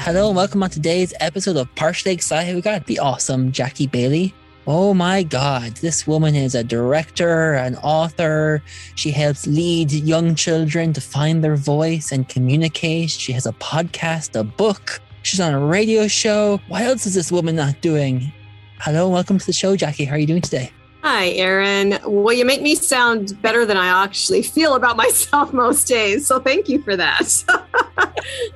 Hello 0.00 0.28
and 0.28 0.36
welcome 0.36 0.62
on 0.62 0.70
today's 0.70 1.12
episode 1.18 1.56
of 1.56 1.74
Partially 1.74 2.12
Excited. 2.12 2.54
We 2.54 2.60
got 2.60 2.86
the 2.86 3.00
awesome 3.00 3.50
Jackie 3.50 3.88
Bailey. 3.88 4.32
Oh 4.70 4.92
my 4.92 5.22
God, 5.22 5.76
this 5.76 6.06
woman 6.06 6.34
is 6.34 6.54
a 6.54 6.62
director, 6.62 7.54
an 7.54 7.76
author. 7.76 8.62
She 8.96 9.10
helps 9.10 9.46
lead 9.46 9.90
young 9.90 10.34
children 10.34 10.92
to 10.92 11.00
find 11.00 11.42
their 11.42 11.56
voice 11.56 12.12
and 12.12 12.28
communicate. 12.28 13.08
She 13.08 13.32
has 13.32 13.46
a 13.46 13.52
podcast, 13.52 14.38
a 14.38 14.44
book. 14.44 15.00
She's 15.22 15.40
on 15.40 15.54
a 15.54 15.58
radio 15.58 16.06
show. 16.06 16.60
What 16.68 16.82
else 16.82 17.06
is 17.06 17.14
this 17.14 17.32
woman 17.32 17.56
not 17.56 17.80
doing? 17.80 18.30
Hello 18.78 19.08
welcome 19.08 19.38
to 19.38 19.46
the 19.46 19.54
show, 19.54 19.74
Jackie. 19.74 20.04
How 20.04 20.16
are 20.16 20.18
you 20.18 20.26
doing 20.26 20.42
today? 20.42 20.70
Hi, 21.02 21.28
Aaron. 21.28 21.98
Well, 22.04 22.34
you 22.34 22.44
make 22.44 22.60
me 22.60 22.74
sound 22.74 23.40
better 23.40 23.64
than 23.64 23.78
I 23.78 24.04
actually 24.04 24.42
feel 24.42 24.74
about 24.74 24.96
myself 24.98 25.50
most 25.54 25.88
days. 25.88 26.26
So 26.26 26.40
thank 26.40 26.68
you 26.68 26.82
for 26.82 26.94
that. 26.94 27.42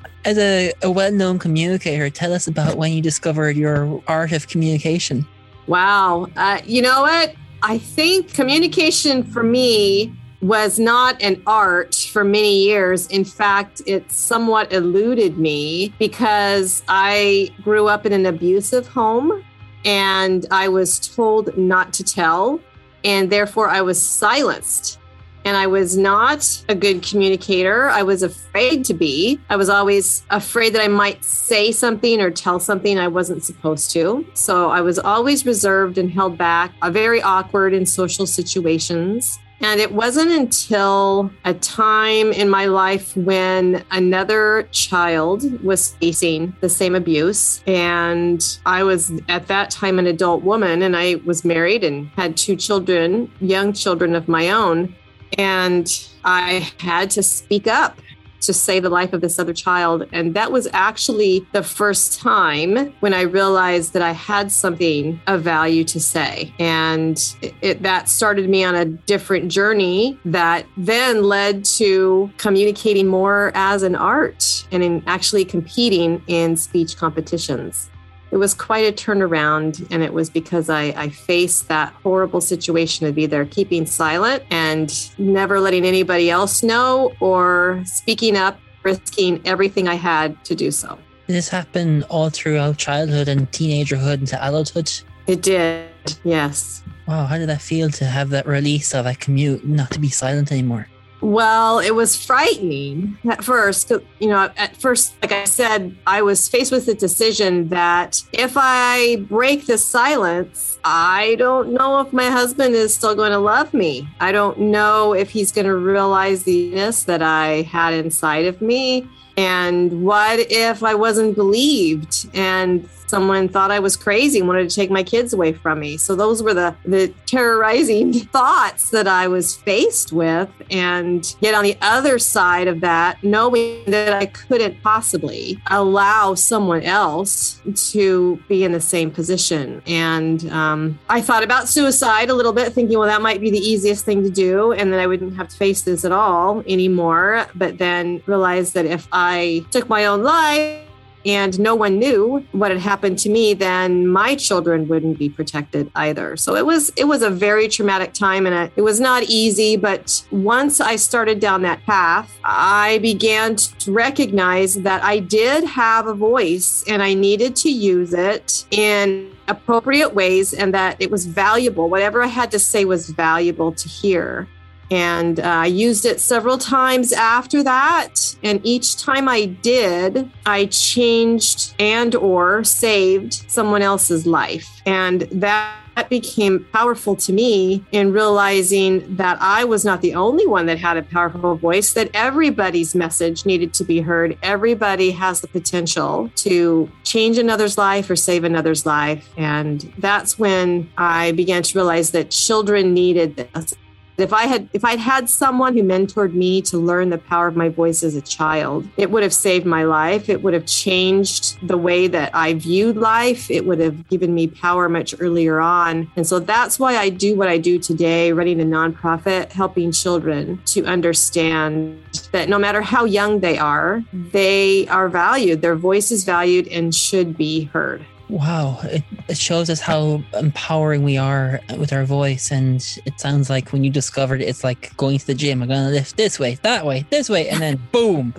As 0.26 0.36
a, 0.36 0.74
a 0.82 0.90
well 0.90 1.10
known 1.10 1.38
communicator, 1.38 2.10
tell 2.10 2.34
us 2.34 2.48
about 2.48 2.76
when 2.76 2.92
you 2.92 3.00
discovered 3.00 3.56
your 3.56 4.02
art 4.06 4.32
of 4.32 4.46
communication. 4.46 5.26
Wow. 5.66 6.26
Uh, 6.36 6.60
you 6.64 6.82
know 6.82 7.02
what? 7.02 7.34
I 7.62 7.78
think 7.78 8.34
communication 8.34 9.22
for 9.22 9.42
me 9.42 10.12
was 10.40 10.78
not 10.78 11.22
an 11.22 11.40
art 11.46 11.94
for 11.94 12.24
many 12.24 12.64
years. 12.64 13.06
In 13.06 13.24
fact, 13.24 13.80
it 13.86 14.10
somewhat 14.10 14.72
eluded 14.72 15.38
me 15.38 15.94
because 15.98 16.82
I 16.88 17.54
grew 17.62 17.86
up 17.86 18.04
in 18.04 18.12
an 18.12 18.26
abusive 18.26 18.88
home 18.88 19.44
and 19.84 20.46
I 20.50 20.68
was 20.68 20.98
told 20.98 21.56
not 21.56 21.92
to 21.94 22.04
tell, 22.04 22.60
and 23.04 23.30
therefore 23.30 23.68
I 23.68 23.80
was 23.82 24.00
silenced. 24.00 24.98
And 25.44 25.56
I 25.56 25.66
was 25.66 25.96
not 25.96 26.64
a 26.68 26.74
good 26.74 27.02
communicator. 27.02 27.90
I 27.90 28.02
was 28.02 28.22
afraid 28.22 28.84
to 28.86 28.94
be. 28.94 29.40
I 29.50 29.56
was 29.56 29.68
always 29.68 30.24
afraid 30.30 30.74
that 30.74 30.82
I 30.82 30.88
might 30.88 31.24
say 31.24 31.72
something 31.72 32.20
or 32.20 32.30
tell 32.30 32.60
something 32.60 32.98
I 32.98 33.08
wasn't 33.08 33.44
supposed 33.44 33.90
to. 33.92 34.26
So 34.34 34.70
I 34.70 34.80
was 34.80 34.98
always 34.98 35.44
reserved 35.44 35.98
and 35.98 36.10
held 36.10 36.38
back, 36.38 36.72
uh, 36.82 36.90
very 36.90 37.20
awkward 37.22 37.74
in 37.74 37.86
social 37.86 38.26
situations. 38.26 39.38
And 39.62 39.80
it 39.80 39.92
wasn't 39.92 40.32
until 40.32 41.30
a 41.44 41.54
time 41.54 42.32
in 42.32 42.50
my 42.50 42.66
life 42.66 43.16
when 43.16 43.84
another 43.92 44.68
child 44.72 45.62
was 45.62 45.94
facing 45.94 46.54
the 46.60 46.68
same 46.68 46.96
abuse. 46.96 47.62
And 47.68 48.44
I 48.66 48.82
was 48.82 49.12
at 49.28 49.46
that 49.46 49.70
time 49.70 50.00
an 50.00 50.08
adult 50.08 50.42
woman 50.42 50.82
and 50.82 50.96
I 50.96 51.14
was 51.24 51.44
married 51.44 51.84
and 51.84 52.08
had 52.16 52.36
two 52.36 52.56
children, 52.56 53.30
young 53.40 53.72
children 53.72 54.16
of 54.16 54.26
my 54.26 54.50
own. 54.50 54.96
And 55.38 56.08
I 56.24 56.70
had 56.78 57.10
to 57.10 57.22
speak 57.22 57.66
up 57.66 57.98
to 58.42 58.52
save 58.52 58.82
the 58.82 58.90
life 58.90 59.12
of 59.12 59.20
this 59.20 59.38
other 59.38 59.52
child. 59.52 60.06
And 60.12 60.34
that 60.34 60.52
was 60.52 60.68
actually 60.72 61.46
the 61.52 61.62
first 61.62 62.18
time 62.18 62.92
when 63.00 63.14
I 63.14 63.22
realized 63.22 63.92
that 63.92 64.02
I 64.02 64.12
had 64.12 64.52
something 64.52 65.20
of 65.26 65.42
value 65.42 65.84
to 65.84 66.00
say. 66.00 66.52
And 66.58 67.22
it, 67.60 67.82
that 67.82 68.08
started 68.08 68.48
me 68.48 68.64
on 68.64 68.74
a 68.74 68.84
different 68.84 69.50
journey 69.50 70.18
that 70.24 70.66
then 70.76 71.22
led 71.22 71.64
to 71.76 72.30
communicating 72.36 73.06
more 73.06 73.52
as 73.54 73.82
an 73.82 73.94
art 73.94 74.66
and 74.72 74.82
in 74.82 75.02
actually 75.06 75.44
competing 75.44 76.22
in 76.26 76.56
speech 76.56 76.96
competitions. 76.96 77.90
It 78.32 78.38
was 78.38 78.54
quite 78.54 78.86
a 78.86 78.92
turnaround, 78.92 79.86
and 79.90 80.02
it 80.02 80.14
was 80.14 80.30
because 80.30 80.70
I, 80.70 80.84
I 80.96 81.10
faced 81.10 81.68
that 81.68 81.92
horrible 82.02 82.40
situation 82.40 83.06
of 83.06 83.18
either 83.18 83.44
keeping 83.44 83.84
silent 83.84 84.42
and 84.50 84.90
never 85.18 85.60
letting 85.60 85.84
anybody 85.84 86.30
else 86.30 86.62
know 86.62 87.12
or 87.20 87.82
speaking 87.84 88.38
up, 88.38 88.58
risking 88.84 89.42
everything 89.44 89.86
I 89.86 89.96
had 89.96 90.42
to 90.46 90.54
do 90.54 90.70
so. 90.70 90.98
Did 91.26 91.36
this 91.36 91.50
happen 91.50 92.04
all 92.04 92.30
throughout 92.30 92.78
childhood 92.78 93.28
and 93.28 93.50
teenagerhood 93.52 94.20
into 94.20 94.38
adulthood? 94.48 94.90
It 95.26 95.42
did, 95.42 95.90
yes. 96.24 96.82
Wow, 97.06 97.26
how 97.26 97.36
did 97.36 97.50
that 97.50 97.60
feel 97.60 97.90
to 97.90 98.06
have 98.06 98.30
that 98.30 98.46
release 98.46 98.94
of 98.94 99.04
that 99.04 99.20
commute, 99.20 99.66
not 99.66 99.90
to 99.90 100.00
be 100.00 100.08
silent 100.08 100.50
anymore? 100.50 100.88
Well, 101.22 101.78
it 101.78 101.94
was 101.94 102.16
frightening 102.16 103.16
at 103.30 103.44
first. 103.44 103.92
You 104.18 104.28
know, 104.28 104.50
at 104.56 104.76
first, 104.76 105.14
like 105.22 105.30
I 105.30 105.44
said, 105.44 105.96
I 106.04 106.20
was 106.20 106.48
faced 106.48 106.72
with 106.72 106.86
the 106.86 106.94
decision 106.94 107.68
that 107.68 108.20
if 108.32 108.54
I 108.56 109.16
break 109.28 109.66
the 109.66 109.78
silence, 109.78 110.80
I 110.84 111.36
don't 111.38 111.72
know 111.72 112.00
if 112.00 112.12
my 112.12 112.28
husband 112.28 112.74
is 112.74 112.92
still 112.92 113.14
going 113.14 113.30
to 113.30 113.38
love 113.38 113.72
me. 113.72 114.08
I 114.18 114.32
don't 114.32 114.58
know 114.58 115.14
if 115.14 115.30
he's 115.30 115.52
going 115.52 115.68
to 115.68 115.76
realize 115.76 116.42
the 116.42 116.70
ness 116.70 117.04
that 117.04 117.22
I 117.22 117.62
had 117.62 117.94
inside 117.94 118.46
of 118.46 118.60
me. 118.60 119.08
And 119.36 120.04
what 120.04 120.40
if 120.50 120.82
I 120.82 120.94
wasn't 120.96 121.36
believed 121.36 122.28
and 122.34 122.88
someone 123.12 123.46
thought 123.46 123.70
I 123.70 123.78
was 123.78 123.94
crazy 123.94 124.38
and 124.38 124.48
wanted 124.48 124.70
to 124.70 124.74
take 124.74 124.90
my 124.90 125.02
kids 125.02 125.34
away 125.34 125.52
from 125.52 125.80
me? 125.80 125.98
So 125.98 126.16
those 126.16 126.42
were 126.42 126.54
the, 126.54 126.74
the 126.86 127.12
terrorizing 127.26 128.12
thoughts 128.36 128.88
that 128.88 129.06
I 129.06 129.28
was 129.28 129.54
faced 129.54 130.14
with. 130.14 130.48
And 130.70 131.22
yet 131.40 131.54
on 131.54 131.62
the 131.62 131.76
other 131.82 132.18
side 132.18 132.68
of 132.68 132.80
that, 132.80 133.22
knowing 133.22 133.84
that 133.84 134.14
I 134.14 134.24
couldn't 134.24 134.82
possibly 134.82 135.60
allow 135.70 136.34
someone 136.34 136.84
else 136.84 137.60
to 137.92 138.42
be 138.48 138.64
in 138.64 138.72
the 138.72 138.80
same 138.80 139.10
position. 139.10 139.82
And 139.86 140.50
um, 140.50 140.98
I 141.10 141.20
thought 141.20 141.44
about 141.44 141.68
suicide 141.68 142.30
a 142.30 142.34
little 142.34 142.54
bit, 142.54 142.72
thinking, 142.72 142.98
well, 142.98 143.08
that 143.08 143.20
might 143.20 143.42
be 143.42 143.50
the 143.50 143.58
easiest 143.58 144.06
thing 144.06 144.22
to 144.22 144.30
do. 144.30 144.72
And 144.72 144.90
then 144.90 145.00
I 145.00 145.06
wouldn't 145.06 145.36
have 145.36 145.48
to 145.48 145.56
face 145.56 145.82
this 145.82 146.06
at 146.06 146.12
all 146.12 146.64
anymore. 146.66 147.46
But 147.54 147.76
then 147.76 148.22
realized 148.24 148.72
that 148.72 148.86
if 148.86 149.06
I 149.12 149.66
took 149.70 149.90
my 149.90 150.06
own 150.06 150.22
life, 150.22 150.80
and 151.24 151.58
no 151.58 151.74
one 151.74 151.98
knew 151.98 152.44
what 152.52 152.70
had 152.70 152.80
happened 152.80 153.18
to 153.20 153.28
me, 153.28 153.54
then 153.54 154.06
my 154.06 154.34
children 154.34 154.88
wouldn't 154.88 155.18
be 155.18 155.28
protected 155.28 155.90
either. 155.94 156.36
So 156.36 156.56
it 156.56 156.66
was 156.66 156.90
it 156.96 157.04
was 157.04 157.22
a 157.22 157.30
very 157.30 157.68
traumatic 157.68 158.12
time 158.12 158.46
and 158.46 158.70
it 158.76 158.82
was 158.82 159.00
not 159.00 159.24
easy, 159.24 159.76
but 159.76 160.24
once 160.30 160.80
I 160.80 160.96
started 160.96 161.40
down 161.40 161.62
that 161.62 161.84
path, 161.84 162.38
I 162.44 162.98
began 162.98 163.56
to 163.56 163.92
recognize 163.92 164.74
that 164.82 165.02
I 165.04 165.18
did 165.18 165.64
have 165.64 166.06
a 166.06 166.14
voice 166.14 166.84
and 166.88 167.02
I 167.02 167.14
needed 167.14 167.56
to 167.56 167.70
use 167.70 168.14
it 168.14 168.66
in 168.70 169.32
appropriate 169.48 170.14
ways 170.14 170.54
and 170.54 170.72
that 170.74 170.96
it 170.98 171.10
was 171.10 171.26
valuable. 171.26 171.88
Whatever 171.88 172.22
I 172.22 172.26
had 172.26 172.50
to 172.52 172.58
say 172.58 172.84
was 172.84 173.10
valuable 173.10 173.72
to 173.72 173.88
hear. 173.88 174.48
And 174.92 175.40
uh, 175.40 175.44
I 175.44 175.66
used 175.66 176.04
it 176.04 176.20
several 176.20 176.58
times 176.58 177.14
after 177.14 177.62
that. 177.62 178.36
And 178.42 178.60
each 178.62 178.98
time 178.98 179.26
I 179.26 179.46
did, 179.46 180.30
I 180.44 180.66
changed 180.66 181.74
and 181.78 182.14
or 182.14 182.62
saved 182.62 183.50
someone 183.50 183.80
else's 183.80 184.26
life. 184.26 184.82
And 184.84 185.22
that 185.32 185.78
that 185.96 186.08
became 186.08 186.66
powerful 186.72 187.14
to 187.16 187.32
me 187.32 187.84
in 187.92 188.12
realizing 188.12 189.16
that 189.16 189.36
I 189.40 189.64
was 189.64 189.84
not 189.84 190.00
the 190.00 190.14
only 190.14 190.46
one 190.46 190.64
that 190.66 190.78
had 190.78 190.96
a 190.96 191.02
powerful 191.02 191.54
voice, 191.54 191.92
that 191.92 192.10
everybody's 192.14 192.94
message 192.94 193.44
needed 193.44 193.74
to 193.74 193.84
be 193.84 194.00
heard. 194.00 194.38
Everybody 194.42 195.10
has 195.10 195.42
the 195.42 195.48
potential 195.48 196.30
to 196.36 196.90
change 197.04 197.36
another's 197.36 197.76
life 197.76 198.08
or 198.08 198.16
save 198.16 198.44
another's 198.44 198.86
life. 198.86 199.28
And 199.36 199.92
that's 199.98 200.38
when 200.38 200.90
I 200.96 201.32
began 201.32 201.62
to 201.62 201.78
realize 201.78 202.12
that 202.12 202.30
children 202.30 202.94
needed 202.94 203.36
this. 203.36 203.74
If 204.18 204.32
I 204.32 204.46
had 204.46 204.68
if 204.72 204.84
I'd 204.84 204.98
had 204.98 205.28
someone 205.28 205.76
who 205.76 205.82
mentored 205.82 206.34
me 206.34 206.62
to 206.62 206.78
learn 206.78 207.10
the 207.10 207.18
power 207.18 207.46
of 207.46 207.56
my 207.56 207.68
voice 207.68 208.02
as 208.02 208.14
a 208.14 208.20
child, 208.20 208.88
it 208.96 209.10
would 209.10 209.22
have 209.22 209.32
saved 209.32 209.66
my 209.66 209.84
life. 209.84 210.28
It 210.28 210.42
would 210.42 210.54
have 210.54 210.66
changed 210.66 211.58
the 211.66 211.78
way 211.78 212.06
that 212.08 212.34
I 212.34 212.54
viewed 212.54 212.96
life. 212.96 213.50
It 213.50 213.66
would 213.66 213.80
have 213.80 214.08
given 214.08 214.34
me 214.34 214.46
power 214.46 214.88
much 214.88 215.14
earlier 215.18 215.60
on. 215.60 216.10
And 216.16 216.26
so 216.26 216.38
that's 216.38 216.78
why 216.78 216.96
I 216.96 217.08
do 217.08 217.34
what 217.34 217.48
I 217.48 217.58
do 217.58 217.78
today, 217.78 218.32
running 218.32 218.60
a 218.60 218.64
nonprofit, 218.64 219.52
helping 219.52 219.92
children 219.92 220.60
to 220.66 220.84
understand 220.84 221.98
that 222.32 222.48
no 222.48 222.58
matter 222.58 222.82
how 222.82 223.04
young 223.04 223.40
they 223.40 223.58
are, 223.58 224.02
they 224.12 224.86
are 224.88 225.08
valued. 225.08 225.62
Their 225.62 225.76
voice 225.76 226.10
is 226.10 226.24
valued 226.24 226.68
and 226.68 226.94
should 226.94 227.36
be 227.36 227.64
heard. 227.64 228.04
Wow, 228.32 228.80
it, 228.84 229.02
it 229.28 229.36
shows 229.36 229.68
us 229.68 229.78
how 229.78 230.22
empowering 230.32 231.02
we 231.02 231.18
are 231.18 231.60
with 231.76 231.92
our 231.92 232.06
voice. 232.06 232.50
And 232.50 232.76
it 233.04 233.20
sounds 233.20 233.50
like 233.50 233.74
when 233.74 233.84
you 233.84 233.90
discovered 233.90 234.40
it, 234.40 234.48
it's 234.48 234.64
like 234.64 234.96
going 234.96 235.18
to 235.18 235.26
the 235.26 235.34
gym. 235.34 235.60
I'm 235.60 235.68
going 235.68 235.84
to 235.84 235.90
lift 235.90 236.16
this 236.16 236.38
way, 236.38 236.54
that 236.62 236.86
way, 236.86 237.04
this 237.10 237.28
way. 237.28 237.50
And 237.50 237.60
then 237.60 237.76
boom, 237.92 238.32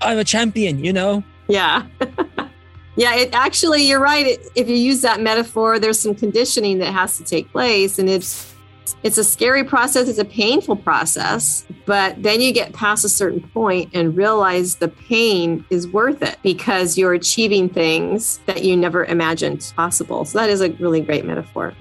I'm 0.00 0.18
a 0.18 0.22
champion, 0.22 0.84
you 0.84 0.92
know? 0.92 1.24
Yeah. 1.48 1.84
yeah, 2.96 3.16
it 3.16 3.34
actually, 3.34 3.82
you're 3.82 3.98
right. 3.98 4.38
if 4.54 4.68
you 4.68 4.76
use 4.76 5.00
that 5.00 5.20
metaphor, 5.20 5.80
there's 5.80 5.98
some 5.98 6.14
conditioning 6.14 6.78
that 6.78 6.92
has 6.92 7.16
to 7.16 7.24
take 7.24 7.50
place. 7.50 7.98
And 7.98 8.08
it's, 8.08 8.51
it's 9.02 9.18
a 9.18 9.24
scary 9.24 9.64
process, 9.64 10.08
it's 10.08 10.18
a 10.18 10.24
painful 10.24 10.76
process, 10.76 11.66
but 11.86 12.22
then 12.22 12.40
you 12.40 12.52
get 12.52 12.72
past 12.72 13.04
a 13.04 13.08
certain 13.08 13.40
point 13.48 13.90
and 13.94 14.16
realize 14.16 14.76
the 14.76 14.88
pain 14.88 15.64
is 15.70 15.88
worth 15.88 16.22
it 16.22 16.38
because 16.42 16.96
you're 16.96 17.14
achieving 17.14 17.68
things 17.68 18.38
that 18.46 18.64
you 18.64 18.76
never 18.76 19.04
imagined 19.04 19.72
possible. 19.76 20.24
So 20.24 20.38
that 20.38 20.50
is 20.50 20.60
a 20.60 20.70
really 20.72 21.00
great 21.00 21.24
metaphor. 21.24 21.74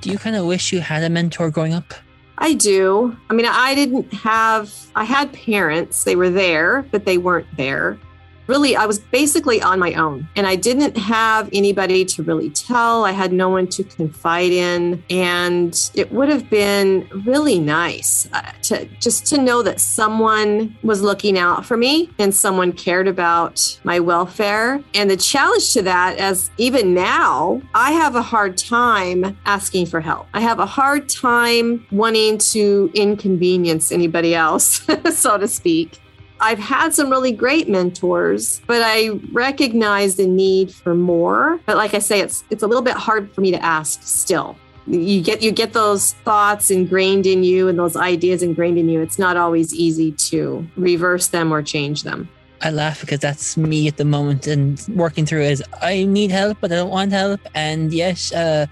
Do 0.00 0.10
you 0.10 0.18
kind 0.18 0.36
of 0.36 0.46
wish 0.46 0.72
you 0.72 0.80
had 0.80 1.02
a 1.02 1.08
mentor 1.08 1.50
growing 1.50 1.72
up? 1.72 1.94
I 2.38 2.54
do. 2.54 3.16
I 3.30 3.34
mean, 3.34 3.46
I 3.46 3.74
didn't 3.74 4.12
have, 4.12 4.72
I 4.94 5.04
had 5.04 5.32
parents, 5.32 6.04
they 6.04 6.16
were 6.16 6.30
there, 6.30 6.82
but 6.90 7.04
they 7.04 7.18
weren't 7.18 7.46
there 7.56 7.98
really, 8.46 8.76
I 8.76 8.86
was 8.86 8.98
basically 8.98 9.60
on 9.62 9.78
my 9.78 9.94
own 9.94 10.28
and 10.36 10.46
I 10.46 10.56
didn't 10.56 10.96
have 10.96 11.48
anybody 11.52 12.04
to 12.06 12.22
really 12.22 12.50
tell. 12.50 13.04
I 13.04 13.12
had 13.12 13.32
no 13.32 13.48
one 13.48 13.66
to 13.68 13.84
confide 13.84 14.52
in. 14.52 15.02
And 15.10 15.90
it 15.94 16.12
would 16.12 16.28
have 16.28 16.48
been 16.50 17.08
really 17.24 17.58
nice 17.58 18.28
uh, 18.32 18.52
to 18.62 18.86
just 19.00 19.26
to 19.26 19.40
know 19.40 19.62
that 19.62 19.80
someone 19.80 20.76
was 20.82 21.02
looking 21.02 21.38
out 21.38 21.64
for 21.64 21.76
me 21.76 22.10
and 22.18 22.34
someone 22.34 22.72
cared 22.72 23.08
about 23.08 23.78
my 23.84 24.00
welfare. 24.00 24.82
And 24.94 25.10
the 25.10 25.16
challenge 25.16 25.72
to 25.74 25.82
that, 25.82 26.18
as 26.18 26.50
even 26.58 26.94
now, 26.94 27.60
I 27.74 27.92
have 27.92 28.14
a 28.14 28.22
hard 28.22 28.56
time 28.56 29.36
asking 29.44 29.86
for 29.86 30.00
help. 30.00 30.26
I 30.34 30.40
have 30.40 30.60
a 30.60 30.66
hard 30.66 31.08
time 31.08 31.86
wanting 31.90 32.38
to 32.38 32.90
inconvenience 32.94 33.92
anybody 33.92 34.34
else, 34.34 34.86
so 35.14 35.38
to 35.38 35.48
speak. 35.48 36.00
I've 36.40 36.58
had 36.58 36.94
some 36.94 37.10
really 37.10 37.32
great 37.32 37.68
mentors, 37.68 38.60
but 38.66 38.82
I 38.82 39.20
recognize 39.32 40.16
the 40.16 40.26
need 40.26 40.72
for 40.72 40.94
more. 40.94 41.60
But 41.66 41.76
like 41.76 41.94
I 41.94 41.98
say, 41.98 42.20
it's 42.20 42.44
it's 42.50 42.62
a 42.62 42.66
little 42.66 42.82
bit 42.82 42.94
hard 42.94 43.32
for 43.34 43.40
me 43.40 43.50
to 43.52 43.64
ask 43.64 44.02
still. 44.02 44.56
You 44.86 45.20
get 45.22 45.42
you 45.42 45.50
get 45.50 45.72
those 45.72 46.12
thoughts 46.24 46.70
ingrained 46.70 47.26
in 47.26 47.42
you 47.42 47.68
and 47.68 47.78
those 47.78 47.96
ideas 47.96 48.42
ingrained 48.42 48.78
in 48.78 48.88
you. 48.88 49.00
It's 49.00 49.18
not 49.18 49.36
always 49.36 49.74
easy 49.74 50.12
to 50.12 50.66
reverse 50.76 51.28
them 51.28 51.52
or 51.52 51.62
change 51.62 52.02
them. 52.02 52.28
I 52.62 52.70
laugh 52.70 53.00
because 53.00 53.20
that's 53.20 53.56
me 53.56 53.88
at 53.88 53.96
the 53.96 54.04
moment 54.04 54.46
and 54.46 54.82
working 54.94 55.26
through 55.26 55.42
is 55.42 55.62
I 55.82 56.04
need 56.04 56.30
help, 56.30 56.58
but 56.60 56.72
I 56.72 56.76
don't 56.76 56.90
want 56.90 57.12
help. 57.12 57.40
And 57.54 57.92
yes, 57.92 58.32
uh, 58.32 58.66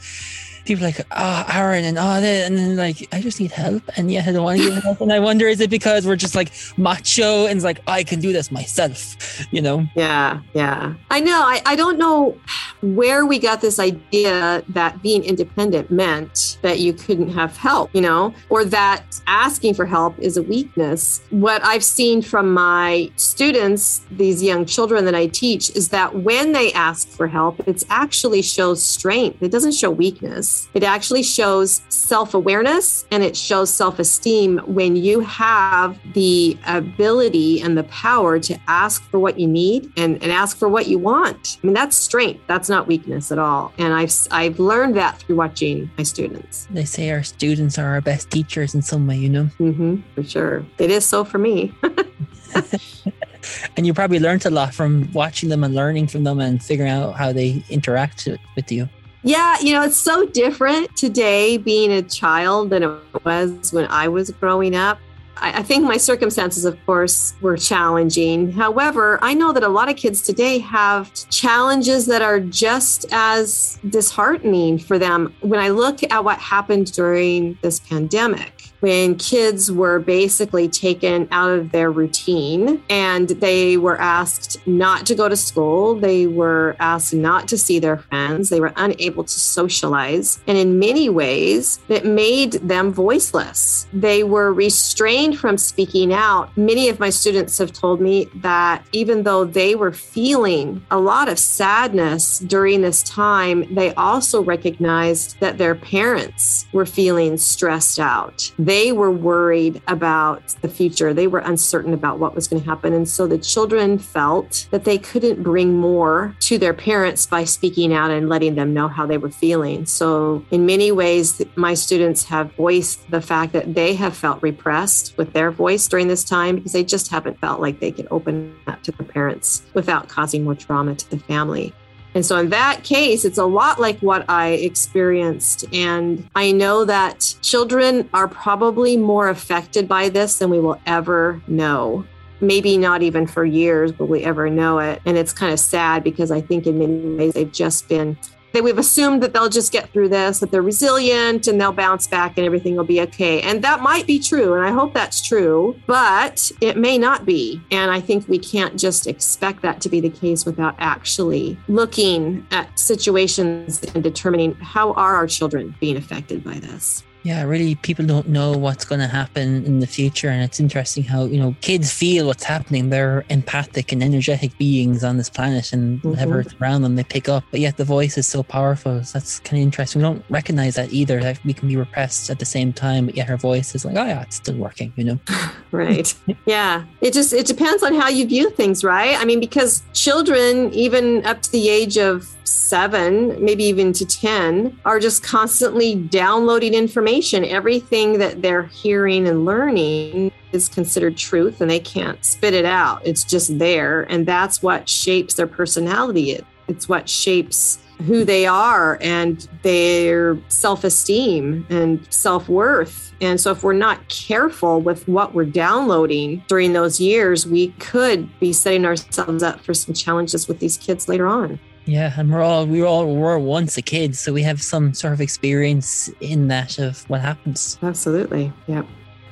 people 0.65 0.85
like, 0.85 1.01
oh, 1.11 1.45
Aaron, 1.53 1.85
and 1.85 1.99
all 1.99 2.19
oh, 2.19 2.25
and 2.25 2.57
then 2.57 2.77
like, 2.77 3.09
I 3.13 3.21
just 3.21 3.41
need 3.41 3.53
help, 3.53 3.83
and 3.97 4.11
yet 4.11 4.27
I 4.29 4.33
don't 4.33 4.45
want 4.45 4.61
to 4.61 4.71
give 4.71 4.83
help. 4.83 5.01
And 5.01 5.13
I 5.13 5.21
wonder, 5.21 5.47
is 5.47 5.61
it 5.61 5.71
because 5.71 6.07
we're 6.07 6.17
just 6.17 6.35
like 6.35 6.53
macho 6.77 7.47
and 7.47 7.57
it's 7.57 7.65
like, 7.65 7.81
I 7.87 8.05
can 8.05 8.21
do 8.21 8.33
this 8.33 8.51
myself, 8.51 9.17
you 9.53 9.61
know? 9.61 9.87
Yeah, 9.95 10.41
yeah. 10.55 10.95
I 11.11 11.21
know. 11.21 11.41
I, 11.41 11.63
I 11.67 11.77
don't 11.77 11.99
know 11.99 12.39
where 12.81 13.27
we 13.27 13.39
got 13.39 13.61
this 13.61 13.79
idea 13.79 14.63
that 14.69 15.03
being 15.03 15.25
independent 15.25 15.91
meant 15.91 16.59
that 16.63 16.81
you 16.81 16.93
couldn't 16.93 17.31
have 17.31 17.57
help, 17.57 17.95
you 17.95 18.01
know, 18.01 18.35
or 18.49 18.65
that 18.65 19.21
asking 19.27 19.75
for 19.75 19.87
help 19.87 20.19
is 20.19 20.37
a 20.37 20.43
weakness. 20.43 21.23
What 21.31 21.65
I've 21.65 21.85
seen 21.85 22.23
from 22.23 22.53
my 22.53 23.11
students, 23.17 24.05
these 24.11 24.43
young 24.43 24.65
children 24.67 25.05
that 25.07 25.15
I 25.15 25.27
teach, 25.27 25.71
is 25.71 25.89
that 25.91 26.15
when 26.15 26.53
they 26.53 26.73
ask 26.73 27.09
for 27.09 27.27
help, 27.27 27.67
it 27.67 27.83
actually 27.91 28.43
shows 28.43 28.83
strength. 28.83 29.43
It 29.43 29.51
doesn't 29.51 29.73
show 29.73 29.91
weakness. 29.91 30.54
It 30.75 30.83
actually 30.83 31.23
shows 31.23 31.83
self 31.89 32.35
awareness 32.35 33.07
and 33.11 33.23
it 33.23 33.37
shows 33.37 33.73
self 33.73 33.99
esteem 33.99 34.59
when 34.67 34.97
you 34.97 35.21
have 35.21 35.99
the 36.15 36.57
ability 36.67 37.61
and 37.61 37.77
the 37.77 37.85
power 37.85 38.39
to 38.41 38.59
ask 38.67 39.03
for 39.11 39.19
what 39.19 39.39
you 39.39 39.47
need 39.47 39.93
and, 39.97 40.23
and 40.23 40.31
ask 40.33 40.57
for 40.57 40.69
what 40.69 40.87
you 40.87 40.99
want. 40.99 41.59
I 41.63 41.67
mean, 41.67 41.75
that's 41.75 41.97
strength. 41.97 42.43
That's 42.47 42.69
not 42.69 42.87
weakness 42.87 43.33
at 43.33 43.39
all. 43.39 43.73
And 43.79 43.93
I've, 43.93 44.13
I've 44.31 44.59
learned 44.59 44.97
that 44.97 45.19
through 45.19 45.37
watching 45.37 45.91
my 45.97 46.05
students. 46.05 46.67
They 46.71 46.85
say 46.85 47.11
our 47.11 47.23
students 47.23 47.79
are 47.79 47.87
our 47.87 48.01
best 48.01 48.31
teachers 48.31 48.75
in 48.75 48.83
some 48.83 49.07
way, 49.07 49.17
you 49.17 49.29
know? 49.29 49.45
Mm-hmm, 49.59 49.97
for 50.15 50.23
sure. 50.23 50.67
It 50.79 50.91
is 50.91 51.05
so 51.05 51.25
for 51.25 51.39
me. 51.39 51.73
and 53.77 53.87
you 53.87 53.95
probably 53.95 54.21
learned 54.21 54.47
a 54.47 54.51
lot 54.51 54.75
from 54.75 55.11
watching 55.13 55.49
them 55.49 55.65
and 55.65 55.75
learning 55.75 56.07
from 56.09 56.25
them 56.25 56.41
and 56.41 56.63
figuring 56.63 56.91
out 56.91 57.17
how 57.17 57.33
they 57.33 57.63
interact 57.71 58.29
with 58.57 58.71
you. 58.71 58.89
Yeah, 59.27 59.59
you 59.61 59.73
know, 59.73 59.83
it's 59.83 59.97
so 59.97 60.27
different 60.27 60.95
today 60.99 61.57
being 61.57 61.91
a 61.91 62.03
child 62.03 62.69
than 62.69 62.83
it 62.83 63.25
was 63.25 63.73
when 63.73 63.87
I 63.87 64.07
was 64.07 64.31
growing 64.33 64.77
up. 64.77 64.99
I, 65.39 65.61
I, 65.61 65.63
think 65.63 65.85
my 65.85 65.97
circumstances, 65.97 66.67
of 66.67 66.79
course, 66.85 67.33
were 67.41 67.57
challenging. 67.57 68.53
However, 68.53 69.19
I 69.23 69.33
know 69.33 69.51
that 69.53 69.63
a 69.63 69.69
lot 69.69 69.89
of 69.89 69.97
kids 69.97 70.21
today 70.21 70.59
have 70.59 71.11
challenges 71.31 72.05
that 72.05 72.21
are 72.21 72.39
just 72.39 73.07
as 73.13 73.79
disheartening 73.89 74.79
for 74.79 74.99
them. 74.99 75.35
When 75.41 75.59
I 75.59 75.71
look 75.71 76.03
at 76.03 76.23
what 76.23 76.39
happened 76.39 76.93
during 76.93 77.59
this 77.63 77.81
pandemic, 77.81 78.74
when 78.85 79.17
kids 79.17 79.73
were 79.73 79.99
basically 79.99 80.69
taken 80.69 81.27
out 81.31 81.49
of 81.49 81.73
their 81.73 81.91
routine 81.91 82.83
and 82.91 83.29
they 83.29 83.79
were 83.79 83.99
asked 83.99 84.59
not 84.67 85.07
to 85.07 85.15
go 85.15 85.27
to 85.27 85.39
school. 85.39 85.95
They 85.95 86.27
were 86.27 86.77
asked 86.79 87.15
not 87.15 87.49
to 87.49 87.57
see 87.57 87.79
their 87.79 87.97
friends. 87.97 88.51
They 88.51 88.61
were 88.61 88.75
unable 88.77 89.25
to 89.25 89.41
socialize. 89.41 90.39
And 90.47 90.59
in 90.59 90.79
many 90.79 91.09
ways, 91.09 91.81
it 91.89 92.05
made 92.05 92.53
them 92.53 92.93
voiceless. 92.93 93.87
They 93.95 94.23
were 94.23 94.53
restrained 94.53 95.39
from 95.39 95.57
speaking 95.57 96.13
out. 96.13 96.55
Many 96.55 96.91
of 96.91 97.01
my 97.01 97.09
students 97.09 97.57
have 97.57 97.73
told 97.73 98.03
me 98.03 98.29
that 98.35 98.85
even 98.93 99.23
though 99.23 99.47
they 99.47 99.75
were 99.77 99.93
feeling 99.93 100.85
a 100.91 100.99
lot 100.99 101.31
of 101.31 101.39
sadness 101.39 102.41
during 102.41 102.83
this 102.83 103.03
time, 103.03 103.65
they 103.75 103.95
also 103.95 104.43
recognized 104.43 105.41
that 105.41 105.57
their 105.57 105.75
parents 105.75 106.67
were 106.75 106.85
feeling 106.85 107.39
stressed 107.39 107.99
out. 107.99 108.53
They 108.59 108.74
they 108.75 108.91
were 108.91 109.13
worried 109.13 109.81
about 109.87 110.49
the 110.61 110.69
future. 110.69 111.15
They 111.15 111.29
were 111.29 111.39
uncertain 111.39 111.95
about 111.95 112.19
what 112.19 112.35
was 112.35 112.49
going 112.49 112.61
to 112.61 112.69
happen. 112.69 112.93
And 112.93 113.09
so 113.09 113.29
the 113.29 113.39
children 113.39 113.99
felt 114.01 114.67
that 114.73 114.83
they 114.83 114.99
couldn't 114.99 115.45
bring 115.45 115.79
more 115.79 116.35
to 116.41 116.59
their 116.59 116.75
parents 116.75 117.25
by 117.25 117.45
speaking 117.45 117.95
out 117.95 118.11
and 118.11 118.29
letting 118.29 118.57
them 118.57 118.75
know 118.75 118.89
how 118.89 119.07
they 119.07 119.17
were 119.17 119.31
feeling. 119.31 119.87
So, 119.87 120.45
in 120.51 120.67
many 120.67 120.91
ways, 120.91 121.41
my 121.55 121.75
students 121.75 122.25
have 122.25 122.53
voiced 122.55 123.09
the 123.13 123.21
fact 123.21 123.53
that 123.53 123.75
they 123.75 123.95
have 123.95 124.17
felt 124.17 124.43
repressed 124.43 125.17
with 125.17 125.33
their 125.35 125.53
voice 125.53 125.87
during 125.87 126.09
this 126.09 126.25
time 126.25 126.57
because 126.57 126.73
they 126.73 126.83
just 126.83 127.13
haven't 127.13 127.39
felt 127.39 127.61
like 127.61 127.79
they 127.79 127.93
can 127.93 128.09
open 128.11 128.57
up 128.67 128.83
to 128.83 128.91
their 128.91 129.07
parents 129.07 129.63
without 129.75 130.09
causing 130.09 130.43
more 130.43 130.57
trauma 130.57 130.97
to 130.97 131.09
the 131.11 131.19
family. 131.21 131.73
And 132.15 132.25
so, 132.25 132.39
in 132.39 132.51
that 132.51 132.85
case, 132.85 133.25
it's 133.25 133.39
a 133.39 133.45
lot 133.45 133.81
like 133.81 133.99
what 134.01 134.29
I 134.29 134.51
experienced. 134.51 135.65
And 135.73 136.29
I 136.35 136.53
know 136.53 136.85
that 136.85 137.35
children 137.43 138.09
are 138.15 138.29
probably 138.29 138.97
more 138.97 139.29
affected 139.29 139.89
by 139.89 140.09
this 140.09 140.39
than 140.39 140.51
we 140.51 140.61
will 140.61 140.81
ever 140.87 141.43
know. 141.49 142.05
Maybe 142.41 142.77
not 142.77 143.03
even 143.03 143.27
for 143.27 143.45
years 143.45 143.99
will 143.99 144.07
we 144.07 144.23
ever 144.23 144.49
know 144.49 144.79
it. 144.79 145.01
And 145.07 145.17
it's 145.17 145.33
kind 145.33 145.53
of 145.53 145.59
sad 145.59 146.05
because 146.05 146.31
I 146.31 146.41
think 146.41 146.67
in 146.67 146.79
many 146.79 147.17
ways 147.17 147.35
they've 147.35 147.51
just 147.51 147.89
been 147.89 148.17
that 148.55 148.63
we've 148.63 148.79
assumed 148.79 149.21
that 149.23 149.33
they'll 149.33 149.49
just 149.49 149.73
get 149.73 149.91
through 149.91 150.09
this, 150.09 150.39
that 150.39 150.53
they're 150.53 150.63
resilient 150.63 151.49
and 151.49 151.61
they'll 151.61 151.73
bounce 151.73 152.07
back 152.07 152.39
and 152.39 152.47
everything 152.47 152.77
will 152.77 152.85
be 152.85 153.01
okay. 153.01 153.43
And 153.43 153.63
that 153.63 153.81
might 153.81 154.07
be 154.07 154.21
true. 154.21 154.55
And 154.55 154.65
I 154.65 154.71
hope 154.71 154.95
that's 154.95 155.21
true, 155.21 155.79
but 155.87 156.53
it 156.61 156.77
may 156.77 156.97
not 156.97 157.27
be. 157.27 157.61
And 157.73 157.91
I 157.91 158.01
think 158.01 158.29
we 158.29 158.39
can't 158.39 158.79
just 158.79 159.09
expect 159.09 159.61
that 159.63 159.81
to 159.83 159.89
be 159.89 160.01
the 160.01 160.09
case 160.09 160.47
without 160.47 160.77
actually 160.79 161.59
looking 161.67 162.47
at 162.53 162.79
situations 162.79 163.83
and 163.93 164.05
determining 164.05 164.55
how 164.55 164.93
are 164.93 165.17
our 165.17 165.27
children 165.27 165.75
being 165.81 165.97
affected 165.97 166.45
by 166.45 166.55
this 166.55 167.03
yeah, 167.25 167.43
really, 167.43 167.75
people 167.77 168.05
don't 168.05 168.29
know 168.29 168.53
what's 168.53 168.85
going 168.85 169.01
to 169.01 169.07
happen 169.07 169.65
in 169.65 169.81
the 169.81 169.87
future. 169.87 170.29
And 170.29 170.43
it's 170.43 170.61
interesting 170.61 171.05
how, 171.05 171.25
you 171.25 171.39
know, 171.39 171.57
kids 171.63 171.91
feel 171.91 172.27
what's 172.27 172.45
happening. 172.45 172.91
They're 172.91 173.25
empathic 173.31 173.93
and 173.93 174.03
energetic 174.03 174.57
beings 174.59 175.03
on 175.03 175.17
this 175.17 175.31
planet, 175.31 175.73
and 175.73 175.99
mm-hmm. 175.99 176.11
whatever's 176.11 176.55
around 176.61 176.83
them, 176.83 176.97
they 176.97 177.03
pick 177.03 177.31
up. 177.31 177.43
But 177.51 177.61
yet 177.61 177.79
the 177.79 177.85
voice 177.85 178.19
is 178.19 178.27
so 178.27 178.43
powerful. 178.43 179.03
So 179.03 179.19
that's 179.19 179.41
kind 179.41 179.59
of 179.59 179.63
interesting. 179.63 180.03
We 180.03 180.05
don't 180.05 180.23
recognize 180.29 180.75
that 180.75 180.93
either, 180.93 181.19
that 181.21 181.43
we 181.47 181.55
can 181.55 181.67
be 181.67 181.77
repressed 181.77 182.29
at 182.29 182.41
the 182.41 182.45
same 182.45 182.75
time, 182.75 183.07
but 183.07 183.17
yet 183.17 183.27
her 183.27 183.39
voice 183.39 183.75
is 183.75 183.87
like, 183.87 183.97
oh, 183.97 184.05
yeah, 184.05 184.21
it's 184.21 184.37
still 184.37 184.57
working, 184.57 184.93
you 184.97 185.05
know? 185.05 185.19
right. 185.73 186.15
yeah. 186.45 186.85
It 187.01 187.15
just, 187.15 187.33
it 187.33 187.47
depends 187.47 187.83
on 187.83 187.95
how 187.95 188.11
you 188.11 188.27
view 188.27 188.51
things, 188.51 188.85
right? 188.85 189.19
I 189.19 189.25
mean, 189.25 189.41
because 189.41 189.83
children, 189.95 190.71
even 190.75 191.25
up 191.25 191.41
to 191.41 191.51
the 191.53 191.71
age 191.71 191.97
of 191.97 192.29
seven, 192.45 193.43
maybe 193.43 193.65
even 193.65 193.95
to 193.95 194.05
10, 194.05 194.79
are 194.85 195.01
just 195.01 195.23
constantly 195.23 195.95
downloading 195.95 196.75
information. 196.75 197.14
Everything 197.45 198.19
that 198.19 198.43
they're 198.43 198.65
hearing 198.65 199.27
and 199.29 199.45
learning 199.45 200.33
is 200.53 200.69
considered 200.69 201.17
truth 201.17 201.61
and 201.61 201.71
they 201.71 201.81
can't 201.81 202.25
spit 202.25 202.55
it 202.55 202.65
out. 202.65 203.01
It's 203.05 203.25
just 203.25 203.59
there. 203.59 204.03
And 204.03 204.27
that's 204.27 204.63
what 204.63 204.89
shapes 204.89 205.35
their 205.35 205.47
personality. 205.47 206.41
It's 206.69 206.89
what 206.89 207.09
shapes 207.09 207.79
who 208.07 208.25
they 208.25 208.47
are 208.47 208.99
and 209.01 209.49
their 209.63 210.37
self 210.49 210.85
esteem 210.85 211.67
and 211.71 212.07
self 212.13 212.49
worth. 212.49 213.13
And 213.21 213.41
so, 213.41 213.53
if 213.53 213.63
we're 213.63 213.73
not 213.73 214.09
careful 214.09 214.81
with 214.81 215.07
what 215.07 215.35
we're 215.35 215.45
downloading 215.45 216.43
during 216.49 216.73
those 216.73 217.01
years, 217.01 217.47
we 217.47 217.69
could 217.79 218.29
be 218.41 218.53
setting 218.53 218.85
ourselves 218.85 219.43
up 219.43 219.61
for 219.61 219.75
some 219.75 219.95
challenges 219.95 220.49
with 220.49 220.59
these 220.59 220.77
kids 220.77 221.09
later 221.09 221.27
on. 221.27 221.59
Yeah, 221.87 222.13
and 222.17 222.33
we're 222.33 222.43
all 222.43 222.67
we 222.67 222.83
all 222.83 223.15
were 223.15 223.39
once 223.39 223.77
a 223.77 223.83
kid, 223.83 224.17
so 224.17 224.33
we 224.33 224.43
have 224.43 224.63
some 224.63 224.95
sort 224.95 225.13
of 225.13 225.21
experience 225.21 226.11
in 226.21 226.49
that 226.49 226.79
of 226.79 227.09
what 227.11 227.21
happens. 227.21 227.79
Absolutely. 227.83 228.53
Yeah. 228.67 228.83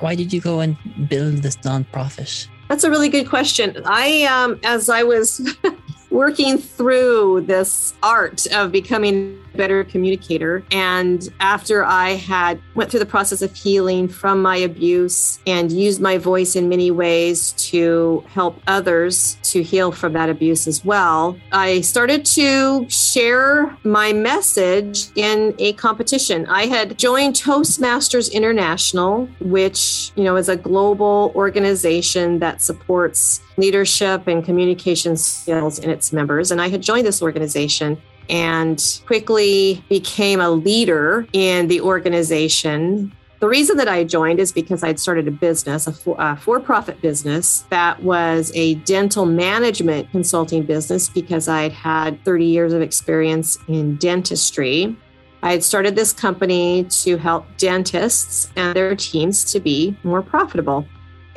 Why 0.00 0.14
did 0.14 0.32
you 0.32 0.40
go 0.40 0.60
and 0.60 0.76
build 1.08 1.38
this 1.38 1.56
nonprofit? 1.58 2.48
That's 2.68 2.84
a 2.84 2.90
really 2.90 3.08
good 3.08 3.28
question. 3.28 3.80
I 3.84 4.24
um 4.24 4.60
as 4.64 4.88
I 4.88 5.02
was 5.02 5.56
working 6.10 6.58
through 6.58 7.42
this 7.46 7.94
art 8.02 8.46
of 8.52 8.72
becoming 8.72 9.41
better 9.56 9.84
communicator 9.84 10.64
and 10.70 11.28
after 11.40 11.84
i 11.84 12.10
had 12.10 12.60
went 12.74 12.90
through 12.90 13.00
the 13.00 13.06
process 13.06 13.42
of 13.42 13.54
healing 13.54 14.08
from 14.08 14.40
my 14.42 14.56
abuse 14.56 15.38
and 15.46 15.70
used 15.72 16.00
my 16.00 16.18
voice 16.18 16.56
in 16.56 16.68
many 16.68 16.90
ways 16.90 17.52
to 17.52 18.24
help 18.28 18.60
others 18.66 19.36
to 19.42 19.62
heal 19.62 19.92
from 19.92 20.12
that 20.12 20.28
abuse 20.28 20.66
as 20.66 20.84
well 20.84 21.36
i 21.52 21.80
started 21.80 22.24
to 22.24 22.88
share 22.88 23.76
my 23.84 24.12
message 24.12 25.08
in 25.16 25.54
a 25.58 25.72
competition 25.74 26.46
i 26.46 26.66
had 26.66 26.98
joined 26.98 27.34
toastmasters 27.34 28.32
international 28.32 29.26
which 29.40 30.12
you 30.16 30.24
know 30.24 30.36
is 30.36 30.48
a 30.48 30.56
global 30.56 31.32
organization 31.34 32.38
that 32.38 32.60
supports 32.60 33.40
leadership 33.56 34.26
and 34.26 34.44
communication 34.44 35.16
skills 35.16 35.78
in 35.78 35.90
its 35.90 36.12
members. 36.12 36.50
And 36.50 36.60
I 36.60 36.68
had 36.68 36.82
joined 36.82 37.06
this 37.06 37.22
organization 37.22 38.00
and 38.28 39.00
quickly 39.06 39.84
became 39.88 40.40
a 40.40 40.50
leader 40.50 41.26
in 41.32 41.68
the 41.68 41.80
organization. 41.80 43.12
The 43.40 43.48
reason 43.48 43.76
that 43.78 43.88
I 43.88 44.04
joined 44.04 44.38
is 44.38 44.52
because 44.52 44.84
I'd 44.84 45.00
started 45.00 45.26
a 45.26 45.32
business, 45.32 45.88
a 45.88 46.36
for 46.36 46.60
profit 46.60 47.00
business 47.00 47.64
that 47.70 48.00
was 48.02 48.52
a 48.54 48.76
dental 48.76 49.26
management 49.26 50.10
consulting 50.12 50.62
business 50.62 51.08
because 51.08 51.48
I'd 51.48 51.72
had 51.72 52.24
30 52.24 52.44
years 52.44 52.72
of 52.72 52.82
experience 52.82 53.58
in 53.66 53.96
dentistry. 53.96 54.96
I 55.42 55.50
had 55.50 55.64
started 55.64 55.96
this 55.96 56.12
company 56.12 56.84
to 56.84 57.16
help 57.16 57.44
dentists 57.56 58.52
and 58.54 58.76
their 58.76 58.94
teams 58.94 59.50
to 59.52 59.58
be 59.58 59.96
more 60.04 60.22
profitable. 60.22 60.86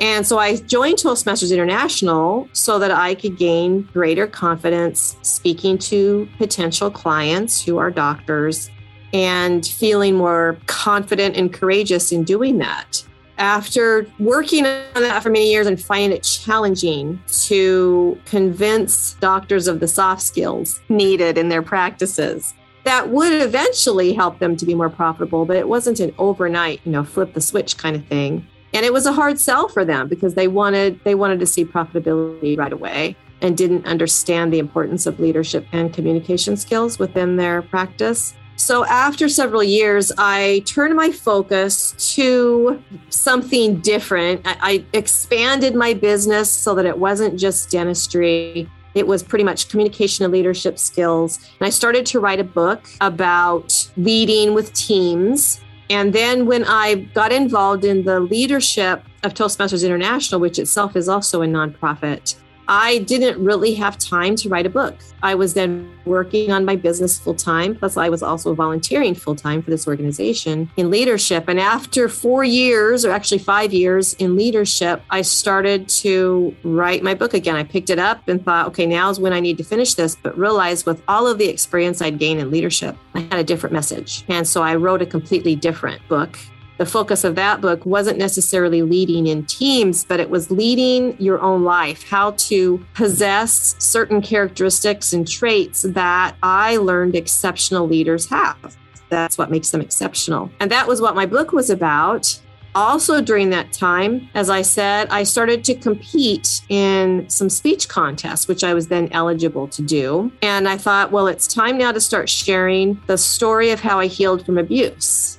And 0.00 0.26
so 0.26 0.38
I 0.38 0.56
joined 0.56 0.98
Toastmasters 0.98 1.52
International 1.52 2.48
so 2.52 2.78
that 2.78 2.90
I 2.90 3.14
could 3.14 3.38
gain 3.38 3.82
greater 3.92 4.26
confidence 4.26 5.16
speaking 5.22 5.78
to 5.78 6.28
potential 6.36 6.90
clients 6.90 7.64
who 7.64 7.78
are 7.78 7.90
doctors 7.90 8.70
and 9.14 9.64
feeling 9.66 10.14
more 10.16 10.58
confident 10.66 11.36
and 11.36 11.52
courageous 11.52 12.12
in 12.12 12.24
doing 12.24 12.58
that. 12.58 13.02
After 13.38 14.06
working 14.18 14.66
on 14.66 15.02
that 15.02 15.22
for 15.22 15.30
many 15.30 15.50
years 15.50 15.66
and 15.66 15.80
finding 15.80 16.16
it 16.16 16.22
challenging 16.22 17.22
to 17.44 18.18
convince 18.24 19.14
doctors 19.14 19.66
of 19.66 19.80
the 19.80 19.88
soft 19.88 20.22
skills 20.22 20.80
needed 20.88 21.38
in 21.38 21.48
their 21.48 21.62
practices, 21.62 22.54
that 22.84 23.08
would 23.08 23.32
eventually 23.32 24.12
help 24.12 24.38
them 24.38 24.56
to 24.56 24.64
be 24.64 24.74
more 24.74 24.88
profitable, 24.88 25.44
but 25.44 25.56
it 25.56 25.68
wasn't 25.68 26.00
an 26.00 26.14
overnight, 26.18 26.80
you 26.84 26.92
know, 26.92 27.04
flip 27.04 27.32
the 27.32 27.40
switch 27.40 27.76
kind 27.76 27.96
of 27.96 28.04
thing 28.06 28.46
and 28.72 28.84
it 28.84 28.92
was 28.92 29.06
a 29.06 29.12
hard 29.12 29.38
sell 29.38 29.68
for 29.68 29.84
them 29.84 30.08
because 30.08 30.34
they 30.34 30.48
wanted 30.48 31.00
they 31.04 31.14
wanted 31.14 31.40
to 31.40 31.46
see 31.46 31.64
profitability 31.64 32.58
right 32.58 32.72
away 32.72 33.16
and 33.40 33.56
didn't 33.56 33.86
understand 33.86 34.52
the 34.52 34.58
importance 34.58 35.06
of 35.06 35.20
leadership 35.20 35.66
and 35.72 35.92
communication 35.92 36.56
skills 36.56 36.98
within 36.98 37.36
their 37.36 37.62
practice. 37.62 38.34
So 38.56 38.86
after 38.86 39.28
several 39.28 39.62
years 39.62 40.10
i 40.16 40.62
turned 40.64 40.96
my 40.96 41.10
focus 41.10 41.94
to 42.14 42.82
something 43.10 43.80
different. 43.80 44.40
I, 44.46 44.56
I 44.60 44.84
expanded 44.94 45.74
my 45.74 45.94
business 45.94 46.50
so 46.50 46.74
that 46.74 46.86
it 46.86 46.98
wasn't 46.98 47.38
just 47.38 47.70
dentistry. 47.70 48.68
It 48.94 49.06
was 49.06 49.22
pretty 49.22 49.44
much 49.44 49.68
communication 49.68 50.24
and 50.24 50.32
leadership 50.32 50.78
skills. 50.78 51.38
And 51.60 51.66
I 51.66 51.70
started 51.70 52.06
to 52.06 52.20
write 52.20 52.40
a 52.40 52.44
book 52.44 52.88
about 53.02 53.90
leading 53.98 54.54
with 54.54 54.72
teams 54.72 55.60
and 55.88 56.12
then 56.12 56.46
when 56.46 56.64
I 56.64 56.96
got 57.14 57.32
involved 57.32 57.84
in 57.84 58.04
the 58.04 58.20
leadership 58.20 59.04
of 59.22 59.34
Toastmasters 59.34 59.84
International, 59.84 60.40
which 60.40 60.58
itself 60.58 60.96
is 60.96 61.08
also 61.08 61.42
a 61.42 61.46
nonprofit, 61.46 62.36
I 62.68 62.98
didn't 62.98 63.42
really 63.42 63.74
have 63.74 63.98
time 63.98 64.34
to 64.36 64.48
write 64.48 64.66
a 64.66 64.70
book. 64.70 64.96
I 65.22 65.34
was 65.34 65.54
then 65.54 65.90
working 66.04 66.52
on 66.52 66.64
my 66.64 66.76
business 66.76 67.18
full 67.18 67.34
time, 67.34 67.74
plus, 67.74 67.96
I 67.96 68.08
was 68.08 68.22
also 68.22 68.54
volunteering 68.54 69.14
full 69.14 69.36
time 69.36 69.62
for 69.62 69.70
this 69.70 69.86
organization 69.86 70.70
in 70.76 70.90
leadership. 70.90 71.48
And 71.48 71.60
after 71.60 72.08
four 72.08 72.44
years, 72.44 73.04
or 73.04 73.10
actually 73.10 73.38
five 73.38 73.72
years 73.72 74.14
in 74.14 74.36
leadership, 74.36 75.02
I 75.10 75.22
started 75.22 75.88
to 75.88 76.54
write 76.64 77.02
my 77.02 77.14
book 77.14 77.34
again. 77.34 77.56
I 77.56 77.64
picked 77.64 77.90
it 77.90 77.98
up 77.98 78.28
and 78.28 78.44
thought, 78.44 78.68
okay, 78.68 78.86
now's 78.86 79.20
when 79.20 79.32
I 79.32 79.40
need 79.40 79.58
to 79.58 79.64
finish 79.64 79.94
this, 79.94 80.16
but 80.16 80.36
realized 80.36 80.86
with 80.86 81.02
all 81.08 81.26
of 81.26 81.38
the 81.38 81.48
experience 81.48 82.02
I'd 82.02 82.18
gained 82.18 82.40
in 82.40 82.50
leadership, 82.50 82.96
I 83.14 83.20
had 83.20 83.38
a 83.38 83.44
different 83.44 83.72
message. 83.72 84.24
And 84.28 84.46
so 84.46 84.62
I 84.62 84.76
wrote 84.76 85.02
a 85.02 85.06
completely 85.06 85.56
different 85.56 86.06
book 86.08 86.38
the 86.78 86.86
focus 86.86 87.24
of 87.24 87.34
that 87.36 87.60
book 87.60 87.84
wasn't 87.86 88.18
necessarily 88.18 88.82
leading 88.82 89.26
in 89.26 89.44
teams, 89.46 90.04
but 90.04 90.20
it 90.20 90.28
was 90.28 90.50
leading 90.50 91.16
your 91.20 91.40
own 91.40 91.64
life, 91.64 92.08
how 92.08 92.32
to 92.32 92.84
possess 92.94 93.74
certain 93.78 94.20
characteristics 94.20 95.12
and 95.12 95.26
traits 95.26 95.82
that 95.82 96.36
I 96.42 96.76
learned 96.76 97.14
exceptional 97.14 97.86
leaders 97.86 98.28
have. 98.28 98.76
That's 99.08 99.38
what 99.38 99.50
makes 99.50 99.70
them 99.70 99.80
exceptional. 99.80 100.50
And 100.60 100.70
that 100.70 100.86
was 100.86 101.00
what 101.00 101.14
my 101.14 101.26
book 101.26 101.52
was 101.52 101.70
about. 101.70 102.40
Also, 102.74 103.22
during 103.22 103.48
that 103.50 103.72
time, 103.72 104.28
as 104.34 104.50
I 104.50 104.60
said, 104.60 105.08
I 105.08 105.22
started 105.22 105.64
to 105.64 105.74
compete 105.74 106.60
in 106.68 107.26
some 107.30 107.48
speech 107.48 107.88
contests, 107.88 108.48
which 108.48 108.62
I 108.62 108.74
was 108.74 108.88
then 108.88 109.08
eligible 109.12 109.66
to 109.68 109.80
do. 109.80 110.30
And 110.42 110.68
I 110.68 110.76
thought, 110.76 111.10
well, 111.10 111.26
it's 111.26 111.46
time 111.46 111.78
now 111.78 111.92
to 111.92 112.00
start 112.00 112.28
sharing 112.28 113.00
the 113.06 113.16
story 113.16 113.70
of 113.70 113.80
how 113.80 113.98
I 113.98 114.08
healed 114.08 114.44
from 114.44 114.58
abuse 114.58 115.38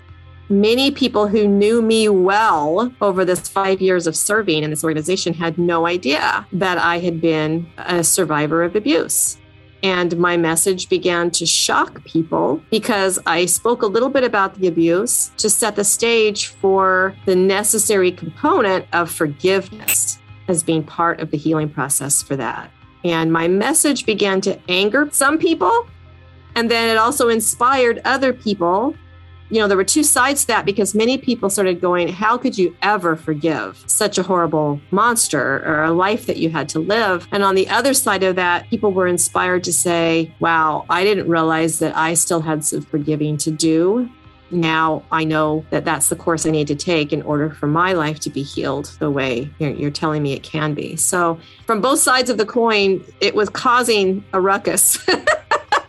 many 0.49 0.91
people 0.91 1.27
who 1.27 1.47
knew 1.47 1.81
me 1.81 2.09
well 2.09 2.91
over 3.01 3.25
this 3.25 3.47
five 3.47 3.81
years 3.81 4.07
of 4.07 4.15
serving 4.15 4.63
in 4.63 4.69
this 4.69 4.83
organization 4.83 5.33
had 5.33 5.57
no 5.57 5.85
idea 5.85 6.45
that 6.53 6.77
I 6.77 6.99
had 6.99 7.21
been 7.21 7.67
a 7.77 8.03
survivor 8.03 8.63
of 8.63 8.75
abuse. 8.75 9.37
And 9.83 10.17
my 10.17 10.37
message 10.37 10.89
began 10.89 11.29
to 11.31 11.45
shock 11.45 12.03
people 12.03 12.61
because 12.71 13.19
I 13.27 13.45
spoke 13.45 13.83
a 13.83 13.87
little 13.87 14.09
bit 14.09 14.23
about 14.23 14.55
the 14.55 14.67
abuse 14.67 15.31
to 15.37 15.49
set 15.49 15.75
the 15.75 15.83
stage 15.83 16.47
for 16.47 17.15
the 17.25 17.35
necessary 17.35 18.11
component 18.11 18.85
of 18.93 19.11
forgiveness 19.11 20.19
as 20.47 20.63
being 20.63 20.83
part 20.83 21.19
of 21.19 21.29
the 21.29 21.37
healing 21.37 21.69
process 21.69 22.23
for 22.23 22.35
that. 22.37 22.71
And 23.03 23.31
my 23.31 23.47
message 23.47 24.05
began 24.05 24.41
to 24.41 24.59
anger 24.67 25.09
some 25.11 25.37
people. 25.37 25.87
And 26.55 26.71
then 26.71 26.89
it 26.89 26.97
also 26.97 27.29
inspired 27.29 28.01
other 28.03 28.33
people 28.33 28.95
you 29.49 29.59
know, 29.59 29.67
there 29.67 29.77
were 29.77 29.83
two 29.83 30.03
sides 30.03 30.41
to 30.41 30.47
that 30.47 30.65
because 30.65 30.93
many 30.93 31.17
people 31.17 31.49
started 31.49 31.79
going, 31.79 32.09
How 32.09 32.37
could 32.37 32.57
you 32.57 32.75
ever 32.81 33.15
forgive 33.15 33.83
such 33.87 34.17
a 34.17 34.23
horrible 34.23 34.81
monster 34.91 35.63
or 35.65 35.83
a 35.83 35.91
life 35.91 36.25
that 36.25 36.37
you 36.37 36.49
had 36.49 36.67
to 36.69 36.79
live? 36.79 37.27
And 37.31 37.43
on 37.43 37.55
the 37.55 37.67
other 37.69 37.93
side 37.93 38.23
of 38.23 38.35
that, 38.35 38.69
people 38.69 38.91
were 38.91 39.07
inspired 39.07 39.63
to 39.65 39.73
say, 39.73 40.33
Wow, 40.39 40.85
I 40.89 41.03
didn't 41.03 41.27
realize 41.27 41.79
that 41.79 41.95
I 41.95 42.13
still 42.13 42.41
had 42.41 42.65
some 42.65 42.81
forgiving 42.81 43.37
to 43.37 43.51
do. 43.51 44.09
Now 44.49 45.03
I 45.11 45.23
know 45.23 45.65
that 45.71 45.83
that's 45.83 46.09
the 46.09 46.15
course 46.15 46.45
I 46.45 46.51
need 46.51 46.67
to 46.67 46.75
take 46.75 47.11
in 47.11 47.21
order 47.23 47.49
for 47.49 47.67
my 47.67 47.93
life 47.93 48.19
to 48.21 48.29
be 48.29 48.43
healed 48.43 48.85
the 48.99 49.11
way 49.11 49.49
you're, 49.59 49.71
you're 49.71 49.91
telling 49.91 50.23
me 50.23 50.33
it 50.33 50.43
can 50.43 50.73
be. 50.73 50.95
So, 50.95 51.37
from 51.65 51.81
both 51.81 51.99
sides 51.99 52.29
of 52.29 52.37
the 52.37 52.45
coin, 52.45 53.03
it 53.19 53.35
was 53.35 53.49
causing 53.49 54.23
a 54.33 54.39
ruckus. 54.39 55.05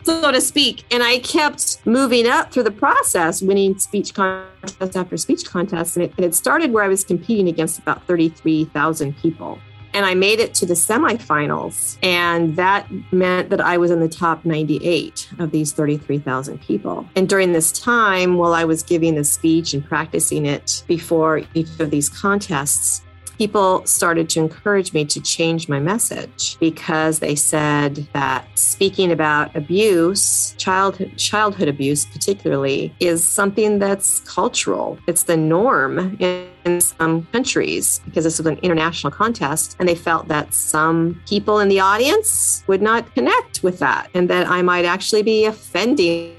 so 0.09 0.31
to 0.31 0.41
speak. 0.41 0.83
And 0.91 1.03
I 1.03 1.19
kept 1.19 1.85
moving 1.85 2.27
up 2.27 2.51
through 2.51 2.63
the 2.63 2.71
process, 2.71 3.41
winning 3.41 3.77
speech 3.77 4.13
contest 4.13 4.95
after 4.95 5.17
speech 5.17 5.45
contest. 5.45 5.95
And 5.95 6.05
it, 6.05 6.13
and 6.17 6.25
it 6.25 6.35
started 6.35 6.71
where 6.71 6.83
I 6.83 6.87
was 6.87 7.03
competing 7.03 7.47
against 7.47 7.79
about 7.79 8.05
33,000 8.05 9.17
people. 9.17 9.59
And 9.93 10.05
I 10.05 10.13
made 10.13 10.39
it 10.39 10.53
to 10.55 10.67
the 10.67 10.75
semifinals. 10.75 11.97
And 12.03 12.55
that 12.57 12.87
meant 13.11 13.49
that 13.49 13.59
I 13.59 13.77
was 13.77 13.89
in 13.89 13.99
the 13.99 14.09
top 14.09 14.45
98 14.45 15.29
of 15.39 15.51
these 15.51 15.71
33,000 15.73 16.61
people. 16.61 17.07
And 17.15 17.27
during 17.27 17.53
this 17.53 17.71
time, 17.71 18.37
while 18.37 18.53
I 18.53 18.65
was 18.65 18.83
giving 18.83 19.15
the 19.15 19.23
speech 19.23 19.73
and 19.73 19.83
practicing 19.83 20.45
it 20.45 20.83
before 20.87 21.41
each 21.55 21.79
of 21.79 21.89
these 21.89 22.07
contests, 22.07 23.01
people 23.39 23.85
started 23.85 24.29
to 24.29 24.37
encourage 24.37 24.93
me 24.93 25.05
to 25.05 25.21
change 25.21 25.69
my 25.69 25.79
message 25.79 26.57
because 26.59 27.19
they 27.19 27.35
said 27.35 28.05
that 28.11 28.45
speaking 28.59 29.13
about 29.13 29.55
abuse, 29.55 30.53
childhood 30.57 31.17
childhood 31.17 31.69
abuse 31.69 32.05
particularly, 32.05 32.93
is 32.99 33.25
something 33.25 33.79
that's 33.79 34.19
cultural. 34.19 34.99
It's 35.07 35.23
the 35.23 35.37
norm 35.37 36.17
in, 36.19 36.49
in 36.65 36.81
some 36.81 37.25
countries 37.31 38.01
because 38.03 38.25
this 38.25 38.39
was 38.39 38.45
an 38.45 38.59
international 38.61 39.11
contest 39.11 39.77
and 39.79 39.87
they 39.87 39.95
felt 39.95 40.27
that 40.27 40.53
some 40.53 41.21
people 41.25 41.59
in 41.59 41.69
the 41.69 41.79
audience 41.79 42.65
would 42.67 42.81
not 42.81 43.15
connect 43.15 43.63
with 43.63 43.79
that 43.79 44.09
and 44.13 44.29
that 44.29 44.49
I 44.49 44.61
might 44.61 44.83
actually 44.83 45.23
be 45.23 45.45
offending 45.45 46.35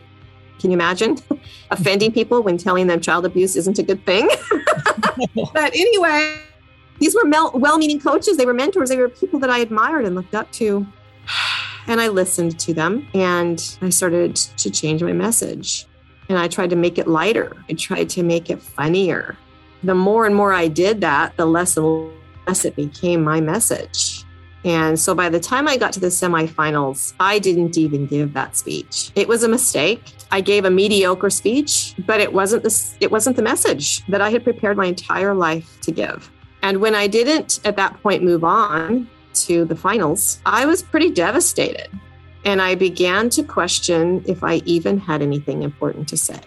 can 0.60 0.70
you 0.70 0.74
imagine 0.74 1.16
offending 1.70 2.12
people 2.12 2.42
when 2.42 2.58
telling 2.58 2.86
them 2.86 3.00
child 3.00 3.24
abuse 3.24 3.56
isn't 3.56 3.78
a 3.78 3.82
good 3.82 4.04
thing? 4.04 4.28
but 5.54 5.74
anyway, 5.74 6.38
these 7.00 7.14
were 7.14 7.28
well 7.28 7.78
meaning 7.78 7.98
coaches. 7.98 8.36
They 8.36 8.46
were 8.46 8.54
mentors. 8.54 8.90
They 8.90 8.98
were 8.98 9.08
people 9.08 9.40
that 9.40 9.50
I 9.50 9.58
admired 9.58 10.04
and 10.04 10.14
looked 10.14 10.34
up 10.34 10.52
to. 10.52 10.86
And 11.86 12.00
I 12.00 12.08
listened 12.08 12.60
to 12.60 12.74
them 12.74 13.08
and 13.14 13.78
I 13.80 13.88
started 13.88 14.36
to 14.36 14.70
change 14.70 15.02
my 15.02 15.12
message. 15.12 15.86
And 16.28 16.38
I 16.38 16.46
tried 16.46 16.70
to 16.70 16.76
make 16.76 16.98
it 16.98 17.08
lighter, 17.08 17.56
I 17.68 17.72
tried 17.72 18.08
to 18.10 18.22
make 18.22 18.50
it 18.50 18.62
funnier. 18.62 19.36
The 19.82 19.94
more 19.94 20.26
and 20.26 20.36
more 20.36 20.52
I 20.52 20.68
did 20.68 21.00
that, 21.00 21.36
the 21.36 21.46
less 21.46 21.76
and 21.76 22.12
less 22.46 22.64
it 22.64 22.76
became 22.76 23.24
my 23.24 23.40
message. 23.40 24.24
And 24.64 25.00
so 25.00 25.14
by 25.14 25.30
the 25.30 25.40
time 25.40 25.66
I 25.66 25.78
got 25.78 25.92
to 25.94 26.00
the 26.00 26.08
semifinals, 26.08 27.14
I 27.18 27.38
didn't 27.38 27.78
even 27.78 28.06
give 28.06 28.34
that 28.34 28.56
speech. 28.56 29.10
It 29.16 29.26
was 29.26 29.42
a 29.42 29.48
mistake. 29.48 30.02
I 30.30 30.42
gave 30.42 30.66
a 30.66 30.70
mediocre 30.70 31.30
speech, 31.30 31.94
but 32.06 32.20
it 32.20 32.32
wasn't 32.32 32.62
the, 32.62 32.96
it 33.00 33.10
wasn't 33.10 33.36
the 33.36 33.42
message 33.42 34.04
that 34.06 34.20
I 34.20 34.28
had 34.30 34.44
prepared 34.44 34.76
my 34.76 34.86
entire 34.86 35.34
life 35.34 35.80
to 35.80 35.90
give. 35.90 36.30
And 36.62 36.80
when 36.80 36.94
I 36.94 37.06
didn't 37.06 37.60
at 37.64 37.76
that 37.76 38.00
point 38.02 38.22
move 38.22 38.44
on 38.44 39.08
to 39.34 39.64
the 39.64 39.76
finals, 39.76 40.40
I 40.44 40.66
was 40.66 40.82
pretty 40.82 41.10
devastated. 41.10 41.88
And 42.44 42.60
I 42.62 42.74
began 42.74 43.28
to 43.30 43.42
question 43.42 44.24
if 44.26 44.42
I 44.42 44.56
even 44.64 44.98
had 44.98 45.22
anything 45.22 45.62
important 45.62 46.08
to 46.08 46.16
say. 46.16 46.40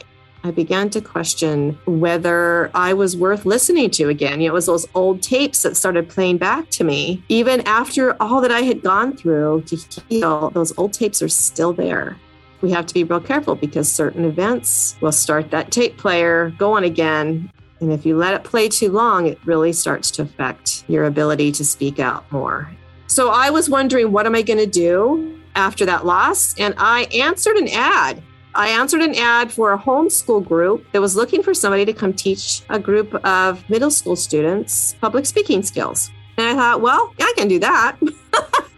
I 0.45 0.51
began 0.51 0.89
to 0.89 0.99
question 0.99 1.77
whether 1.85 2.69
I 2.73 2.93
was 2.93 3.15
worth 3.15 3.45
listening 3.45 3.89
to 3.91 4.09
again. 4.09 4.41
You 4.41 4.49
know, 4.49 4.53
it 4.53 4.55
was 4.55 4.65
those 4.65 4.85
old 4.93 5.21
tapes 5.21 5.63
that 5.63 5.77
started 5.77 6.09
playing 6.09 6.37
back 6.37 6.69
to 6.71 6.83
me. 6.83 7.23
Even 7.29 7.61
after 7.61 8.21
all 8.21 8.41
that 8.41 8.51
I 8.51 8.61
had 8.61 8.81
gone 8.81 9.15
through 9.15 9.63
to 9.67 9.77
heal, 10.09 10.49
those 10.49 10.77
old 10.77 10.91
tapes 10.91 11.21
are 11.21 11.29
still 11.29 11.71
there. 11.71 12.17
We 12.59 12.71
have 12.71 12.85
to 12.87 12.93
be 12.93 13.05
real 13.05 13.21
careful 13.21 13.55
because 13.55 13.89
certain 13.89 14.25
events 14.25 14.97
will 14.99 15.13
start 15.13 15.51
that 15.51 15.71
tape 15.71 15.97
player 15.97 16.53
going 16.57 16.83
again 16.83 17.49
and 17.83 17.91
if 17.91 18.05
you 18.05 18.17
let 18.17 18.33
it 18.33 18.43
play 18.43 18.69
too 18.69 18.89
long, 18.89 19.27
it 19.27 19.37
really 19.45 19.73
starts 19.73 20.09
to 20.11 20.21
affect 20.21 20.85
your 20.87 21.05
ability 21.05 21.51
to 21.51 21.65
speak 21.65 21.99
out 21.99 22.29
more. 22.31 22.71
So 23.07 23.29
I 23.29 23.49
was 23.49 23.69
wondering, 23.69 24.11
what 24.11 24.25
am 24.25 24.35
I 24.35 24.41
going 24.41 24.59
to 24.59 24.65
do 24.65 25.37
after 25.55 25.85
that 25.85 26.05
loss? 26.05 26.57
And 26.57 26.73
I 26.77 27.03
answered 27.13 27.57
an 27.57 27.67
ad. 27.67 28.23
I 28.55 28.69
answered 28.69 29.01
an 29.01 29.15
ad 29.15 29.51
for 29.51 29.73
a 29.73 29.77
homeschool 29.77 30.45
group 30.45 30.89
that 30.93 31.01
was 31.01 31.15
looking 31.15 31.43
for 31.43 31.53
somebody 31.53 31.85
to 31.85 31.93
come 31.93 32.13
teach 32.13 32.61
a 32.69 32.79
group 32.79 33.13
of 33.25 33.67
middle 33.69 33.91
school 33.91 34.15
students 34.15 34.95
public 35.01 35.25
speaking 35.25 35.61
skills. 35.61 36.09
And 36.37 36.47
I 36.47 36.55
thought, 36.55 36.81
well, 36.81 37.13
I 37.19 37.33
can 37.35 37.47
do 37.47 37.59
that. 37.59 37.97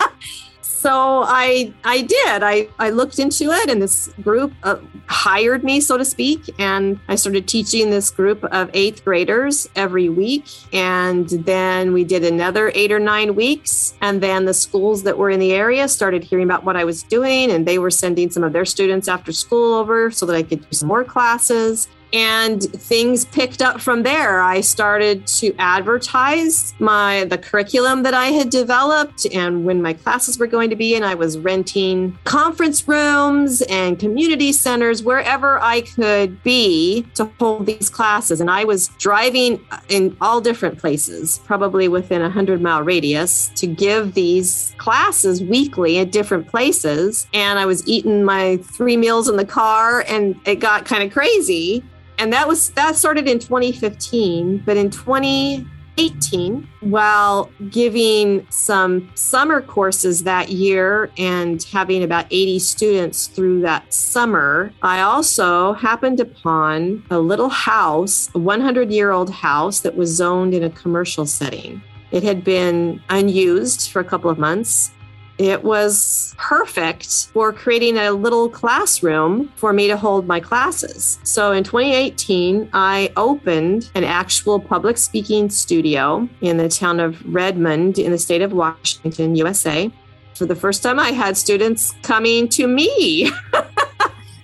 so 0.85 1.23
I 1.25 1.73
I 1.83 2.03
did. 2.03 2.43
I 2.43 2.67
I 2.77 2.91
looked 2.91 3.17
into 3.17 3.45
it, 3.49 3.71
and 3.71 3.81
this 3.81 4.07
group 4.21 4.53
uh, 4.61 4.75
hired 5.07 5.63
me, 5.63 5.81
so 5.81 5.97
to 5.97 6.05
speak, 6.05 6.41
and 6.59 6.99
I 7.07 7.15
started 7.15 7.47
teaching 7.47 7.89
this 7.89 8.11
group 8.11 8.43
of 8.43 8.69
eighth 8.75 9.03
graders 9.03 9.67
every 9.75 10.09
week. 10.09 10.45
And 10.73 11.27
then 11.27 11.91
we 11.91 12.03
did 12.03 12.23
another 12.23 12.71
eight 12.75 12.91
or 12.91 12.99
nine 12.99 13.33
weeks, 13.33 13.95
and 14.01 14.21
then 14.21 14.45
the 14.45 14.53
schools 14.53 15.01
that 15.03 15.17
were 15.17 15.31
in 15.31 15.39
the 15.39 15.53
area 15.53 15.87
started 15.87 16.23
hearing 16.23 16.45
about 16.45 16.63
what 16.63 16.75
I 16.77 16.83
was 16.83 17.01
doing, 17.01 17.49
and 17.49 17.67
they 17.67 17.79
were 17.79 17.89
sending 17.89 18.29
some 18.29 18.43
of 18.43 18.53
their 18.53 18.65
students 18.65 19.07
after 19.07 19.31
school 19.31 19.73
over 19.73 20.11
so 20.11 20.27
that 20.27 20.35
I 20.35 20.43
could 20.43 20.61
do 20.69 20.75
some 20.77 20.87
more 20.87 21.03
classes 21.03 21.87
and 22.15 22.63
things 22.63 23.25
picked 23.25 23.61
up 23.61 23.81
from 23.81 24.03
there. 24.03 24.41
I 24.41 24.61
started 24.61 25.27
to 25.27 25.53
advertise 25.59 26.73
my 26.79 27.25
the 27.25 27.37
curriculum 27.37 28.03
that 28.03 28.13
i 28.13 28.27
had 28.27 28.49
developed 28.49 29.25
and 29.33 29.65
when 29.65 29.81
my 29.81 29.91
classes 29.91 30.39
were 30.39 30.47
going 30.47 30.69
to 30.69 30.75
be 30.75 30.95
and 30.95 31.03
i 31.03 31.13
was 31.13 31.37
renting 31.37 32.17
conference 32.23 32.87
rooms 32.87 33.61
and 33.63 33.99
community 33.99 34.51
centers 34.51 35.03
wherever 35.03 35.59
i 35.59 35.81
could 35.81 36.41
be 36.43 37.05
to 37.15 37.25
hold 37.39 37.65
these 37.65 37.89
classes. 37.89 38.39
And 38.39 38.49
i 38.49 38.63
was 38.63 38.87
driving 38.97 39.59
in 39.89 40.15
all 40.21 40.39
different 40.39 40.77
places 40.77 41.39
probably 41.45 41.87
within 41.87 42.21
a 42.21 42.25
100 42.25 42.61
mile 42.61 42.83
radius 42.83 43.49
to 43.55 43.67
give 43.67 44.13
these 44.13 44.73
classes 44.77 45.43
weekly 45.43 45.99
at 45.99 46.11
different 46.11 46.47
places. 46.47 47.27
And 47.33 47.59
i 47.59 47.65
was 47.65 47.85
eating 47.87 48.23
my 48.23 48.57
three 48.57 48.95
meals 48.95 49.27
in 49.27 49.35
the 49.35 49.45
car 49.45 50.05
and 50.07 50.39
it 50.45 50.55
got 50.55 50.85
kind 50.85 51.03
of 51.03 51.11
crazy 51.11 51.83
and 52.17 52.31
that 52.33 52.47
was 52.47 52.71
that 52.71 52.95
started 52.95 53.27
in 53.27 53.39
2015 53.39 54.63
but 54.65 54.77
in 54.77 54.89
2018 54.89 56.67
while 56.81 57.49
giving 57.69 58.45
some 58.49 59.09
summer 59.15 59.61
courses 59.61 60.23
that 60.23 60.49
year 60.49 61.11
and 61.17 61.63
having 61.63 62.03
about 62.03 62.25
80 62.31 62.59
students 62.59 63.27
through 63.27 63.61
that 63.61 63.93
summer 63.93 64.71
i 64.81 65.01
also 65.01 65.73
happened 65.73 66.19
upon 66.19 67.03
a 67.11 67.19
little 67.19 67.49
house 67.49 68.29
a 68.35 68.39
100 68.39 68.91
year 68.91 69.11
old 69.11 69.29
house 69.29 69.79
that 69.79 69.95
was 69.95 70.09
zoned 70.09 70.53
in 70.53 70.63
a 70.63 70.69
commercial 70.69 71.25
setting. 71.25 71.81
It 72.11 72.23
had 72.23 72.43
been 72.43 73.01
unused 73.09 73.89
for 73.91 73.99
a 73.99 74.03
couple 74.03 74.29
of 74.29 74.37
months 74.37 74.91
it 75.37 75.63
was 75.63 76.33
perfect 76.37 77.27
for 77.33 77.51
creating 77.51 77.97
a 77.97 78.11
little 78.11 78.49
classroom 78.49 79.51
for 79.55 79.73
me 79.73 79.87
to 79.87 79.97
hold 79.97 80.27
my 80.27 80.39
classes. 80.39 81.19
So 81.23 81.51
in 81.51 81.63
2018, 81.63 82.69
I 82.73 83.11
opened 83.17 83.89
an 83.95 84.03
actual 84.03 84.59
public 84.59 84.97
speaking 84.97 85.49
studio 85.49 86.27
in 86.41 86.57
the 86.57 86.69
town 86.69 86.99
of 86.99 87.21
Redmond 87.25 87.99
in 87.99 88.11
the 88.11 88.17
state 88.17 88.41
of 88.41 88.53
Washington, 88.53 89.35
USA. 89.35 89.91
For 90.35 90.45
the 90.45 90.55
first 90.55 90.83
time, 90.83 90.99
I 90.99 91.11
had 91.11 91.37
students 91.37 91.93
coming 92.01 92.47
to 92.49 92.67
me. 92.67 93.31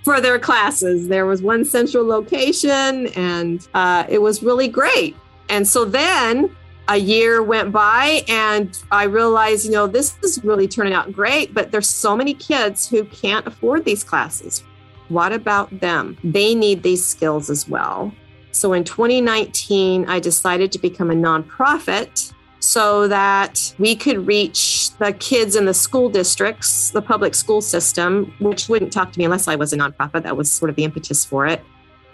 for 0.04 0.20
their 0.20 0.38
classes. 0.38 1.06
There 1.06 1.26
was 1.26 1.42
one 1.42 1.64
central 1.64 2.04
location, 2.04 3.06
and 3.14 3.66
uh, 3.72 4.04
it 4.08 4.20
was 4.20 4.42
really 4.42 4.66
great. 4.66 5.16
And 5.48 5.66
so 5.66 5.84
then 5.84 6.54
a 6.88 6.96
year 6.96 7.42
went 7.42 7.72
by 7.72 8.24
and 8.28 8.78
I 8.90 9.04
realized, 9.04 9.64
you 9.64 9.70
know, 9.70 9.86
this 9.86 10.16
is 10.22 10.42
really 10.44 10.66
turning 10.66 10.92
out 10.92 11.12
great, 11.12 11.54
but 11.54 11.70
there's 11.70 11.88
so 11.88 12.16
many 12.16 12.34
kids 12.34 12.88
who 12.88 13.04
can't 13.04 13.46
afford 13.46 13.84
these 13.84 14.02
classes. 14.04 14.64
What 15.08 15.32
about 15.32 15.80
them? 15.80 16.16
They 16.24 16.54
need 16.54 16.82
these 16.82 17.04
skills 17.04 17.50
as 17.50 17.68
well. 17.68 18.12
So 18.50 18.72
in 18.72 18.84
2019, 18.84 20.08
I 20.08 20.20
decided 20.20 20.72
to 20.72 20.78
become 20.78 21.10
a 21.10 21.14
nonprofit 21.14 22.32
so 22.60 23.08
that 23.08 23.74
we 23.78 23.96
could 23.96 24.26
reach 24.26 24.90
the 24.98 25.12
kids 25.14 25.56
in 25.56 25.64
the 25.64 25.74
school 25.74 26.08
districts, 26.08 26.90
the 26.90 27.02
public 27.02 27.34
school 27.34 27.60
system, 27.60 28.32
which 28.38 28.68
wouldn't 28.68 28.92
talk 28.92 29.12
to 29.12 29.18
me 29.18 29.24
unless 29.24 29.48
I 29.48 29.56
was 29.56 29.72
a 29.72 29.76
nonprofit. 29.76 30.22
That 30.22 30.36
was 30.36 30.50
sort 30.50 30.70
of 30.70 30.76
the 30.76 30.84
impetus 30.84 31.24
for 31.24 31.46
it. 31.46 31.64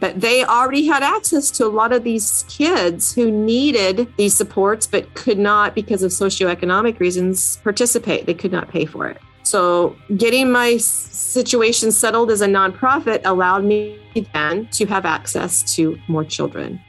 But 0.01 0.21
they 0.21 0.45
already 0.45 0.87
had 0.87 1.03
access 1.03 1.51
to 1.53 1.67
a 1.67 1.69
lot 1.69 1.93
of 1.93 2.05
these 2.05 2.45
kids 2.49 3.13
who 3.13 3.31
needed 3.31 4.13
these 4.17 4.35
supports, 4.35 4.87
but 4.87 5.13
could 5.15 5.39
not, 5.39 5.75
because 5.75 6.03
of 6.03 6.13
socioeconomic 6.13 7.01
reasons, 7.01 7.57
participate. 7.59 8.27
They 8.27 8.35
could 8.35 8.53
not 8.53 8.69
pay 8.69 8.85
for 8.85 9.09
it. 9.09 9.21
So, 9.43 9.97
getting 10.17 10.53
my 10.53 10.77
situation 10.77 11.91
settled 11.91 12.31
as 12.31 12.43
a 12.43 12.47
nonprofit 12.47 13.23
allowed 13.25 13.65
me 13.65 13.99
then 14.35 14.67
to 14.73 14.87
have 14.87 15.07
access 15.07 15.75
to 15.77 15.99
more 16.07 16.25
children. 16.25 16.81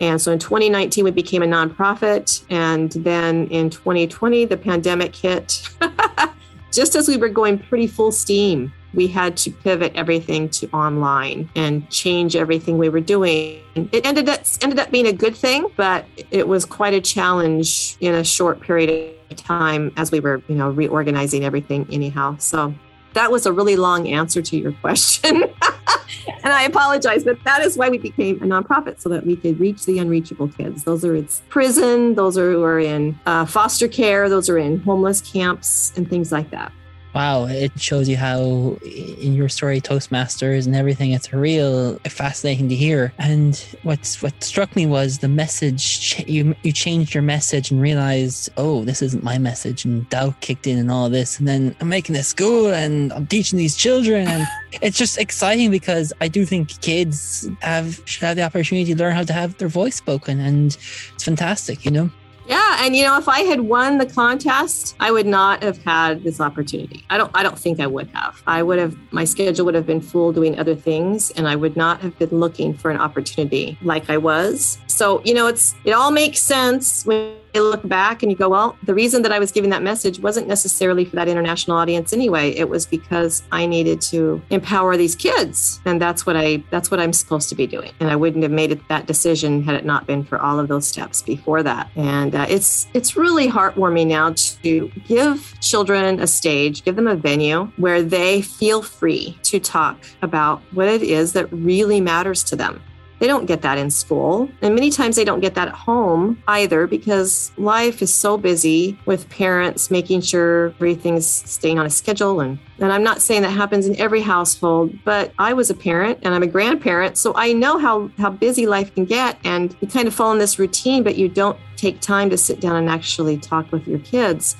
And 0.00 0.20
so 0.20 0.32
in 0.32 0.38
2019, 0.38 1.04
we 1.04 1.10
became 1.10 1.42
a 1.42 1.46
nonprofit. 1.46 2.44
And 2.50 2.92
then 2.92 3.46
in 3.48 3.70
2020, 3.70 4.44
the 4.44 4.56
pandemic 4.56 5.14
hit. 5.14 5.68
Just 6.72 6.94
as 6.94 7.08
we 7.08 7.16
were 7.16 7.28
going 7.28 7.58
pretty 7.58 7.86
full 7.86 8.12
steam, 8.12 8.72
we 8.96 9.06
had 9.06 9.36
to 9.36 9.50
pivot 9.50 9.92
everything 9.94 10.48
to 10.48 10.68
online 10.70 11.48
and 11.54 11.88
change 11.90 12.34
everything 12.34 12.78
we 12.78 12.88
were 12.88 13.00
doing. 13.00 13.60
It 13.74 14.04
ended 14.04 14.28
up 14.28 14.40
ended 14.62 14.80
up 14.80 14.90
being 14.90 15.06
a 15.06 15.12
good 15.12 15.36
thing, 15.36 15.66
but 15.76 16.06
it 16.30 16.48
was 16.48 16.64
quite 16.64 16.94
a 16.94 17.00
challenge 17.00 17.96
in 18.00 18.14
a 18.14 18.24
short 18.24 18.60
period 18.60 19.14
of 19.30 19.36
time 19.36 19.92
as 19.96 20.10
we 20.10 20.18
were, 20.18 20.42
you 20.48 20.56
know, 20.56 20.70
reorganizing 20.70 21.44
everything 21.44 21.86
anyhow. 21.92 22.36
So 22.38 22.74
that 23.12 23.30
was 23.30 23.46
a 23.46 23.52
really 23.52 23.76
long 23.76 24.08
answer 24.08 24.42
to 24.42 24.56
your 24.56 24.72
question. 24.72 25.42
and 26.26 26.52
I 26.52 26.64
apologize, 26.64 27.24
but 27.24 27.42
that 27.44 27.62
is 27.62 27.76
why 27.76 27.90
we 27.90 27.98
became 27.98 28.36
a 28.42 28.46
nonprofit 28.46 29.00
so 29.00 29.08
that 29.10 29.26
we 29.26 29.36
could 29.36 29.60
reach 29.60 29.84
the 29.84 29.98
unreachable 29.98 30.48
kids. 30.48 30.84
Those 30.84 31.04
are 31.04 31.14
in 31.14 31.28
prison, 31.48 32.14
those 32.14 32.36
are 32.38 32.50
who 32.50 32.62
are 32.62 32.78
in 32.78 33.18
uh, 33.26 33.44
foster 33.44 33.88
care, 33.88 34.28
those 34.28 34.48
are 34.48 34.58
in 34.58 34.80
homeless 34.80 35.20
camps, 35.20 35.92
and 35.96 36.08
things 36.08 36.32
like 36.32 36.50
that 36.50 36.72
wow, 37.16 37.46
it 37.46 37.72
shows 37.80 38.10
you 38.10 38.16
how 38.18 38.76
in 38.84 39.32
your 39.32 39.48
story, 39.48 39.80
Toastmasters 39.80 40.66
and 40.66 40.76
everything, 40.76 41.12
it's 41.12 41.32
real 41.32 41.98
fascinating 42.04 42.68
to 42.68 42.74
hear. 42.74 43.10
And 43.16 43.56
what's 43.84 44.20
what 44.20 44.44
struck 44.44 44.76
me 44.76 44.84
was 44.84 45.20
the 45.20 45.28
message. 45.28 46.22
You 46.28 46.54
you 46.62 46.72
changed 46.72 47.14
your 47.14 47.22
message 47.22 47.70
and 47.70 47.80
realized, 47.80 48.50
oh, 48.58 48.84
this 48.84 49.00
isn't 49.00 49.24
my 49.24 49.38
message, 49.38 49.86
and 49.86 50.06
doubt 50.10 50.42
kicked 50.42 50.66
in 50.66 50.76
and 50.76 50.90
all 50.90 51.08
this. 51.08 51.38
And 51.38 51.48
then 51.48 51.74
I'm 51.80 51.88
making 51.88 52.14
this 52.14 52.28
school 52.28 52.68
and 52.74 53.10
I'm 53.14 53.26
teaching 53.26 53.56
these 53.56 53.76
children, 53.76 54.28
and 54.28 54.46
it's 54.82 54.98
just 54.98 55.16
exciting 55.16 55.70
because 55.70 56.12
I 56.20 56.28
do 56.28 56.44
think 56.44 56.78
kids 56.82 57.48
have 57.62 58.02
should 58.04 58.24
have 58.24 58.36
the 58.36 58.42
opportunity 58.42 58.92
to 58.92 58.98
learn 58.98 59.14
how 59.14 59.24
to 59.24 59.32
have 59.32 59.56
their 59.56 59.68
voice 59.68 59.96
spoken, 59.96 60.38
and 60.38 60.76
it's 61.14 61.24
fantastic, 61.24 61.86
you 61.86 61.90
know. 61.90 62.10
Yeah, 62.46 62.78
and 62.80 62.94
you 62.94 63.02
know, 63.02 63.18
if 63.18 63.28
I 63.28 63.40
had 63.40 63.62
won 63.62 63.98
the 63.98 64.06
contest, 64.06 64.94
I 65.00 65.10
would 65.10 65.26
not 65.26 65.62
have 65.62 65.82
had 65.82 66.22
this 66.22 66.40
opportunity. 66.40 67.04
I 67.10 67.18
don't 67.18 67.30
I 67.34 67.42
don't 67.42 67.58
think 67.58 67.80
I 67.80 67.86
would 67.86 68.08
have. 68.10 68.42
I 68.46 68.62
would 68.62 68.78
have 68.78 68.96
my 69.10 69.24
schedule 69.24 69.64
would 69.66 69.74
have 69.74 69.86
been 69.86 70.00
full 70.00 70.32
doing 70.32 70.58
other 70.58 70.76
things 70.76 71.32
and 71.32 71.48
I 71.48 71.56
would 71.56 71.76
not 71.76 72.00
have 72.00 72.16
been 72.18 72.30
looking 72.30 72.74
for 72.74 72.90
an 72.90 72.98
opportunity 72.98 73.76
like 73.82 74.08
I 74.10 74.18
was. 74.18 74.78
So, 74.86 75.22
you 75.24 75.34
know, 75.34 75.46
it's 75.48 75.74
it 75.84 75.92
all 75.92 76.10
makes 76.10 76.40
sense 76.40 77.04
when 77.04 77.34
look 77.60 77.86
back 77.88 78.22
and 78.22 78.30
you 78.30 78.36
go, 78.36 78.48
well, 78.48 78.76
the 78.84 78.94
reason 78.94 79.22
that 79.22 79.32
I 79.32 79.38
was 79.38 79.52
giving 79.52 79.70
that 79.70 79.82
message 79.82 80.18
wasn't 80.20 80.48
necessarily 80.48 81.04
for 81.04 81.16
that 81.16 81.28
international 81.28 81.76
audience 81.76 82.12
anyway. 82.12 82.50
It 82.50 82.68
was 82.68 82.86
because 82.86 83.42
I 83.52 83.66
needed 83.66 84.00
to 84.02 84.42
empower 84.50 84.96
these 84.96 85.14
kids, 85.14 85.80
and 85.84 86.00
that's 86.00 86.26
what 86.26 86.36
I 86.36 86.62
that's 86.70 86.90
what 86.90 87.00
I'm 87.00 87.12
supposed 87.12 87.48
to 87.50 87.54
be 87.54 87.66
doing. 87.66 87.92
And 88.00 88.10
I 88.10 88.16
wouldn't 88.16 88.42
have 88.42 88.52
made 88.52 88.72
it 88.72 88.86
that 88.88 89.06
decision 89.06 89.62
had 89.62 89.74
it 89.74 89.84
not 89.84 90.06
been 90.06 90.24
for 90.24 90.38
all 90.40 90.58
of 90.58 90.68
those 90.68 90.86
steps 90.86 91.22
before 91.22 91.62
that. 91.62 91.90
And 91.96 92.34
uh, 92.34 92.46
it's 92.48 92.88
it's 92.94 93.16
really 93.16 93.48
heartwarming 93.48 94.08
now 94.08 94.34
to 94.62 94.90
give 95.06 95.54
children 95.60 96.20
a 96.20 96.26
stage, 96.26 96.84
give 96.84 96.96
them 96.96 97.06
a 97.06 97.16
venue 97.16 97.70
where 97.76 98.02
they 98.02 98.42
feel 98.42 98.82
free 98.82 99.38
to 99.44 99.60
talk 99.60 99.98
about 100.22 100.62
what 100.72 100.88
it 100.88 101.02
is 101.02 101.32
that 101.34 101.52
really 101.52 102.00
matters 102.00 102.42
to 102.44 102.56
them. 102.56 102.82
They 103.18 103.26
don't 103.26 103.46
get 103.46 103.62
that 103.62 103.78
in 103.78 103.90
school. 103.90 104.50
And 104.62 104.74
many 104.74 104.90
times 104.90 105.16
they 105.16 105.24
don't 105.24 105.40
get 105.40 105.54
that 105.54 105.68
at 105.68 105.74
home 105.74 106.42
either 106.48 106.86
because 106.86 107.50
life 107.56 108.02
is 108.02 108.12
so 108.12 108.36
busy 108.36 108.98
with 109.06 109.28
parents 109.30 109.90
making 109.90 110.20
sure 110.20 110.66
everything's 110.76 111.26
staying 111.26 111.78
on 111.78 111.86
a 111.86 111.90
schedule. 111.90 112.40
And, 112.40 112.58
and 112.78 112.92
I'm 112.92 113.02
not 113.02 113.22
saying 113.22 113.42
that 113.42 113.50
happens 113.50 113.86
in 113.86 113.96
every 113.96 114.20
household, 114.20 114.92
but 115.04 115.32
I 115.38 115.54
was 115.54 115.70
a 115.70 115.74
parent 115.74 116.18
and 116.22 116.34
I'm 116.34 116.42
a 116.42 116.46
grandparent. 116.46 117.16
So 117.16 117.32
I 117.34 117.52
know 117.52 117.78
how, 117.78 118.10
how 118.18 118.30
busy 118.30 118.66
life 118.66 118.94
can 118.94 119.06
get. 119.06 119.38
And 119.44 119.74
you 119.80 119.88
kind 119.88 120.06
of 120.06 120.14
fall 120.14 120.32
in 120.32 120.38
this 120.38 120.58
routine, 120.58 121.02
but 121.02 121.16
you 121.16 121.28
don't 121.28 121.58
take 121.76 122.00
time 122.00 122.28
to 122.30 122.36
sit 122.36 122.60
down 122.60 122.76
and 122.76 122.88
actually 122.88 123.38
talk 123.38 123.72
with 123.72 123.86
your 123.88 123.98
kids 124.00 124.56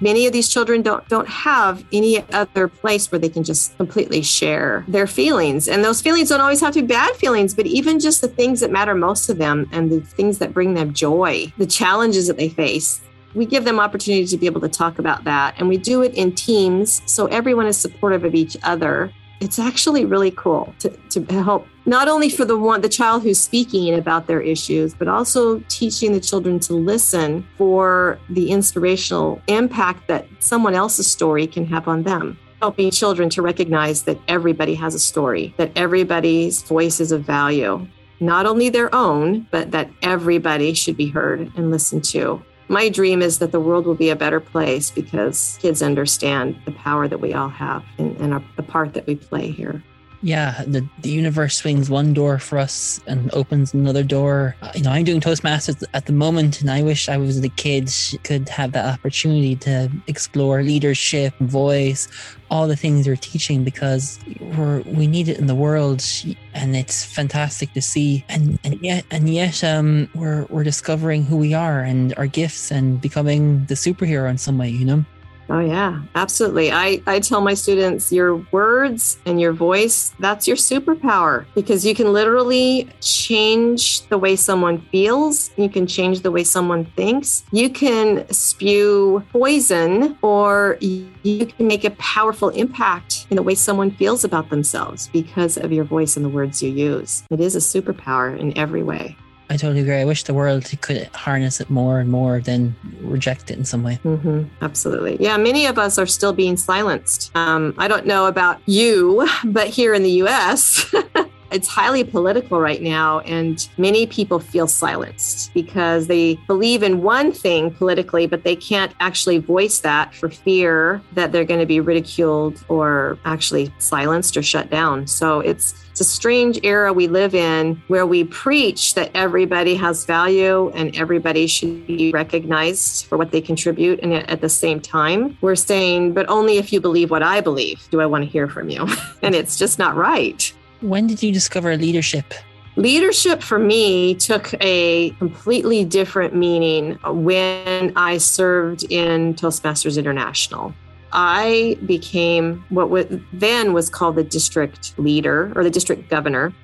many 0.00 0.26
of 0.26 0.32
these 0.32 0.48
children 0.48 0.82
don't 0.82 1.06
don't 1.08 1.28
have 1.28 1.84
any 1.92 2.24
other 2.32 2.68
place 2.68 3.10
where 3.10 3.18
they 3.18 3.28
can 3.28 3.44
just 3.44 3.76
completely 3.76 4.22
share 4.22 4.84
their 4.88 5.06
feelings. 5.06 5.68
And 5.68 5.84
those 5.84 6.00
feelings 6.00 6.28
don't 6.28 6.40
always 6.40 6.60
have 6.60 6.74
to 6.74 6.82
be 6.82 6.86
bad 6.86 7.14
feelings 7.16 7.54
but 7.54 7.66
even 7.66 8.00
just 8.00 8.20
the 8.20 8.28
things 8.28 8.60
that 8.60 8.70
matter 8.70 8.94
most 8.94 9.26
to 9.26 9.34
them 9.34 9.68
and 9.72 9.90
the 9.90 10.00
things 10.00 10.38
that 10.38 10.52
bring 10.52 10.74
them 10.74 10.92
joy 10.92 11.52
the 11.58 11.66
challenges 11.66 12.26
that 12.26 12.36
they 12.36 12.48
face 12.48 13.00
we 13.34 13.46
give 13.46 13.64
them 13.64 13.78
opportunity 13.78 14.26
to 14.26 14.36
be 14.36 14.46
able 14.46 14.60
to 14.60 14.68
talk 14.68 14.98
about 14.98 15.24
that. 15.24 15.54
And 15.58 15.68
we 15.68 15.76
do 15.76 16.02
it 16.02 16.14
in 16.14 16.34
teams 16.34 17.02
so 17.06 17.26
everyone 17.26 17.66
is 17.66 17.76
supportive 17.76 18.24
of 18.24 18.34
each 18.34 18.56
other 18.62 19.12
it's 19.40 19.58
actually 19.58 20.04
really 20.04 20.30
cool 20.30 20.72
to, 20.78 20.90
to 21.08 21.24
help 21.42 21.66
not 21.86 22.08
only 22.08 22.28
for 22.28 22.44
the 22.44 22.56
one 22.56 22.80
the 22.82 22.88
child 22.88 23.22
who's 23.22 23.40
speaking 23.40 23.94
about 23.94 24.26
their 24.26 24.40
issues 24.40 24.94
but 24.94 25.08
also 25.08 25.58
teaching 25.68 26.12
the 26.12 26.20
children 26.20 26.60
to 26.60 26.74
listen 26.74 27.46
for 27.56 28.18
the 28.28 28.50
inspirational 28.50 29.40
impact 29.48 30.06
that 30.06 30.26
someone 30.38 30.74
else's 30.74 31.10
story 31.10 31.46
can 31.46 31.64
have 31.64 31.88
on 31.88 32.02
them. 32.02 32.38
Helping 32.60 32.90
children 32.90 33.30
to 33.30 33.40
recognize 33.40 34.02
that 34.02 34.18
everybody 34.28 34.74
has 34.74 34.94
a 34.94 34.98
story 34.98 35.54
that 35.56 35.72
everybody's 35.74 36.62
voice 36.62 37.00
is 37.00 37.10
of 37.10 37.22
value 37.22 37.86
not 38.20 38.44
only 38.44 38.68
their 38.68 38.94
own 38.94 39.46
but 39.50 39.70
that 39.70 39.90
everybody 40.02 40.74
should 40.74 40.96
be 40.96 41.08
heard 41.08 41.50
and 41.56 41.70
listened 41.70 42.04
to 42.04 42.42
my 42.70 42.88
dream 42.88 43.20
is 43.20 43.40
that 43.40 43.50
the 43.50 43.58
world 43.58 43.84
will 43.84 43.96
be 43.96 44.10
a 44.10 44.16
better 44.16 44.38
place 44.38 44.92
because 44.92 45.58
kids 45.60 45.82
understand 45.82 46.56
the 46.66 46.70
power 46.70 47.08
that 47.08 47.18
we 47.18 47.34
all 47.34 47.48
have 47.48 47.84
and, 47.98 48.16
and 48.18 48.44
the 48.54 48.62
part 48.62 48.94
that 48.94 49.04
we 49.08 49.16
play 49.16 49.50
here 49.50 49.82
yeah, 50.22 50.62
the, 50.66 50.86
the 51.00 51.10
universe 51.10 51.56
swings 51.56 51.88
one 51.88 52.12
door 52.12 52.38
for 52.38 52.58
us 52.58 53.00
and 53.06 53.32
opens 53.32 53.72
another 53.72 54.02
door. 54.02 54.54
Uh, 54.60 54.72
you 54.74 54.82
know, 54.82 54.90
I'm 54.90 55.04
doing 55.04 55.20
Toastmasters 55.20 55.82
at 55.94 56.06
the 56.06 56.12
moment, 56.12 56.60
and 56.60 56.70
I 56.70 56.82
wish 56.82 57.08
I 57.08 57.16
was 57.16 57.40
the 57.40 57.48
kids 57.48 58.14
could 58.22 58.48
have 58.50 58.72
that 58.72 58.84
opportunity 58.84 59.56
to 59.56 59.90
explore 60.08 60.62
leadership, 60.62 61.34
voice, 61.38 62.06
all 62.50 62.68
the 62.68 62.76
things 62.76 63.06
you're 63.06 63.16
teaching 63.16 63.64
because 63.64 64.18
we're 64.40 64.80
we 64.82 65.06
need 65.06 65.28
it 65.28 65.38
in 65.38 65.46
the 65.46 65.54
world, 65.54 66.04
and 66.52 66.76
it's 66.76 67.04
fantastic 67.04 67.72
to 67.72 67.80
see. 67.80 68.24
And 68.28 68.58
and 68.62 68.78
yet 68.82 69.06
and 69.10 69.30
yet, 69.30 69.64
um, 69.64 70.08
we're 70.14 70.44
we're 70.50 70.64
discovering 70.64 71.24
who 71.24 71.36
we 71.36 71.54
are 71.54 71.80
and 71.80 72.14
our 72.18 72.26
gifts 72.26 72.70
and 72.70 73.00
becoming 73.00 73.64
the 73.66 73.74
superhero 73.74 74.28
in 74.28 74.36
some 74.36 74.58
way. 74.58 74.68
You 74.68 74.84
know. 74.84 75.04
Oh, 75.50 75.58
yeah, 75.58 76.02
absolutely. 76.14 76.70
I, 76.70 77.02
I 77.08 77.18
tell 77.18 77.40
my 77.40 77.54
students 77.54 78.12
your 78.12 78.36
words 78.52 79.18
and 79.26 79.40
your 79.40 79.52
voice, 79.52 80.12
that's 80.20 80.46
your 80.46 80.56
superpower 80.56 81.44
because 81.56 81.84
you 81.84 81.92
can 81.92 82.12
literally 82.12 82.88
change 83.00 84.06
the 84.06 84.16
way 84.16 84.36
someone 84.36 84.80
feels. 84.92 85.50
You 85.56 85.68
can 85.68 85.88
change 85.88 86.20
the 86.20 86.30
way 86.30 86.44
someone 86.44 86.84
thinks. 86.94 87.42
You 87.50 87.68
can 87.68 88.32
spew 88.32 89.24
poison 89.32 90.16
or 90.22 90.78
you 90.80 91.46
can 91.46 91.66
make 91.66 91.82
a 91.84 91.90
powerful 91.90 92.50
impact 92.50 93.26
in 93.30 93.36
the 93.36 93.42
way 93.42 93.56
someone 93.56 93.90
feels 93.90 94.22
about 94.22 94.50
themselves 94.50 95.08
because 95.08 95.56
of 95.56 95.72
your 95.72 95.84
voice 95.84 96.16
and 96.16 96.24
the 96.24 96.30
words 96.30 96.62
you 96.62 96.70
use. 96.70 97.24
It 97.28 97.40
is 97.40 97.56
a 97.56 97.58
superpower 97.58 98.38
in 98.38 98.56
every 98.56 98.84
way. 98.84 99.16
I 99.50 99.56
totally 99.56 99.80
agree. 99.80 99.96
I 99.96 100.04
wish 100.04 100.22
the 100.22 100.32
world 100.32 100.70
could 100.80 101.08
harness 101.08 101.60
it 101.60 101.68
more 101.68 101.98
and 101.98 102.08
more 102.08 102.38
than 102.40 102.76
reject 103.00 103.50
it 103.50 103.58
in 103.58 103.64
some 103.64 103.82
way. 103.82 103.98
Mm-hmm. 104.04 104.44
Absolutely. 104.62 105.16
Yeah, 105.18 105.36
many 105.38 105.66
of 105.66 105.76
us 105.76 105.98
are 105.98 106.06
still 106.06 106.32
being 106.32 106.56
silenced. 106.56 107.32
Um, 107.34 107.74
I 107.76 107.88
don't 107.88 108.06
know 108.06 108.26
about 108.26 108.60
you, 108.66 109.28
but 109.44 109.66
here 109.66 109.92
in 109.92 110.04
the 110.04 110.22
US, 110.22 110.94
It's 111.50 111.68
highly 111.68 112.04
political 112.04 112.60
right 112.60 112.80
now, 112.80 113.20
and 113.20 113.68
many 113.76 114.06
people 114.06 114.38
feel 114.38 114.66
silenced 114.66 115.52
because 115.54 116.06
they 116.06 116.34
believe 116.46 116.82
in 116.82 117.02
one 117.02 117.32
thing 117.32 117.70
politically, 117.72 118.26
but 118.26 118.44
they 118.44 118.56
can't 118.56 118.92
actually 119.00 119.38
voice 119.38 119.80
that 119.80 120.14
for 120.14 120.28
fear 120.28 121.02
that 121.12 121.32
they're 121.32 121.44
going 121.44 121.60
to 121.60 121.66
be 121.66 121.80
ridiculed 121.80 122.64
or 122.68 123.18
actually 123.24 123.72
silenced 123.78 124.36
or 124.36 124.42
shut 124.42 124.70
down. 124.70 125.06
So 125.06 125.40
it's 125.40 125.74
it's 125.90 126.00
a 126.00 126.04
strange 126.04 126.58
era 126.62 126.92
we 126.92 127.08
live 127.08 127.34
in 127.34 127.82
where 127.88 128.06
we 128.06 128.24
preach 128.24 128.94
that 128.94 129.10
everybody 129.14 129.74
has 129.74 130.06
value 130.06 130.70
and 130.70 130.96
everybody 130.96 131.46
should 131.46 131.86
be 131.86 132.12
recognized 132.12 133.06
for 133.06 133.18
what 133.18 133.32
they 133.32 133.40
contribute. 133.40 134.00
And 134.00 134.14
at 134.14 134.40
the 134.40 134.48
same 134.48 134.80
time, 134.80 135.36
we're 135.40 135.56
saying, 135.56 136.14
but 136.14 136.28
only 136.28 136.58
if 136.58 136.72
you 136.72 136.80
believe 136.80 137.10
what 137.10 137.22
I 137.22 137.40
believe 137.40 137.86
do 137.90 138.00
I 138.00 138.06
want 138.06 138.24
to 138.24 138.30
hear 138.30 138.48
from 138.48 138.70
you. 138.70 138.88
and 139.22 139.34
it's 139.34 139.58
just 139.58 139.78
not 139.78 139.96
right. 139.96 140.52
When 140.80 141.06
did 141.06 141.22
you 141.22 141.32
discover 141.32 141.76
leadership? 141.76 142.32
Leadership 142.76 143.42
for 143.42 143.58
me 143.58 144.14
took 144.14 144.54
a 144.62 145.10
completely 145.18 145.84
different 145.84 146.34
meaning 146.34 146.98
when 147.04 147.92
I 147.96 148.16
served 148.18 148.84
in 148.90 149.34
Toastmasters 149.34 149.98
International. 149.98 150.72
I 151.12 151.76
became 151.84 152.64
what 152.68 153.10
then 153.32 153.72
was 153.72 153.90
called 153.90 154.16
the 154.16 154.24
district 154.24 154.98
leader 154.98 155.52
or 155.56 155.64
the 155.64 155.70
district 155.70 156.08
governor. 156.08 156.54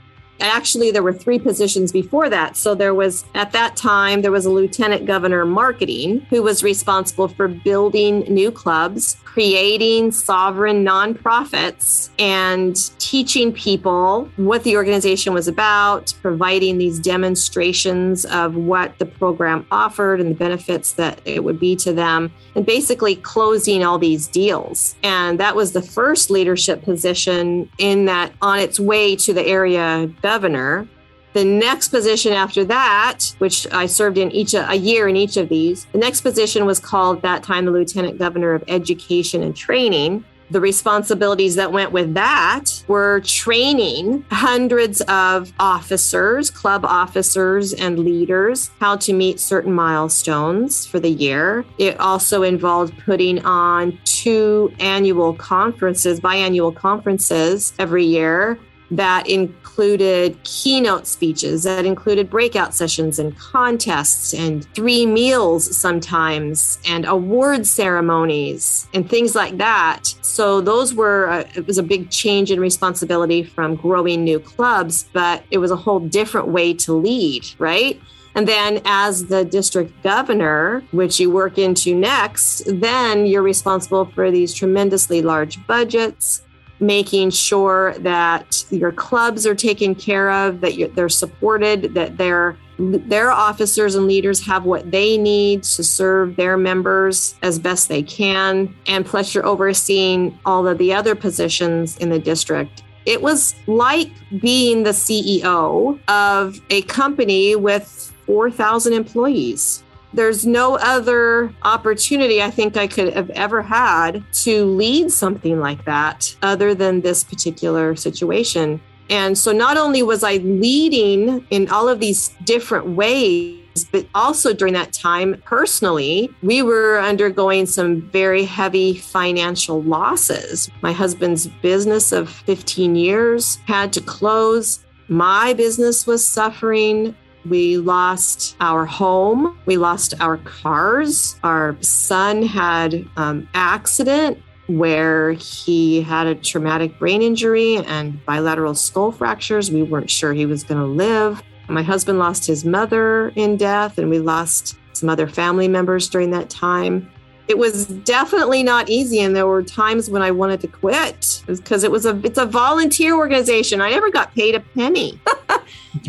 Actually, 0.41 0.91
there 0.91 1.03
were 1.03 1.13
three 1.13 1.39
positions 1.39 1.93
before 1.93 2.29
that. 2.31 2.57
So 2.57 2.75
there 2.75 2.95
was, 2.95 3.25
at 3.35 3.53
that 3.53 3.77
time, 3.77 4.23
there 4.23 4.33
was 4.33 4.47
a 4.47 4.51
lieutenant 4.51 5.07
governor 5.07 5.45
marketing 5.45 6.27
who 6.31 6.43
was 6.43 6.63
responsible 6.63 7.29
for 7.29 7.49
building 7.49 8.21
new 8.21 8.51
clubs, 8.51 9.17
creating 9.25 10.13
sovereign 10.13 10.85
nonprofits, 10.85 12.11
and 12.19 12.91
teaching 12.99 13.53
people 13.53 14.29
what 14.37 14.65
the 14.65 14.77
organization 14.77 15.33
was 15.35 15.47
about, 15.47 16.15
providing 16.23 16.79
these 16.79 16.99
demonstrations 16.99 18.25
of 18.27 18.57
what 18.57 18.99
the 18.99 19.07
program 19.07 19.67
offered 19.71 20.21
and 20.21 20.31
the 20.31 20.35
benefits 20.35 20.93
that 20.93 21.21
it 21.25 21.45
would 21.45 21.61
be 21.61 21.77
to 21.77 21.93
them, 21.93 22.33
and 22.55 22.65
basically 22.65 23.17
closing 23.17 23.85
all 23.85 23.99
these 23.99 24.27
deals. 24.27 24.97
And 25.03 25.39
that 25.41 25.55
was 25.55 25.73
the 25.73 25.83
first 25.83 26.31
leadership 26.31 26.83
position 26.83 27.71
in 27.79 28.07
that 28.07 28.33
on 28.43 28.59
its 28.59 28.81
way 28.81 29.17
to 29.17 29.33
the 29.33 29.47
area 29.47 30.11
governor. 30.31 30.89
The 31.35 31.45
next 31.45 31.89
position 31.89 32.33
after 32.33 32.65
that, 32.65 33.19
which 33.39 33.59
I 33.71 33.87
served 33.87 34.19
in 34.19 34.33
each 34.33 34.55
a 34.55 34.75
year 34.75 35.07
in 35.07 35.17
each 35.17 35.37
of 35.37 35.49
these, 35.49 35.85
the 35.93 35.99
next 35.99 36.23
position 36.23 36.67
was 36.67 36.81
called 36.81 37.23
that 37.23 37.45
time 37.45 37.67
the 37.67 37.71
Lieutenant 37.71 38.19
Governor 38.19 38.53
of 38.55 38.65
Education 38.67 39.43
and 39.45 39.55
Training. 39.55 40.25
The 40.51 40.61
responsibilities 40.61 41.55
that 41.57 41.71
went 41.73 41.93
with 41.93 42.15
that 42.15 42.65
were 42.89 43.21
training 43.21 44.25
hundreds 44.31 45.01
of 45.03 45.53
officers, 45.61 46.51
club 46.51 46.85
officers, 46.85 47.73
and 47.75 47.99
leaders 47.99 48.71
how 48.81 48.97
to 48.97 49.13
meet 49.13 49.39
certain 49.39 49.73
milestones 49.73 50.87
for 50.87 50.99
the 51.01 51.11
year. 51.11 51.65
It 51.79 52.01
also 52.01 52.43
involved 52.43 52.95
putting 53.05 53.45
on 53.45 53.99
two 54.05 54.73
annual 54.81 55.35
conferences, 55.35 56.19
biannual 56.19 56.75
conferences 56.75 57.75
every 57.79 58.05
year 58.05 58.59
that 58.91 59.29
included 59.29 60.43
keynote 60.45 61.07
speeches, 61.07 61.65
that 61.65 61.85
included 61.85 62.31
breakout 62.31 62.75
sessions 62.75 63.19
and 63.19 63.37
contests, 63.37 64.35
and 64.35 64.65
three 64.75 65.07
meals 65.07 65.77
sometimes, 65.77 66.79
and 66.87 67.05
award 67.07 67.67
ceremonies, 67.67 68.89
and 68.95 69.09
things 69.09 69.35
like 69.35 69.59
that. 69.59 70.07
So, 70.23 70.61
those 70.61 70.95
were, 70.95 71.29
uh, 71.29 71.45
it 71.55 71.67
was 71.67 71.79
a 71.79 71.83
big 71.83 72.11
change 72.11 72.51
in 72.51 72.61
responsibility 72.61 73.43
from 73.43 73.77
growing 73.77 74.25
new 74.25 74.39
clubs, 74.41 75.09
but 75.13 75.45
it 75.51 75.59
was 75.59 75.71
a 75.71 75.77
whole 75.77 76.01
different 76.01 76.49
way 76.49 76.75
to 76.75 76.93
lead, 76.93 77.47
right? 77.59 78.01
And 78.37 78.47
then, 78.47 78.83
as 78.85 79.27
the 79.27 79.47
district 79.47 80.03
governor, 80.03 80.85
which 80.91 81.19
you 81.19 81.31
work 81.31 81.57
into 81.57 81.95
next, 81.95 82.65
then 82.67 83.25
you're 83.25 83.43
responsible 83.43 84.05
for 84.05 84.31
these 84.31 84.53
tremendously 84.53 85.23
large 85.23 85.67
budgets, 85.67 86.43
making 86.81 87.31
sure 87.31 87.95
that 87.99 88.65
your 88.71 88.93
clubs 88.93 89.47
are 89.47 89.55
taken 89.55 89.95
care 89.95 90.31
of, 90.31 90.61
that 90.61 90.93
they're 90.95 91.09
supported, 91.09 91.95
that 91.95 92.17
their 92.17 92.57
their 92.79 93.31
officers 93.31 93.95
and 93.95 94.07
leaders 94.07 94.45
have 94.45 94.65
what 94.65 94.91
they 94.91 95.17
need 95.17 95.63
to 95.63 95.83
serve 95.83 96.37
their 96.37 96.59
members 96.59 97.35
as 97.43 97.59
best 97.59 97.89
they 97.89 98.03
can. 98.03 98.75
And 98.87 99.07
plus, 99.07 99.35
you're 99.35 99.47
overseeing 99.47 100.39
all 100.45 100.69
of 100.69 100.77
the 100.77 100.93
other 100.93 101.15
positions 101.15 101.97
in 101.99 102.11
the 102.11 102.19
district. 102.19 102.83
It 103.07 103.23
was 103.23 103.55
like 103.67 104.11
being 104.41 104.83
the 104.83 104.91
CEO 104.91 105.99
of 106.09 106.61
a 106.69 106.83
company 106.83 107.57
with 107.57 108.13
4,000 108.27 108.93
employees 108.93 109.83
there's 110.17 110.47
no 110.47 110.77
other 110.77 111.55
opportunity 111.63 112.43
I 112.43 112.51
think 112.51 112.77
I 112.77 112.87
could 112.87 113.13
have 113.13 113.31
ever 113.31 113.63
had 113.63 114.25
to 114.45 114.65
lead 114.65 115.13
something 115.13 115.61
like 115.61 115.85
that 115.85 116.35
other 116.43 116.75
than 116.75 117.03
this 117.03 117.23
particular 117.23 117.95
situation. 117.95 118.81
And 119.09 119.39
so 119.39 119.53
not 119.53 119.77
only 119.77 120.03
was 120.03 120.25
I 120.25 120.37
leading 120.39 121.47
in 121.51 121.69
all 121.69 121.89
of 121.89 122.01
these 122.01 122.35
different 122.45 122.89
ways, 122.89 123.85
but 123.93 124.07
also 124.15 124.55
during 124.55 124.73
that 124.73 124.93
time, 124.93 125.41
personally, 125.45 126.31
we 126.43 126.63
were 126.63 126.99
undergoing 126.99 127.67
some 127.67 128.01
very 128.11 128.45
heavy 128.45 128.97
financial 128.97 129.83
losses. 129.83 130.71
My 130.81 130.93
husband's 130.93 131.47
business 131.47 132.11
of 132.11 132.31
15 132.31 132.97
years 132.97 133.59
had 133.67 133.93
to 133.93 134.01
close. 134.01 134.85
My 135.09 135.53
business 135.53 136.07
was 136.07 136.25
suffering. 136.25 137.15
We 137.49 137.79
lost 137.79 138.57
our 138.61 138.85
home. 138.85 139.59
We 139.67 139.77
lost 139.77 140.15
our 140.21 140.39
cars. 140.39 141.39
Our 141.43 141.77
son 141.81 142.43
had 142.43 143.09
um, 143.17 143.49
accident 143.55 144.43
where 144.67 145.33
he 145.33 146.03
had 146.03 146.27
a 146.27 146.35
traumatic 146.35 146.99
brain 146.99 147.23
injury 147.23 147.77
and 147.77 148.25
bilateral 148.25 148.75
skull 148.75 149.13
fractures. 149.13 149.71
We 149.71 149.83
weren't 149.83 150.11
sure 150.11 150.33
he 150.33 150.47
was 150.47 150.65
going 150.65 150.81
to 150.81 150.87
live. 150.87 151.43
My 151.69 151.83
husband 151.83 152.19
lost 152.19 152.47
his 152.47 152.65
mother 152.65 153.33
in 153.37 153.57
death, 153.57 153.99
and 153.99 154.11
we 154.11 154.19
lost 154.19 154.77
some 154.93 155.09
other 155.09 155.29
family 155.29 155.69
members 155.69 156.09
during 156.09 156.31
that 156.31 156.49
time 156.49 157.11
it 157.49 157.59
was 157.59 157.87
definitely 157.87 158.63
not 158.63 158.89
easy 158.89 159.21
and 159.21 159.37
there 159.37 159.47
were 159.47 159.63
times 159.63 160.11
when 160.11 160.23
i 160.23 160.31
wanted 160.31 160.61
to 160.61 160.67
quit 160.67 161.43
because 161.47 161.85
it 161.85 161.91
was 161.91 162.07
a 162.07 162.21
it's 162.25 162.39
a 162.39 162.47
volunteer 162.47 163.17
organization 163.17 163.81
i 163.81 163.91
never 163.91 164.11
got 164.11 164.35
paid 164.35 164.55
a 164.55 164.61
penny 164.61 165.21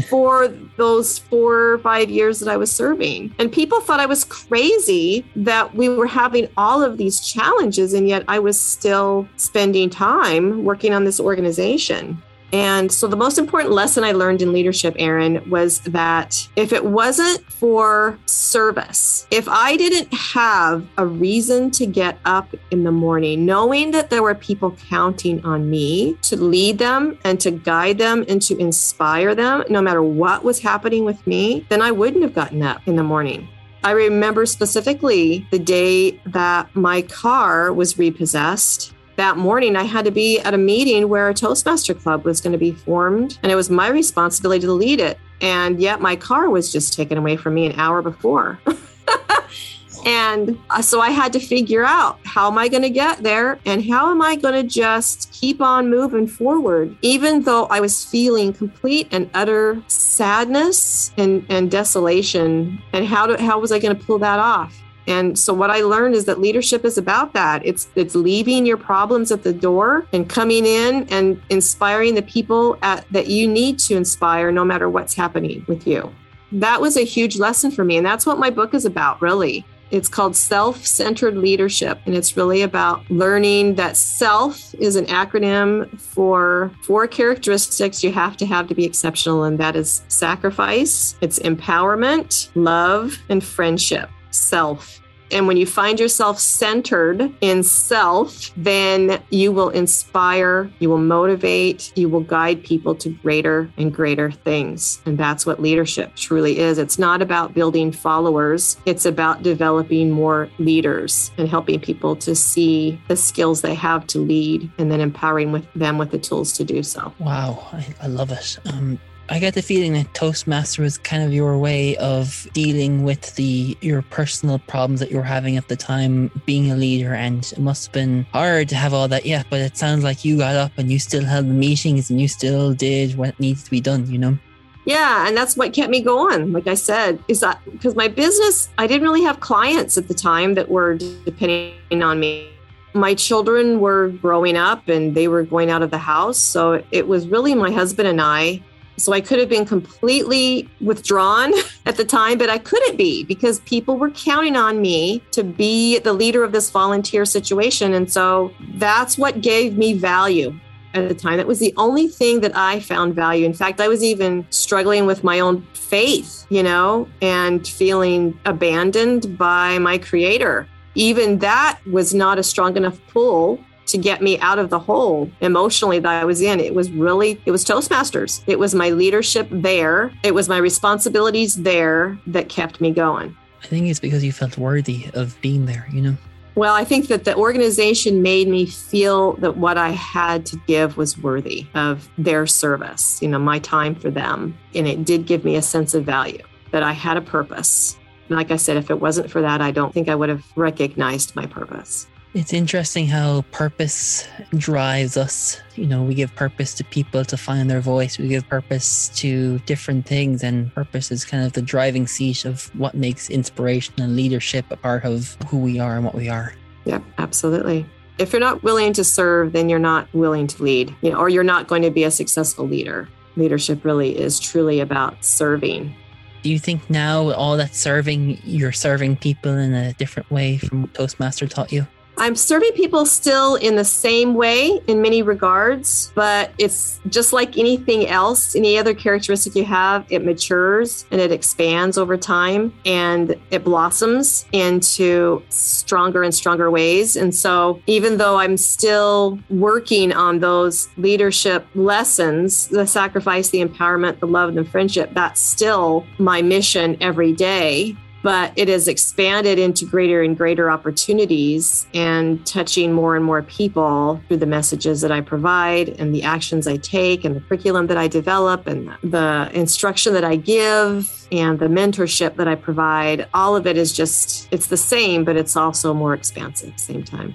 for 0.10 0.48
those 0.78 1.20
four 1.20 1.72
or 1.72 1.80
five 1.80 2.10
years 2.10 2.40
that 2.40 2.50
i 2.50 2.58
was 2.58 2.72
serving. 2.72 3.34
And 3.40 3.52
people 3.52 3.82
thought 3.82 4.00
i 4.00 4.06
was 4.06 4.24
crazy 4.24 5.26
that 5.36 5.74
we 5.76 5.90
were 5.90 6.08
having 6.08 6.48
all 6.58 6.82
of 6.82 6.98
these 6.98 7.22
challenges 7.22 7.94
and 7.94 8.08
yet 8.08 8.24
i 8.28 8.40
was 8.40 8.60
still 8.60 9.28
spending 9.38 9.90
time 9.90 10.64
working 10.64 10.94
on 10.94 11.04
this 11.04 11.20
organization 11.20 12.22
and 12.54 12.90
so, 12.90 13.08
the 13.08 13.18
most 13.18 13.38
important 13.38 13.74
lesson 13.74 14.06
I 14.06 14.14
learned 14.14 14.42
in 14.42 14.54
leadership, 14.54 14.96
Aaron, 14.98 15.48
was 15.50 15.80
that 15.82 16.48
if 16.56 16.72
it 16.72 16.86
wasn't 16.86 17.42
for 17.52 18.18
service, 18.26 19.28
if 19.32 19.50
I 19.50 19.76
didn't 19.76 20.14
have 20.14 20.88
a 20.98 21.06
reason 21.06 21.72
to 21.72 21.86
get 21.86 22.20
up 22.24 22.56
in 22.72 22.86
the 22.86 22.92
morning, 22.92 23.46
knowing 23.46 23.92
that 23.92 24.10
there 24.10 24.24
were 24.24 24.36
people 24.36 24.72
counting 24.88 25.44
on 25.44 25.70
me 25.70 26.18
to 26.24 26.38
lead 26.38 26.78
them 26.78 27.20
and 27.26 27.38
to 27.42 27.52
guide 27.52 27.98
them 27.98 28.24
and 28.30 28.42
to 28.44 28.58
inspire 28.58 29.36
them, 29.36 29.66
no 29.70 29.82
matter 29.82 30.02
what 30.02 30.46
was 30.46 30.60
happening 30.60 31.04
with 31.04 31.26
me, 31.28 31.66
then 31.68 31.82
I 31.82 31.92
wouldn't 31.92 32.24
have 32.24 32.34
gotten 32.34 32.64
up 32.64 32.88
in 32.88 32.96
the 32.96 33.04
morning. 33.04 33.50
I 33.84 33.92
remember 33.92 34.46
specifically 34.46 35.48
the 35.52 35.60
day 35.60 36.20
that 36.26 36.74
my 36.76 37.04
car 37.04 37.72
was 37.72 37.98
repossessed 37.98 38.94
that 39.18 39.36
morning 39.36 39.76
I 39.76 39.84
had 39.84 40.06
to 40.06 40.12
be 40.12 40.40
at 40.40 40.54
a 40.54 40.58
meeting 40.58 41.10
where 41.10 41.28
a 41.28 41.34
Toastmaster 41.34 41.94
club 41.94 42.24
was 42.24 42.40
going 42.40 42.54
to 42.54 42.58
be 42.58 42.72
formed, 42.72 43.38
and 43.44 43.52
it 43.52 43.56
was 43.56 43.70
my 43.70 43.90
responsibility 43.90 44.62
to 44.62 44.72
lead 44.72 45.00
it. 45.00 45.20
And 45.42 45.80
yet 45.82 46.02
my 46.02 46.16
car 46.16 46.50
was 46.50 46.72
just 46.72 46.94
taken 46.94 47.18
away 47.18 47.36
from 47.36 47.56
me 47.56 47.66
an 47.66 47.80
hour 47.80 48.02
before. 48.02 48.60
and 50.06 50.58
uh, 50.70 50.82
so 50.82 51.02
I 51.02 51.10
had 51.10 51.34
to 51.34 51.40
figure 51.40 51.84
out 51.84 52.20
how 52.26 52.50
am 52.50 52.58
I 52.58 52.68
going 52.68 52.84
to 52.84 52.90
get 52.90 53.24
there 53.24 53.60
and 53.66 53.84
how 53.84 54.12
am 54.12 54.22
I 54.22 54.36
going 54.36 54.54
to 54.54 54.64
just 54.64 55.32
keep 55.32 55.62
on 55.62 55.90
moving 55.90 56.28
forward, 56.28 56.96
even 57.02 57.42
though 57.42 57.66
I 57.66 57.80
was 57.80 58.06
feeling 58.06 58.54
complete 58.54 59.08
and 59.12 59.30
utter 59.34 59.82
sadness 59.88 61.12
and, 61.18 61.46
and 61.50 61.70
desolation. 61.70 62.82
And 62.94 63.06
how, 63.06 63.28
do, 63.28 63.44
how 63.44 63.60
was 63.60 63.72
I 63.72 63.80
going 63.80 63.96
to 63.96 64.04
pull 64.04 64.20
that 64.20 64.40
off? 64.40 64.76
And 65.08 65.40
so 65.40 65.54
what 65.54 65.72
I 65.72 65.82
learned 65.82 66.16
is 66.16 66.26
that 66.26 66.40
leadership 66.40 66.84
is 66.84 66.98
about 66.98 67.34
that. 67.34 67.66
It's 67.66 67.88
it's 67.96 68.14
leaving 68.14 68.66
your 68.66 68.78
problems 68.78 69.32
at 69.32 69.44
the 69.44 69.54
door 69.54 70.06
and 70.12 70.30
coming 70.30 70.66
in 70.66 71.08
and 71.10 71.42
inspiring 71.50 72.16
the 72.16 72.22
people 72.22 72.78
at, 72.82 73.06
that 73.12 73.28
you 73.28 73.48
need 73.48 73.80
to 73.80 73.96
inspire 73.96 74.52
no 74.52 74.66
matter 74.66 74.90
what's 74.90 75.16
happening 75.16 75.66
with 75.68 75.88
you. 75.88 76.14
That 76.52 76.82
was 76.82 76.98
a 76.98 77.06
huge 77.06 77.38
lesson 77.38 77.72
for 77.72 77.84
me 77.84 77.98
and 77.98 78.06
that's 78.06 78.26
what 78.26 78.38
my 78.38 78.50
book 78.50 78.74
is 78.74 78.86
about 78.86 79.22
really. 79.22 79.66
It's 79.90 80.10
called 80.10 80.36
Self 80.36 80.86
Centered 80.86 81.38
Leadership, 81.38 82.02
and 82.06 82.14
it's 82.14 82.36
really 82.36 82.62
about 82.62 83.10
learning 83.10 83.76
that 83.76 83.96
self 83.96 84.76
is 84.76 84.98
an 84.98 85.06
acronym 85.06 85.98
for 85.98 86.72
four 86.82 87.08
characteristics 87.08 88.04
you 88.04 88.12
have 88.12 88.36
to 88.36 88.46
have 88.46 88.68
to 88.68 88.76
be 88.76 88.84
exceptional, 88.84 89.46
and 89.46 89.58
that 89.60 89.78
is 89.78 90.04
sacrifice, 90.10 91.16
it's 91.22 91.40
empowerment, 91.40 92.50
love, 92.54 93.18
and 93.30 93.42
friendship 93.42 94.10
self. 94.38 95.02
And 95.32 95.48
when 95.48 95.58
you 95.58 95.66
find 95.66 96.00
yourself 96.00 96.40
centered 96.40 97.34
in 97.42 97.64
self, 97.64 98.52
then 98.56 99.22
you 99.30 99.52
will 99.52 99.70
inspire, 99.70 100.72
you 100.80 100.90
will 100.90 100.98
motivate, 101.00 101.92
you 101.98 102.08
will 102.08 102.22
guide 102.22 102.64
people 102.64 102.96
to 102.96 103.10
greater 103.10 103.70
and 103.78 103.94
greater 103.94 104.32
things. 104.32 105.02
And 105.06 105.18
that's 105.18 105.46
what 105.46 105.62
leadership 105.62 106.16
truly 106.16 106.60
is. 106.60 106.78
It's 106.78 106.98
not 106.98 107.22
about 107.22 107.54
building 107.54 107.92
followers, 107.92 108.78
it's 108.86 109.06
about 109.06 109.44
developing 109.44 110.12
more 110.12 110.50
leaders 110.60 111.32
and 111.38 111.50
helping 111.50 111.80
people 111.80 112.16
to 112.18 112.34
see 112.34 113.00
the 113.08 113.18
skills 113.18 113.62
they 113.62 113.76
have 113.76 114.08
to 114.08 114.20
lead 114.20 114.72
and 114.78 114.92
then 114.92 115.02
empowering 115.02 115.52
with 115.52 115.66
them 115.74 115.98
with 115.98 116.12
the 116.12 116.20
tools 116.20 116.54
to 116.54 116.64
do 116.64 116.84
so. 116.84 117.14
Wow, 117.20 117.68
I, 117.74 117.86
I 118.04 118.08
love 118.08 118.32
it. 118.32 118.58
Um, 118.66 119.00
I 119.30 119.40
get 119.40 119.56
the 119.56 119.62
feeling 119.62 119.94
that 119.94 120.14
Toastmaster 120.14 120.82
was 120.82 120.98
kind 120.98 121.22
of 121.22 121.34
your 121.34 121.58
way 121.58 121.98
of 121.98 122.48
dealing 122.54 123.04
with 123.04 123.36
the 123.36 123.78
your 123.82 124.02
personal 124.02 124.60
problems 124.60 125.02
that 125.02 125.12
you 125.12 125.18
were 125.18 125.24
having 125.24 125.58
at 125.58 125.68
the 125.68 125.76
time, 125.76 126.32
being 126.46 126.72
a 126.72 126.76
leader, 126.76 127.14
and 127.14 127.46
it 127.52 127.60
must 127.60 127.88
have 127.88 127.94
been 127.94 128.26
hard 128.32 128.70
to 128.70 128.76
have 128.76 128.94
all 128.94 129.10
that. 129.10 129.26
Yeah, 129.26 129.44
but 129.50 129.60
it 129.60 129.76
sounds 129.76 130.04
like 130.04 130.24
you 130.24 130.38
got 130.38 130.56
up 130.56 130.72
and 130.78 130.90
you 130.90 130.98
still 130.98 131.26
held 131.26 131.48
the 131.48 131.54
meetings 131.54 132.10
and 132.10 132.22
you 132.22 132.30
still 132.30 132.74
did 132.74 133.18
what 133.18 133.38
needs 133.38 133.64
to 133.64 133.70
be 133.70 133.82
done. 133.82 134.10
You 134.10 134.18
know. 134.18 134.38
Yeah, 134.86 135.28
and 135.28 135.36
that's 135.36 135.58
what 135.58 135.74
kept 135.74 135.90
me 135.90 136.02
going. 136.02 136.54
Like 136.54 136.68
I 136.68 136.76
said, 136.76 137.22
is 137.28 137.42
that 137.42 137.60
because 137.70 137.96
my 137.96 138.08
business, 138.08 138.70
I 138.78 138.88
didn't 138.88 139.04
really 139.04 139.24
have 139.24 139.42
clients 139.42 139.98
at 139.98 140.08
the 140.08 140.14
time 140.14 140.54
that 140.54 140.70
were 140.70 140.96
depending 140.96 142.02
on 142.02 142.22
me. 142.22 142.50
My 142.94 143.14
children 143.14 143.82
were 143.82 144.08
growing 144.08 144.56
up 144.56 144.88
and 144.88 145.14
they 145.14 145.28
were 145.28 145.44
going 145.44 145.70
out 145.70 145.82
of 145.82 145.92
the 145.92 145.98
house. 145.98 146.40
So 146.40 146.82
it 146.92 147.10
was 147.10 147.28
really 147.28 147.54
my 147.54 147.70
husband 147.70 148.08
and 148.08 148.22
I 148.22 148.64
so 148.98 149.14
I 149.14 149.22
could 149.22 149.40
have 149.40 149.50
been 149.50 149.66
completely 149.66 150.68
withdrawn 150.82 151.54
at 151.86 151.98
the 151.98 152.06
time, 152.06 152.38
but 152.38 152.50
I 152.50 152.58
couldn't 152.58 152.98
be 152.98 153.24
because 153.24 153.60
people 153.62 153.98
were 153.98 154.10
counting 154.12 154.56
on 154.56 154.82
me 154.82 155.24
to 155.32 155.44
be 155.44 156.00
the 156.00 156.14
leader 156.14 156.44
of 156.44 156.52
this 156.52 156.70
volunteer 156.70 157.24
situation. 157.26 157.94
And 157.94 158.12
so 158.12 158.52
that's 158.76 159.18
what 159.18 159.42
gave 159.42 159.78
me 159.78 159.94
value 159.94 160.60
at 160.94 161.08
the 161.08 161.16
time. 161.16 161.38
That 161.38 161.48
was 161.48 161.60
the 161.60 161.74
only 161.78 162.08
thing 162.08 162.42
that 162.42 162.56
I 162.56 162.80
found 162.80 163.14
value. 163.14 163.46
In 163.46 163.54
fact, 163.54 163.80
I 163.80 163.88
was 163.88 164.04
even 164.04 164.46
struggling 164.50 165.06
with 165.06 165.24
my 165.24 165.40
own 165.40 165.62
faith, 165.74 166.46
you 166.50 166.64
know, 166.64 167.08
and 167.22 167.68
feeling 167.68 168.38
abandoned 168.46 169.38
by 169.38 169.78
my 169.80 169.98
creator. 169.98 170.68
Even 170.96 171.38
that 171.40 171.80
was 171.92 172.14
not 172.14 172.40
a 172.40 172.44
strong 172.44 172.76
enough 172.76 173.00
pull 173.08 173.64
to 173.88 173.98
get 173.98 174.22
me 174.22 174.40
out 174.40 174.60
of 174.60 174.70
the 174.70 174.80
hole 174.80 175.30
emotionally 175.42 176.00
that 176.00 176.22
I 176.22 176.26
was 176.26 176.42
in. 176.42 176.60
It 176.60 176.76
was 176.76 176.92
really, 176.92 177.42
it 177.46 177.52
was 177.52 177.66
Toastmasters. 177.66 178.44
It 178.48 178.60
was 178.60 178.76
my 178.76 178.90
leadership 178.90 179.48
there. 179.50 180.12
It 180.24 180.34
was 180.34 180.48
my 180.48 180.58
responsibilities 180.58 181.56
there 181.56 182.18
that 182.28 182.50
kept 182.50 182.80
me 182.82 182.92
going. 182.92 183.36
I 183.64 183.68
think 183.68 183.88
it's 183.88 184.00
because 184.00 184.24
you 184.24 184.32
felt 184.32 184.58
worthy 184.58 185.08
of 185.14 185.40
being 185.42 185.66
there, 185.66 185.88
you 185.92 186.02
know? 186.02 186.18
Well, 186.56 186.74
I 186.74 186.84
think 186.84 187.08
that 187.10 187.24
the 187.24 187.36
organization 187.36 188.24
made 188.24 188.48
me 188.48 188.66
feel 188.66 189.34
that 189.34 189.58
what 189.58 189.78
I 189.78 189.90
had 189.90 190.44
to 190.48 190.58
give 190.66 190.98
was 190.98 191.16
worthy 191.18 191.68
of 191.76 192.10
their 192.18 192.48
service, 192.48 193.22
you 193.22 193.28
know, 193.28 193.38
my 193.38 193.60
time 193.60 193.94
for 193.94 194.10
them. 194.10 194.58
And 194.74 194.88
it 194.88 195.06
did 195.06 195.28
give 195.28 195.46
me 195.46 195.56
a 195.56 195.62
sense 195.62 195.94
of 195.94 196.04
value 196.04 196.42
that 196.72 196.82
I 196.82 196.94
had 196.94 197.16
a 197.16 197.22
purpose. 197.22 197.96
Like 198.30 198.50
I 198.50 198.56
said, 198.56 198.76
if 198.76 198.90
it 198.90 199.00
wasn't 199.00 199.30
for 199.30 199.42
that, 199.42 199.62
I 199.62 199.70
don't 199.70 199.94
think 199.94 200.10
I 200.10 200.16
would 200.16 200.30
have 200.30 200.44
recognized 200.56 201.36
my 201.36 201.46
purpose. 201.46 202.08
It's 202.38 202.54
interesting 202.54 203.08
how 203.08 203.42
purpose 203.52 204.28
drives 204.52 205.18
us. 205.18 205.60
You 205.74 205.88
know, 205.88 206.04
we 206.04 206.14
give 206.14 206.36
purpose 206.36 206.76
to 206.76 206.84
people 206.84 207.26
to 207.26 207.36
find 207.36 207.68
their 207.68 207.82
voice. 207.82 208.20
We 208.20 208.28
give 208.28 208.48
purpose 208.48 209.10
to 209.16 209.58
different 209.66 210.06
things, 210.06 210.44
and 210.44 210.72
purpose 210.76 211.12
is 211.12 211.26
kind 211.26 211.44
of 211.44 211.54
the 211.54 211.64
driving 211.64 212.06
seat 212.06 212.46
of 212.46 212.70
what 212.78 212.94
makes 212.94 213.32
inspiration 213.32 213.96
and 213.98 214.16
leadership 214.16 214.66
a 214.70 214.78
part 214.78 215.04
of 215.04 215.36
who 215.48 215.58
we 215.58 215.80
are 215.80 215.96
and 215.96 216.06
what 216.06 216.14
we 216.14 216.30
are. 216.30 216.54
Yep, 216.86 217.02
absolutely. 217.18 217.88
If 218.20 218.34
you're 218.34 218.40
not 218.40 218.62
willing 218.62 218.94
to 218.94 219.04
serve, 219.04 219.54
then 219.54 219.68
you're 219.68 219.80
not 219.80 220.08
willing 220.14 220.46
to 220.46 220.62
lead, 220.62 220.94
you 221.02 221.10
know, 221.10 221.18
or 221.18 221.30
you're 221.30 221.44
not 221.44 221.68
going 221.68 221.82
to 221.82 221.90
be 221.90 222.04
a 222.04 222.12
successful 222.12 222.68
leader. 222.68 223.10
Leadership 223.36 223.84
really 223.84 224.16
is 224.16 224.40
truly 224.40 224.80
about 224.80 225.26
serving 225.26 225.96
do 226.44 226.52
you 226.52 226.60
think 226.60 226.88
now 226.88 227.32
all 227.32 227.58
that 227.58 227.76
serving 227.76 228.40
you're 228.44 228.72
serving 228.72 229.18
people 229.18 229.52
in 229.52 229.74
a 229.74 229.92
different 229.94 230.30
way 230.30 230.58
from 230.58 230.84
what 230.84 230.94
toastmaster 230.94 231.48
taught 231.48 231.74
you 231.74 231.86
I'm 232.20 232.36
serving 232.36 232.72
people 232.72 233.06
still 233.06 233.56
in 233.56 233.76
the 233.76 233.86
same 233.86 234.34
way 234.34 234.82
in 234.88 235.04
many 235.04 235.22
regards, 235.22 236.12
but 236.16 236.52
it's 236.58 237.00
just 237.10 237.32
like 237.32 237.60
anything 237.60 238.08
else, 238.08 238.56
any 238.56 238.80
other 238.80 238.96
characteristic 238.96 239.54
you 239.56 239.64
have, 239.66 240.04
it 240.10 240.26
matures 240.26 241.06
and 241.12 241.22
it 241.22 241.32
expands 241.32 241.96
over 241.96 242.18
time 242.18 242.74
and 242.86 243.36
it 243.52 243.64
blossoms 243.64 244.46
into 244.52 245.44
stronger 245.50 246.24
and 246.24 246.34
stronger 246.34 246.72
ways. 246.72 247.16
And 247.16 247.34
so, 247.36 247.82
even 247.86 248.18
though 248.18 248.38
I'm 248.38 248.58
still 248.58 249.38
working 249.52 250.12
on 250.12 250.40
those 250.40 250.90
leadership 250.98 251.68
lessons, 251.76 252.68
the 252.68 252.88
sacrifice, 252.88 253.50
the 253.50 253.64
empowerment, 253.64 254.20
the 254.20 254.28
love, 254.28 254.50
and 254.50 254.58
the 254.58 254.66
friendship, 254.66 255.12
that's 255.14 255.40
still 255.40 256.04
my 256.18 256.42
mission 256.42 256.98
every 257.00 257.34
day 257.34 257.96
but 258.28 258.52
it 258.58 258.68
has 258.68 258.90
expanded 258.90 259.58
into 259.58 259.86
greater 259.86 260.22
and 260.22 260.36
greater 260.36 260.70
opportunities 260.70 261.88
and 261.94 262.46
touching 262.46 262.92
more 262.92 263.16
and 263.16 263.24
more 263.24 263.42
people 263.42 264.22
through 264.28 264.36
the 264.36 264.46
messages 264.46 265.00
that 265.00 265.14
I 265.14 265.22
provide 265.22 265.88
and 265.98 266.14
the 266.14 266.24
actions 266.24 266.68
I 266.68 266.76
take 266.76 267.24
and 267.24 267.38
the 267.38 267.40
curriculum 267.40 267.88
that 267.88 267.96
I 267.96 268.10
develop 268.10 268.68
and 268.68 268.92
the 269.02 269.50
instruction 269.54 270.12
that 270.12 270.26
I 270.26 270.36
give 270.36 271.10
and 271.32 271.58
the 271.58 271.68
mentorship 271.68 272.36
that 272.36 272.50
I 272.50 272.56
provide. 272.56 273.30
All 273.34 273.56
of 273.56 273.66
it 273.66 273.78
is 273.78 273.94
just, 273.94 274.50
it's 274.52 274.68
the 274.68 274.76
same, 274.76 275.24
but 275.24 275.38
it's 275.38 275.56
also 275.56 275.94
more 275.94 276.14
expansive 276.14 276.72
at 276.72 276.76
the 276.76 276.84
same 276.84 277.04
time. 277.06 277.34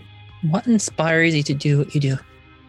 What 0.51 0.67
inspires 0.67 1.35
you 1.35 1.43
to 1.45 1.55
do 1.55 1.79
what 1.79 1.95
you 1.95 2.03
do? 2.03 2.19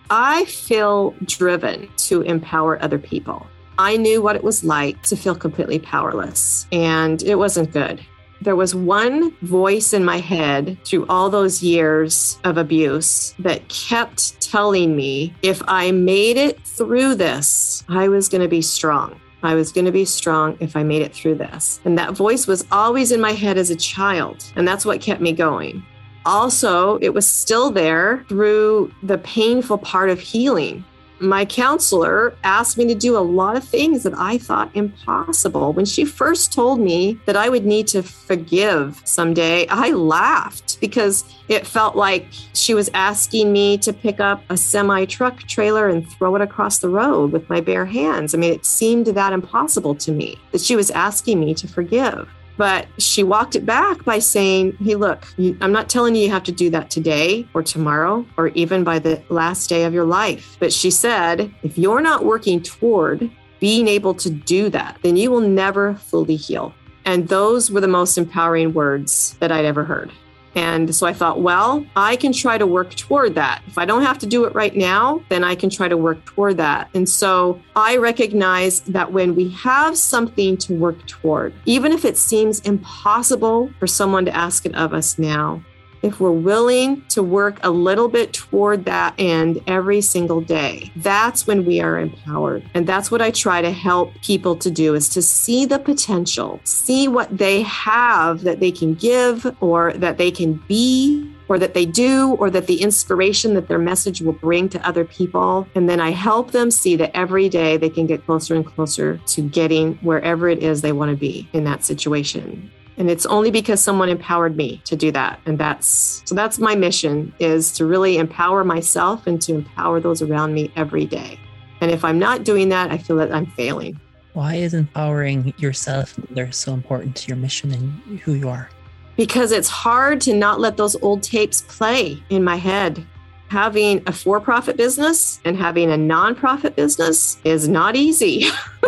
I 0.09 0.45
feel 0.45 1.13
driven 1.25 1.89
to 2.07 2.21
empower 2.21 2.81
other 2.81 2.99
people. 2.99 3.45
I 3.77 3.97
knew 3.97 4.21
what 4.21 4.37
it 4.37 4.45
was 4.45 4.63
like 4.63 5.01
to 5.03 5.17
feel 5.17 5.35
completely 5.35 5.79
powerless, 5.79 6.67
and 6.71 7.21
it 7.23 7.35
wasn't 7.35 7.73
good. 7.73 7.99
There 8.43 8.57
was 8.57 8.75
one 8.75 9.31
voice 9.41 9.93
in 9.93 10.03
my 10.03 10.17
head 10.17 10.77
through 10.83 11.05
all 11.07 11.29
those 11.29 11.63
years 11.63 12.37
of 12.43 12.57
abuse 12.57 13.33
that 13.39 13.65
kept 13.69 14.41
telling 14.41 14.97
me 14.97 15.33
if 15.43 15.61
I 15.65 15.91
made 15.91 16.35
it 16.35 16.61
through 16.65 17.15
this, 17.15 17.85
I 17.87 18.09
was 18.09 18.27
going 18.27 18.41
to 18.41 18.49
be 18.49 18.61
strong. 18.61 19.17
I 19.43 19.55
was 19.55 19.71
going 19.71 19.85
to 19.85 19.93
be 19.93 20.03
strong 20.03 20.57
if 20.59 20.75
I 20.75 20.83
made 20.83 21.01
it 21.01 21.13
through 21.13 21.35
this. 21.35 21.79
And 21.85 21.97
that 21.97 22.17
voice 22.17 22.45
was 22.45 22.65
always 22.69 23.13
in 23.13 23.21
my 23.21 23.31
head 23.31 23.57
as 23.57 23.69
a 23.69 23.77
child. 23.77 24.43
And 24.57 24.67
that's 24.67 24.85
what 24.85 24.99
kept 24.99 25.21
me 25.21 25.31
going. 25.31 25.81
Also, 26.25 26.97
it 26.97 27.13
was 27.13 27.25
still 27.25 27.71
there 27.71 28.25
through 28.27 28.93
the 29.03 29.19
painful 29.19 29.77
part 29.77 30.09
of 30.09 30.19
healing 30.19 30.83
my 31.23 31.45
counselor 31.45 32.35
asked 32.43 32.77
me 32.77 32.85
to 32.87 32.95
do 32.95 33.17
a 33.17 33.19
lot 33.19 33.55
of 33.55 33.63
things 33.63 34.03
that 34.03 34.13
I 34.15 34.37
thought 34.37 34.69
impossible. 34.73 35.73
When 35.73 35.85
she 35.85 36.05
first 36.05 36.51
told 36.51 36.79
me 36.79 37.19
that 37.25 37.37
I 37.37 37.49
would 37.49 37.65
need 37.65 37.87
to 37.87 38.03
forgive 38.03 39.01
someday, 39.05 39.65
I 39.67 39.91
laughed 39.91 40.79
because 40.81 41.23
it 41.47 41.65
felt 41.65 41.95
like 41.95 42.27
she 42.53 42.73
was 42.73 42.89
asking 42.93 43.51
me 43.51 43.77
to 43.79 43.93
pick 43.93 44.19
up 44.19 44.43
a 44.49 44.57
semi 44.57 45.05
truck 45.05 45.39
trailer 45.43 45.87
and 45.87 46.07
throw 46.11 46.35
it 46.35 46.41
across 46.41 46.79
the 46.79 46.89
road 46.89 47.31
with 47.31 47.49
my 47.49 47.61
bare 47.61 47.85
hands. 47.85 48.35
I 48.35 48.37
mean, 48.37 48.53
it 48.53 48.65
seemed 48.65 49.07
that 49.07 49.33
impossible 49.33 49.95
to 49.95 50.11
me 50.11 50.37
that 50.51 50.61
she 50.61 50.75
was 50.75 50.91
asking 50.91 51.39
me 51.39 51.53
to 51.55 51.67
forgive. 51.67 52.29
But 52.57 52.87
she 52.99 53.23
walked 53.23 53.55
it 53.55 53.65
back 53.65 54.03
by 54.05 54.19
saying, 54.19 54.77
Hey, 54.79 54.95
look, 54.95 55.25
I'm 55.61 55.71
not 55.71 55.89
telling 55.89 56.15
you 56.15 56.23
you 56.23 56.29
have 56.29 56.43
to 56.43 56.51
do 56.51 56.69
that 56.69 56.89
today 56.89 57.47
or 57.53 57.63
tomorrow 57.63 58.25
or 58.37 58.49
even 58.49 58.83
by 58.83 58.99
the 58.99 59.21
last 59.29 59.67
day 59.67 59.85
of 59.85 59.93
your 59.93 60.05
life. 60.05 60.57
But 60.59 60.71
she 60.71 60.91
said, 60.91 61.53
If 61.63 61.77
you're 61.77 62.01
not 62.01 62.25
working 62.25 62.61
toward 62.61 63.29
being 63.59 63.87
able 63.87 64.13
to 64.15 64.29
do 64.29 64.69
that, 64.69 64.97
then 65.03 65.15
you 65.15 65.31
will 65.31 65.41
never 65.41 65.95
fully 65.95 66.35
heal. 66.35 66.73
And 67.05 67.27
those 67.27 67.71
were 67.71 67.81
the 67.81 67.87
most 67.87 68.17
empowering 68.17 68.73
words 68.73 69.35
that 69.39 69.51
I'd 69.51 69.65
ever 69.65 69.83
heard. 69.83 70.11
And 70.55 70.93
so 70.93 71.07
I 71.07 71.13
thought, 71.13 71.41
well, 71.41 71.85
I 71.95 72.15
can 72.15 72.31
try 72.31 72.57
to 72.57 72.67
work 72.67 72.95
toward 72.95 73.35
that. 73.35 73.61
If 73.67 73.77
I 73.77 73.85
don't 73.85 74.03
have 74.03 74.19
to 74.19 74.25
do 74.25 74.45
it 74.45 74.53
right 74.53 74.75
now, 74.75 75.23
then 75.29 75.43
I 75.43 75.55
can 75.55 75.69
try 75.69 75.87
to 75.87 75.97
work 75.97 76.23
toward 76.25 76.57
that. 76.57 76.89
And 76.93 77.07
so 77.07 77.59
I 77.75 77.97
recognize 77.97 78.81
that 78.81 79.11
when 79.11 79.35
we 79.35 79.49
have 79.49 79.97
something 79.97 80.57
to 80.57 80.73
work 80.73 81.05
toward, 81.07 81.53
even 81.65 81.91
if 81.91 82.05
it 82.05 82.17
seems 82.17 82.59
impossible 82.61 83.71
for 83.79 83.87
someone 83.87 84.25
to 84.25 84.35
ask 84.35 84.65
it 84.65 84.75
of 84.75 84.93
us 84.93 85.17
now, 85.17 85.63
if 86.03 86.19
we're 86.19 86.31
willing 86.31 87.01
to 87.07 87.23
work 87.23 87.59
a 87.63 87.69
little 87.69 88.09
bit 88.09 88.33
toward 88.33 88.85
that 88.85 89.15
end 89.17 89.61
every 89.65 90.01
single 90.01 90.41
day, 90.41 90.91
that's 90.97 91.47
when 91.47 91.65
we 91.65 91.79
are 91.79 91.97
empowered. 91.97 92.69
And 92.73 92.85
that's 92.85 93.09
what 93.09 93.21
I 93.21 93.31
try 93.31 93.61
to 93.61 93.71
help 93.71 94.13
people 94.21 94.55
to 94.57 94.69
do 94.69 94.93
is 94.93 95.09
to 95.09 95.21
see 95.21 95.65
the 95.65 95.79
potential, 95.79 96.59
see 96.65 97.07
what 97.07 97.35
they 97.35 97.61
have 97.63 98.41
that 98.41 98.59
they 98.59 98.71
can 98.71 98.93
give 98.93 99.55
or 99.61 99.93
that 99.93 100.17
they 100.17 100.29
can 100.29 100.61
be 100.67 101.29
or 101.49 101.59
that 101.59 101.73
they 101.73 101.85
do, 101.85 102.35
or 102.39 102.49
that 102.49 102.67
the 102.67 102.81
inspiration 102.81 103.53
that 103.53 103.67
their 103.67 103.77
message 103.77 104.21
will 104.21 104.31
bring 104.33 104.69
to 104.69 104.87
other 104.87 105.03
people. 105.03 105.67
And 105.75 105.89
then 105.89 105.99
I 105.99 106.11
help 106.11 106.51
them 106.51 106.71
see 106.71 106.95
that 106.95 107.15
every 107.15 107.49
day 107.49 107.75
they 107.75 107.89
can 107.89 108.07
get 108.07 108.25
closer 108.25 108.55
and 108.55 108.65
closer 108.65 109.17
to 109.27 109.41
getting 109.41 109.95
wherever 109.95 110.47
it 110.47 110.63
is 110.63 110.81
they 110.81 110.93
want 110.93 111.11
to 111.11 111.17
be 111.17 111.47
in 111.51 111.65
that 111.65 111.83
situation 111.83 112.71
and 112.97 113.09
it's 113.09 113.25
only 113.25 113.51
because 113.51 113.81
someone 113.81 114.09
empowered 114.09 114.55
me 114.55 114.81
to 114.85 114.95
do 114.95 115.11
that. 115.11 115.39
And 115.45 115.57
that's 115.57 116.21
so 116.25 116.35
that's 116.35 116.59
my 116.59 116.75
mission 116.75 117.33
is 117.39 117.71
to 117.73 117.85
really 117.85 118.17
empower 118.17 118.63
myself 118.63 119.27
and 119.27 119.41
to 119.43 119.55
empower 119.55 119.99
those 119.99 120.21
around 120.21 120.53
me 120.53 120.71
every 120.75 121.05
day. 121.05 121.39
And 121.81 121.91
if 121.91 122.05
i'm 122.05 122.17
not 122.17 122.43
doing 122.43 122.69
that 122.69 122.91
i 122.91 122.97
feel 122.97 123.17
that 123.17 123.33
i'm 123.33 123.45
failing. 123.47 123.99
Why 124.33 124.55
is 124.55 124.73
empowering 124.73 125.53
yourself 125.57 126.15
there 126.31 126.51
so 126.51 126.73
important 126.73 127.15
to 127.17 127.27
your 127.27 127.37
mission 127.37 127.71
and 127.71 128.19
who 128.19 128.33
you 128.33 128.49
are? 128.49 128.69
Because 129.15 129.51
it's 129.51 129.69
hard 129.69 130.21
to 130.21 130.33
not 130.33 130.59
let 130.59 130.75
those 130.75 130.95
old 131.03 131.21
tapes 131.21 131.61
play 131.61 132.21
in 132.29 132.43
my 132.43 132.55
head 132.55 133.05
having 133.53 134.01
a 134.07 134.11
for 134.11 134.41
profit 134.41 134.75
business 134.75 135.39
and 135.45 135.55
having 135.55 135.91
a 135.91 135.95
nonprofit 135.95 136.75
business 136.75 137.37
is 137.43 137.67
not 137.67 137.95
easy. 137.95 138.45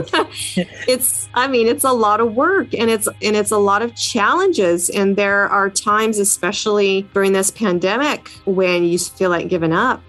it's 0.88 1.30
I 1.36 1.48
mean 1.48 1.68
it's 1.68 1.84
a 1.84 1.92
lot 1.92 2.20
of 2.20 2.34
work 2.34 2.74
and 2.74 2.90
it's 2.90 3.08
and 3.22 3.36
it's 3.36 3.52
a 3.52 3.60
lot 3.60 3.84
of 3.84 3.96
challenges 3.96 4.90
and 4.90 5.16
there 5.16 5.48
are 5.50 5.70
times 5.70 6.18
especially 6.18 7.04
during 7.14 7.34
this 7.34 7.52
pandemic 7.52 8.30
when 8.46 8.84
you 8.84 8.98
feel 8.98 9.30
like 9.30 9.50
giving 9.50 9.72
up 9.72 10.02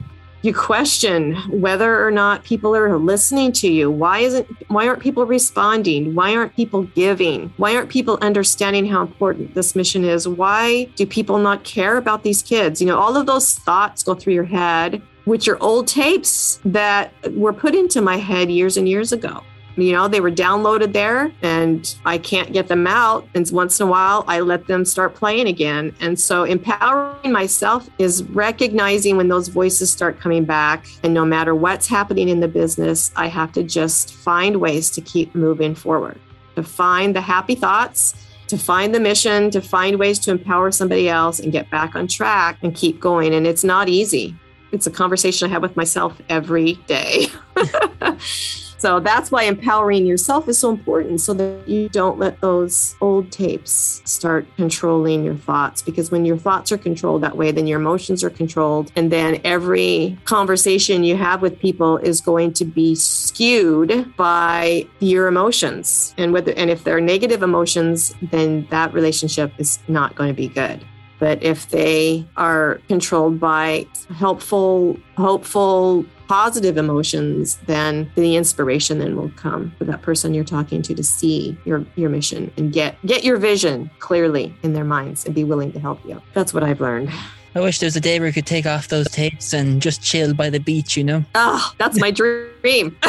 you 0.46 0.54
question 0.54 1.34
whether 1.60 2.06
or 2.06 2.10
not 2.10 2.44
people 2.44 2.74
are 2.74 2.96
listening 2.96 3.52
to 3.52 3.68
you. 3.68 3.90
Why 3.90 4.20
isn't 4.20 4.46
why 4.68 4.86
aren't 4.86 5.02
people 5.02 5.26
responding? 5.26 6.14
Why 6.14 6.36
aren't 6.36 6.54
people 6.54 6.84
giving? 6.84 7.52
Why 7.56 7.74
aren't 7.74 7.90
people 7.90 8.16
understanding 8.22 8.86
how 8.86 9.02
important 9.02 9.54
this 9.54 9.74
mission 9.74 10.04
is? 10.04 10.28
Why 10.28 10.84
do 10.96 11.04
people 11.04 11.38
not 11.38 11.64
care 11.64 11.96
about 11.96 12.22
these 12.22 12.42
kids? 12.42 12.80
You 12.80 12.86
know 12.86 12.98
all 12.98 13.16
of 13.16 13.26
those 13.26 13.54
thoughts 13.54 14.02
go 14.02 14.14
through 14.14 14.34
your 14.34 14.44
head 14.44 15.02
which 15.24 15.48
are 15.48 15.60
old 15.60 15.88
tapes 15.88 16.60
that 16.64 17.12
were 17.32 17.52
put 17.52 17.74
into 17.74 18.00
my 18.00 18.16
head 18.16 18.48
years 18.48 18.76
and 18.76 18.88
years 18.88 19.10
ago 19.10 19.42
you 19.76 19.92
know, 19.92 20.08
they 20.08 20.20
were 20.20 20.30
downloaded 20.30 20.92
there 20.92 21.30
and 21.42 21.94
I 22.04 22.18
can't 22.18 22.52
get 22.52 22.68
them 22.68 22.86
out. 22.86 23.28
And 23.34 23.48
once 23.50 23.78
in 23.78 23.86
a 23.86 23.90
while, 23.90 24.24
I 24.26 24.40
let 24.40 24.66
them 24.66 24.84
start 24.84 25.14
playing 25.14 25.46
again. 25.46 25.94
And 26.00 26.18
so 26.18 26.44
empowering 26.44 27.32
myself 27.32 27.88
is 27.98 28.22
recognizing 28.24 29.16
when 29.16 29.28
those 29.28 29.48
voices 29.48 29.90
start 29.90 30.18
coming 30.18 30.44
back. 30.44 30.86
And 31.02 31.12
no 31.12 31.24
matter 31.24 31.54
what's 31.54 31.86
happening 31.86 32.28
in 32.28 32.40
the 32.40 32.48
business, 32.48 33.12
I 33.16 33.28
have 33.28 33.52
to 33.52 33.62
just 33.62 34.14
find 34.14 34.56
ways 34.56 34.90
to 34.92 35.00
keep 35.00 35.34
moving 35.34 35.74
forward, 35.74 36.18
to 36.54 36.62
find 36.62 37.14
the 37.14 37.20
happy 37.20 37.54
thoughts 37.54 38.14
to 38.48 38.56
find 38.56 38.94
the 38.94 39.00
mission, 39.00 39.50
to 39.50 39.60
find 39.60 39.98
ways 39.98 40.20
to 40.20 40.30
empower 40.30 40.70
somebody 40.70 41.08
else 41.08 41.40
and 41.40 41.50
get 41.50 41.68
back 41.68 41.96
on 41.96 42.06
track 42.06 42.58
and 42.62 42.76
keep 42.76 43.00
going. 43.00 43.34
And 43.34 43.44
it's 43.44 43.64
not 43.64 43.88
easy. 43.88 44.36
It's 44.72 44.86
a 44.86 44.90
conversation 44.90 45.48
I 45.48 45.52
have 45.52 45.62
with 45.62 45.76
myself 45.76 46.20
every 46.28 46.74
day. 46.86 47.26
So 48.78 49.00
that's 49.00 49.30
why 49.30 49.44
empowering 49.44 50.06
yourself 50.06 50.48
is 50.48 50.58
so 50.58 50.70
important 50.70 51.20
so 51.20 51.34
that 51.34 51.68
you 51.68 51.88
don't 51.88 52.18
let 52.18 52.40
those 52.40 52.94
old 53.00 53.32
tapes 53.32 54.02
start 54.04 54.46
controlling 54.56 55.24
your 55.24 55.36
thoughts. 55.36 55.82
Because 55.82 56.10
when 56.10 56.24
your 56.24 56.36
thoughts 56.36 56.70
are 56.72 56.78
controlled 56.78 57.22
that 57.22 57.36
way, 57.36 57.50
then 57.52 57.66
your 57.66 57.80
emotions 57.80 58.22
are 58.22 58.30
controlled. 58.30 58.92
And 58.96 59.10
then 59.10 59.40
every 59.44 60.18
conversation 60.24 61.04
you 61.04 61.16
have 61.16 61.42
with 61.42 61.58
people 61.58 61.96
is 61.98 62.20
going 62.20 62.52
to 62.54 62.64
be 62.64 62.94
skewed 62.94 64.14
by 64.16 64.86
your 65.00 65.26
emotions. 65.26 66.14
And 66.18 66.32
whether 66.32 66.52
and 66.52 66.70
if 66.70 66.84
they're 66.84 67.00
negative 67.00 67.42
emotions, 67.42 68.14
then 68.22 68.66
that 68.70 68.92
relationship 68.92 69.52
is 69.58 69.78
not 69.88 70.14
going 70.14 70.28
to 70.28 70.34
be 70.34 70.48
good. 70.48 70.84
But 71.18 71.42
if 71.42 71.70
they 71.70 72.26
are 72.36 72.80
controlled 72.88 73.40
by 73.40 73.86
helpful, 74.14 74.98
hopeful, 75.16 76.04
positive 76.28 76.76
emotions, 76.76 77.56
then 77.66 78.10
the 78.14 78.36
inspiration 78.36 78.98
then 78.98 79.16
will 79.16 79.30
come 79.36 79.72
for 79.78 79.84
that 79.84 80.02
person 80.02 80.34
you're 80.34 80.44
talking 80.44 80.82
to 80.82 80.94
to 80.94 81.02
see 81.02 81.56
your 81.64 81.84
your 81.96 82.10
mission 82.10 82.50
and 82.56 82.72
get 82.72 82.96
get 83.06 83.24
your 83.24 83.36
vision 83.36 83.90
clearly 83.98 84.54
in 84.62 84.72
their 84.72 84.84
minds 84.84 85.24
and 85.24 85.34
be 85.34 85.44
willing 85.44 85.72
to 85.72 85.80
help 85.80 86.04
you. 86.04 86.20
That's 86.34 86.52
what 86.52 86.62
I've 86.62 86.80
learned. 86.80 87.10
I 87.54 87.60
wish 87.60 87.78
there 87.78 87.86
was 87.86 87.96
a 87.96 88.00
day 88.00 88.18
where 88.20 88.28
we 88.28 88.32
could 88.32 88.46
take 88.46 88.66
off 88.66 88.88
those 88.88 89.08
tapes 89.08 89.54
and 89.54 89.80
just 89.80 90.02
chill 90.02 90.34
by 90.34 90.50
the 90.50 90.60
beach, 90.60 90.94
you 90.94 91.02
know? 91.02 91.24
Oh, 91.34 91.72
that's 91.78 91.98
my 91.98 92.10
dream. 92.10 92.94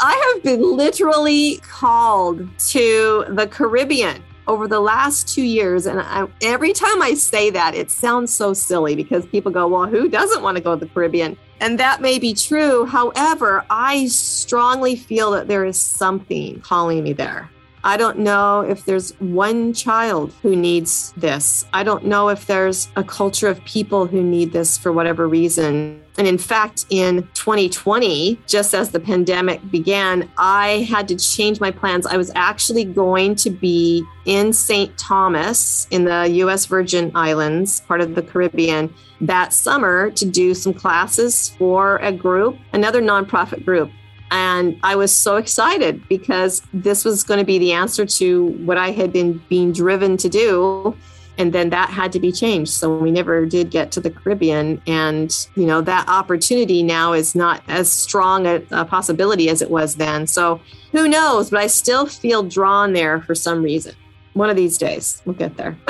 I 0.00 0.32
have 0.32 0.42
been 0.42 0.74
literally 0.74 1.58
called 1.58 2.48
to 2.68 3.26
the 3.28 3.46
Caribbean 3.46 4.22
over 4.46 4.68
the 4.68 4.80
last 4.80 5.28
two 5.28 5.42
years. 5.42 5.86
And 5.86 6.00
I, 6.00 6.26
every 6.42 6.72
time 6.72 7.00
I 7.02 7.14
say 7.14 7.50
that, 7.50 7.74
it 7.74 7.90
sounds 7.90 8.32
so 8.32 8.52
silly 8.52 8.94
because 8.94 9.26
people 9.26 9.50
go, 9.50 9.66
well, 9.66 9.86
who 9.86 10.08
doesn't 10.08 10.42
want 10.42 10.56
to 10.56 10.62
go 10.62 10.74
to 10.74 10.84
the 10.84 10.90
Caribbean? 10.92 11.36
And 11.60 11.78
that 11.78 12.00
may 12.00 12.18
be 12.18 12.34
true. 12.34 12.84
However, 12.84 13.64
I 13.70 14.06
strongly 14.06 14.96
feel 14.96 15.30
that 15.32 15.48
there 15.48 15.64
is 15.64 15.80
something 15.80 16.60
calling 16.60 17.02
me 17.02 17.12
there. 17.12 17.50
I 17.84 17.96
don't 17.96 18.18
know 18.18 18.60
if 18.60 18.84
there's 18.86 19.12
one 19.20 19.72
child 19.72 20.32
who 20.42 20.56
needs 20.56 21.12
this. 21.16 21.66
I 21.72 21.82
don't 21.82 22.04
know 22.04 22.28
if 22.30 22.46
there's 22.46 22.88
a 22.96 23.04
culture 23.04 23.48
of 23.48 23.62
people 23.64 24.06
who 24.06 24.22
need 24.22 24.52
this 24.52 24.78
for 24.78 24.90
whatever 24.90 25.28
reason. 25.28 26.03
And 26.16 26.28
in 26.28 26.38
fact, 26.38 26.86
in 26.90 27.28
2020, 27.34 28.38
just 28.46 28.72
as 28.74 28.90
the 28.90 29.00
pandemic 29.00 29.68
began, 29.70 30.30
I 30.38 30.86
had 30.88 31.08
to 31.08 31.16
change 31.16 31.60
my 31.60 31.70
plans. 31.70 32.06
I 32.06 32.16
was 32.16 32.30
actually 32.34 32.84
going 32.84 33.34
to 33.36 33.50
be 33.50 34.04
in 34.24 34.52
St. 34.52 34.96
Thomas 34.96 35.88
in 35.90 36.04
the 36.04 36.28
US 36.28 36.66
Virgin 36.66 37.10
Islands, 37.14 37.80
part 37.80 38.00
of 38.00 38.14
the 38.14 38.22
Caribbean, 38.22 38.94
that 39.20 39.52
summer 39.52 40.10
to 40.12 40.24
do 40.24 40.54
some 40.54 40.72
classes 40.72 41.50
for 41.58 41.96
a 41.96 42.12
group, 42.12 42.58
another 42.72 43.02
nonprofit 43.02 43.64
group. 43.64 43.90
And 44.30 44.78
I 44.82 44.96
was 44.96 45.14
so 45.14 45.36
excited 45.36 46.08
because 46.08 46.62
this 46.72 47.04
was 47.04 47.22
going 47.22 47.38
to 47.38 47.46
be 47.46 47.58
the 47.58 47.72
answer 47.72 48.06
to 48.06 48.46
what 48.64 48.78
I 48.78 48.90
had 48.90 49.12
been 49.12 49.40
being 49.48 49.72
driven 49.72 50.16
to 50.18 50.28
do. 50.28 50.96
And 51.38 51.52
then 51.52 51.70
that 51.70 51.90
had 51.90 52.12
to 52.12 52.20
be 52.20 52.30
changed. 52.30 52.72
So 52.72 52.96
we 52.96 53.10
never 53.10 53.46
did 53.46 53.70
get 53.70 53.90
to 53.92 54.00
the 54.00 54.10
Caribbean. 54.10 54.80
And, 54.86 55.34
you 55.56 55.66
know, 55.66 55.80
that 55.80 56.08
opportunity 56.08 56.82
now 56.82 57.12
is 57.12 57.34
not 57.34 57.62
as 57.68 57.90
strong 57.90 58.46
a, 58.46 58.62
a 58.70 58.84
possibility 58.84 59.48
as 59.48 59.60
it 59.60 59.70
was 59.70 59.96
then. 59.96 60.26
So 60.26 60.60
who 60.92 61.08
knows? 61.08 61.50
But 61.50 61.60
I 61.60 61.66
still 61.66 62.06
feel 62.06 62.42
drawn 62.42 62.92
there 62.92 63.20
for 63.22 63.34
some 63.34 63.62
reason. 63.62 63.94
One 64.34 64.50
of 64.50 64.56
these 64.56 64.78
days, 64.78 65.22
we'll 65.24 65.34
get 65.34 65.56
there. 65.56 65.76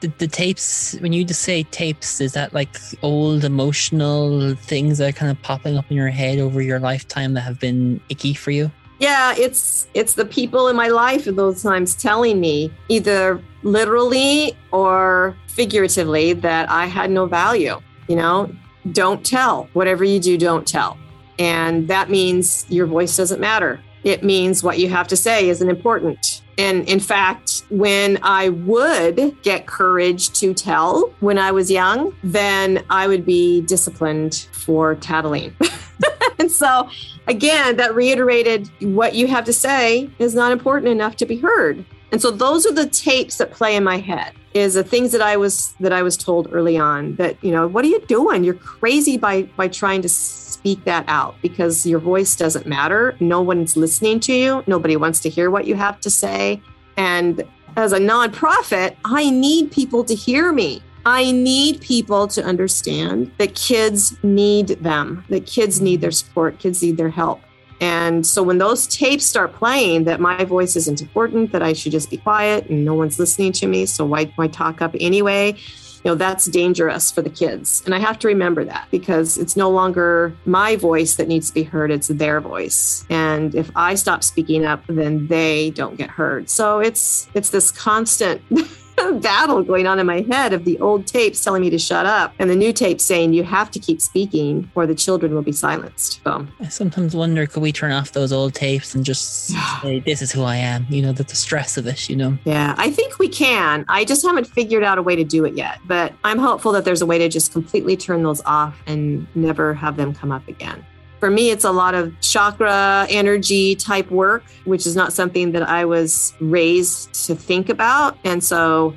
the, 0.00 0.12
the 0.18 0.28
tapes 0.28 0.96
when 1.00 1.12
you 1.12 1.24
just 1.24 1.42
say 1.42 1.62
tapes 1.64 2.20
is 2.20 2.32
that 2.32 2.52
like 2.52 2.76
old 3.02 3.44
emotional 3.44 4.54
things 4.54 4.98
that 4.98 5.08
are 5.08 5.12
kind 5.12 5.30
of 5.30 5.40
popping 5.42 5.76
up 5.76 5.90
in 5.90 5.96
your 5.96 6.08
head 6.08 6.38
over 6.38 6.62
your 6.62 6.78
lifetime 6.78 7.34
that 7.34 7.40
have 7.40 7.58
been 7.58 8.00
icky 8.08 8.34
for 8.34 8.50
you 8.50 8.70
yeah 8.98 9.34
it's 9.36 9.88
it's 9.94 10.14
the 10.14 10.24
people 10.24 10.68
in 10.68 10.76
my 10.76 10.88
life 10.88 11.26
at 11.26 11.36
those 11.36 11.62
times 11.62 11.94
telling 11.94 12.40
me 12.40 12.72
either 12.88 13.42
literally 13.62 14.56
or 14.72 15.36
figuratively 15.46 16.32
that 16.32 16.68
i 16.70 16.86
had 16.86 17.10
no 17.10 17.26
value 17.26 17.80
you 18.08 18.16
know? 18.16 18.50
Don't 18.90 19.24
tell. 19.24 19.68
Whatever 19.74 20.02
you 20.02 20.18
do 20.18 20.36
don't 20.36 20.66
tell. 20.66 20.98
And 21.38 21.86
that 21.88 22.10
means 22.10 22.66
your 22.68 22.86
voice 22.86 23.16
doesn't 23.16 23.40
matter. 23.40 23.80
It 24.02 24.24
means 24.24 24.64
what 24.64 24.78
you 24.78 24.88
have 24.88 25.06
to 25.08 25.16
say 25.16 25.48
isn't 25.48 25.68
important. 25.68 26.42
And 26.56 26.88
in 26.88 26.98
fact, 26.98 27.62
when 27.68 28.18
I 28.22 28.48
would 28.48 29.36
get 29.42 29.66
courage 29.66 30.30
to 30.40 30.54
tell 30.54 31.14
when 31.20 31.38
I 31.38 31.52
was 31.52 31.70
young, 31.70 32.16
then 32.24 32.84
I 32.90 33.06
would 33.06 33.24
be 33.24 33.60
disciplined 33.62 34.48
for 34.52 34.96
tattling. 34.96 35.54
and 36.38 36.50
so, 36.50 36.88
again, 37.28 37.76
that 37.76 37.94
reiterated 37.94 38.68
what 38.80 39.14
you 39.14 39.26
have 39.28 39.44
to 39.44 39.52
say 39.52 40.10
is 40.18 40.34
not 40.34 40.50
important 40.50 40.90
enough 40.90 41.16
to 41.16 41.26
be 41.26 41.36
heard. 41.36 41.84
And 42.10 42.20
so 42.22 42.30
those 42.30 42.66
are 42.66 42.72
the 42.72 42.88
tapes 42.88 43.36
that 43.36 43.52
play 43.52 43.76
in 43.76 43.84
my 43.84 43.98
head 43.98 44.32
is 44.54 44.74
the 44.74 44.82
things 44.82 45.12
that 45.12 45.20
I 45.20 45.36
was 45.36 45.74
that 45.80 45.92
I 45.92 46.02
was 46.02 46.16
told 46.16 46.48
early 46.52 46.78
on 46.78 47.16
that, 47.16 47.42
you 47.44 47.52
know, 47.52 47.66
what 47.66 47.84
are 47.84 47.88
you 47.88 48.00
doing? 48.06 48.44
You're 48.44 48.54
crazy 48.54 49.18
by 49.18 49.42
by 49.42 49.68
trying 49.68 50.00
to 50.02 50.08
speak 50.08 50.84
that 50.84 51.04
out 51.06 51.36
because 51.42 51.86
your 51.86 51.98
voice 51.98 52.34
doesn't 52.34 52.66
matter. 52.66 53.14
No 53.20 53.42
one's 53.42 53.76
listening 53.76 54.20
to 54.20 54.32
you. 54.32 54.64
Nobody 54.66 54.96
wants 54.96 55.20
to 55.20 55.28
hear 55.28 55.50
what 55.50 55.66
you 55.66 55.74
have 55.74 56.00
to 56.00 56.10
say. 56.10 56.62
And 56.96 57.44
as 57.76 57.92
a 57.92 57.98
nonprofit, 57.98 58.96
I 59.04 59.30
need 59.30 59.70
people 59.70 60.02
to 60.04 60.14
hear 60.14 60.50
me. 60.50 60.82
I 61.08 61.30
need 61.30 61.80
people 61.80 62.28
to 62.28 62.44
understand 62.44 63.32
that 63.38 63.54
kids 63.54 64.22
need 64.22 64.68
them, 64.68 65.24
that 65.30 65.46
kids 65.46 65.80
need 65.80 66.02
their 66.02 66.10
support, 66.10 66.58
kids 66.58 66.82
need 66.82 66.98
their 66.98 67.08
help. 67.08 67.40
And 67.80 68.26
so 68.26 68.42
when 68.42 68.58
those 68.58 68.86
tapes 68.86 69.24
start 69.24 69.54
playing 69.54 70.04
that 70.04 70.20
my 70.20 70.44
voice 70.44 70.76
isn't 70.76 71.00
important, 71.00 71.50
that 71.52 71.62
I 71.62 71.72
should 71.72 71.92
just 71.92 72.10
be 72.10 72.18
quiet 72.18 72.68
and 72.68 72.84
no 72.84 72.92
one's 72.92 73.18
listening 73.18 73.52
to 73.52 73.66
me, 73.66 73.86
so 73.86 74.04
why, 74.04 74.26
why 74.36 74.48
talk 74.48 74.82
up 74.82 74.94
anyway? 75.00 75.56
you 76.04 76.12
know 76.12 76.14
that's 76.14 76.44
dangerous 76.44 77.10
for 77.10 77.22
the 77.22 77.28
kids 77.28 77.82
and 77.84 77.92
i 77.92 77.98
have 77.98 78.16
to 78.20 78.28
remember 78.28 78.64
that 78.64 78.86
because 78.92 79.36
it's 79.36 79.56
no 79.56 79.68
longer 79.68 80.32
my 80.44 80.76
voice 80.76 81.16
that 81.16 81.26
needs 81.26 81.48
to 81.48 81.54
be 81.54 81.64
heard 81.64 81.90
it's 81.90 82.06
their 82.06 82.40
voice 82.40 83.04
and 83.10 83.52
if 83.56 83.68
i 83.74 83.96
stop 83.96 84.22
speaking 84.22 84.64
up 84.64 84.80
then 84.86 85.26
they 85.26 85.70
don't 85.70 85.96
get 85.96 86.08
heard 86.08 86.48
so 86.48 86.78
it's 86.78 87.28
it's 87.34 87.50
this 87.50 87.72
constant 87.72 88.40
battle 89.20 89.62
going 89.62 89.86
on 89.86 89.98
in 89.98 90.06
my 90.06 90.20
head 90.22 90.52
of 90.52 90.64
the 90.64 90.78
old 90.80 91.06
tapes 91.06 91.42
telling 91.42 91.62
me 91.62 91.70
to 91.70 91.78
shut 91.78 92.06
up 92.06 92.34
and 92.38 92.50
the 92.50 92.56
new 92.56 92.72
tapes 92.72 93.04
saying 93.04 93.32
you 93.32 93.44
have 93.44 93.70
to 93.70 93.78
keep 93.78 94.00
speaking 94.00 94.70
or 94.74 94.86
the 94.86 94.94
children 94.94 95.34
will 95.34 95.42
be 95.42 95.52
silenced. 95.52 96.20
So 96.24 96.46
I 96.60 96.68
sometimes 96.68 97.14
wonder 97.14 97.46
could 97.46 97.62
we 97.62 97.72
turn 97.72 97.92
off 97.92 98.12
those 98.12 98.32
old 98.32 98.54
tapes 98.54 98.94
and 98.94 99.04
just 99.04 99.48
say 99.82 100.00
this 100.00 100.22
is 100.22 100.32
who 100.32 100.42
I 100.42 100.56
am, 100.56 100.86
you 100.88 101.02
know, 101.02 101.12
the, 101.12 101.24
the 101.24 101.36
stress 101.36 101.76
of 101.76 101.86
it, 101.86 102.08
you 102.08 102.16
know. 102.16 102.38
Yeah, 102.44 102.74
I 102.78 102.90
think 102.90 103.18
we 103.18 103.28
can. 103.28 103.84
I 103.88 104.04
just 104.04 104.24
haven't 104.24 104.46
figured 104.46 104.82
out 104.82 104.98
a 104.98 105.02
way 105.02 105.16
to 105.16 105.24
do 105.24 105.44
it 105.44 105.54
yet, 105.54 105.78
but 105.86 106.12
I'm 106.24 106.38
hopeful 106.38 106.72
that 106.72 106.84
there's 106.84 107.02
a 107.02 107.06
way 107.06 107.18
to 107.18 107.28
just 107.28 107.52
completely 107.52 107.96
turn 107.96 108.22
those 108.22 108.42
off 108.44 108.80
and 108.86 109.26
never 109.34 109.74
have 109.74 109.96
them 109.96 110.14
come 110.14 110.32
up 110.32 110.46
again. 110.48 110.84
For 111.20 111.30
me, 111.30 111.50
it's 111.50 111.64
a 111.64 111.72
lot 111.72 111.94
of 111.94 112.18
chakra 112.20 113.06
energy 113.10 113.74
type 113.74 114.10
work, 114.10 114.44
which 114.64 114.86
is 114.86 114.94
not 114.94 115.12
something 115.12 115.52
that 115.52 115.68
I 115.68 115.84
was 115.84 116.34
raised 116.40 117.26
to 117.26 117.34
think 117.34 117.68
about. 117.68 118.16
And 118.24 118.42
so 118.42 118.94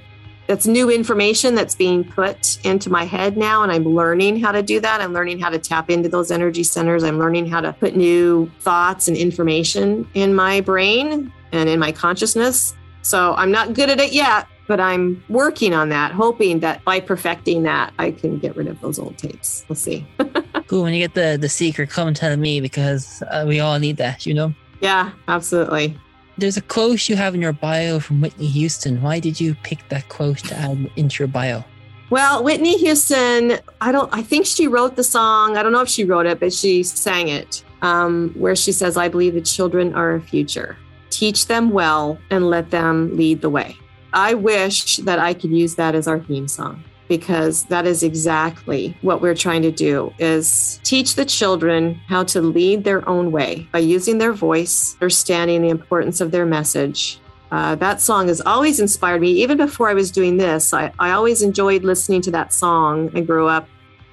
that's 0.47 0.67
new 0.67 0.91
information 0.91 1.55
that's 1.55 1.76
being 1.76 2.03
put 2.03 2.63
into 2.65 2.89
my 2.89 3.05
head 3.05 3.38
now. 3.38 3.63
And 3.63 3.72
i'm 3.72 3.86
learning 3.86 4.39
how 4.39 4.51
to 4.51 4.61
do 4.61 4.80
that. 4.82 5.01
I'm 5.01 5.13
learning 5.13 5.39
how 5.39 5.49
to 5.49 5.57
tap 5.57 5.89
into 5.89 6.09
those 6.09 6.30
energy 6.30 6.63
centers. 6.63 7.03
I'm 7.03 7.17
learning 7.17 7.47
how 7.47 7.61
to 7.61 7.74
put 7.74 7.95
new 7.95 8.51
thoughts 8.59 9.07
and 9.07 9.15
information 9.15 10.07
in 10.13 10.36
my 10.36 10.61
brain 10.61 11.32
and 11.51 11.69
in 11.69 11.80
my 11.80 11.91
consciousness. 11.91 12.76
So 13.01 13.34
i'm 13.36 13.51
not 13.51 13.74
good 13.74 13.89
at 13.89 13.99
it 13.99 14.13
yet 14.13 14.47
but 14.67 14.80
i'm 14.80 15.24
working 15.28 15.74
on 15.74 15.89
that 15.89 16.11
hoping 16.11 16.59
that 16.59 16.84
by 16.86 16.99
perfecting 16.99 17.63
that 17.63 17.93
i 17.97 18.11
can 18.11 18.38
get 18.38 18.55
rid 18.55 18.67
of 18.67 18.80
those 18.82 18.99
old 18.99 19.17
tapes. 19.17 19.65
We'll 19.67 19.76
see 19.76 20.05
when 20.80 20.93
you 20.93 20.99
get 20.99 21.13
the 21.13 21.38
the 21.39 21.49
secret 21.49 21.89
come 21.89 22.07
and 22.07 22.15
tell 22.15 22.38
me 22.38 22.61
because 22.61 23.24
uh, 23.32 23.45
we 23.47 23.59
all 23.59 23.80
need 23.80 23.97
that 23.97 24.26
you 24.26 24.34
know 24.34 24.53
yeah 24.80 25.11
absolutely 25.28 25.97
there's 26.38 26.57
a 26.57 26.61
quote 26.61 27.07
you 27.07 27.15
have 27.15 27.36
in 27.36 27.41
your 27.41 27.53
bio 27.53 27.99
from 27.99 28.19
Whitney 28.19 28.47
Houston. 28.47 29.01
Why 29.01 29.19
did 29.19 29.39
you 29.39 29.53
pick 29.63 29.88
that 29.89 30.09
quote 30.09 30.39
to 30.39 30.55
add 30.55 30.89
into 30.95 31.22
your 31.22 31.28
bio? 31.28 31.63
Well, 32.09 32.43
Whitney 32.43 32.78
Houston, 32.80 33.59
I 33.80 33.91
don't 33.91 34.09
I 34.13 34.24
think 34.24 34.45
she 34.45 34.67
wrote 34.67 34.95
the 34.95 35.03
song. 35.03 35.55
I 35.55 35.63
don't 35.63 35.72
know 35.72 35.82
if 35.82 35.89
she 35.89 36.03
wrote 36.03 36.26
it, 36.26 36.39
but 36.39 36.51
she 36.51 36.84
sang 36.84 37.28
it. 37.28 37.63
Um, 37.84 38.34
where 38.36 38.55
she 38.55 38.72
says, 38.72 38.97
I 38.97 39.07
believe 39.07 39.34
the 39.34 39.41
children 39.41 39.93
are 39.93 40.11
our 40.11 40.19
future. 40.19 40.78
Teach 41.09 41.47
them 41.47 41.72
well 41.72 42.17
and 42.30 42.49
let 42.49 42.69
them 42.69 43.15
lead 43.17 43.41
the 43.41 43.49
way. 43.49 43.76
I 44.13 44.34
wish 44.34 44.97
that 44.97 45.19
I 45.19 45.34
could 45.34 45.51
use 45.51 45.76
that 45.76 45.95
as 45.95 46.07
our 46.07 46.19
theme 46.19 46.47
song 46.47 46.84
because 47.12 47.66
that 47.66 47.86
is 47.86 48.03
exactly 48.03 48.95
what 49.01 49.22
we're 49.22 49.36
trying 49.36 49.62
to 49.62 49.70
do 49.70 50.14
is 50.18 50.80
teach 50.86 51.16
the 51.16 51.26
children 51.26 51.95
how 52.07 52.24
to 52.24 52.39
lead 52.39 52.86
their 52.86 53.07
own 53.09 53.34
way 53.34 53.68
by 53.74 53.80
using 53.80 54.18
their 54.18 54.32
voice 54.32 54.95
understanding 55.01 55.62
the 55.62 55.68
importance 55.68 56.22
of 56.22 56.32
their 56.32 56.45
message. 56.45 57.20
Uh, 57.51 57.76
that 57.76 57.99
song 57.99 58.30
has 58.30 58.39
always 58.39 58.80
inspired 58.80 59.20
me. 59.20 59.32
Even 59.43 59.57
before 59.57 59.89
i 59.89 59.93
was 59.93 60.09
doing 60.09 60.38
this 60.38 60.74
I, 60.74 60.93
I 60.99 61.12
always 61.12 61.41
enjoyed 61.41 61.84
listening 61.84 62.22
to 62.22 62.32
that 62.32 62.53
song. 62.53 63.12
I 63.14 63.20
grew 63.20 63.45
up 63.45 63.68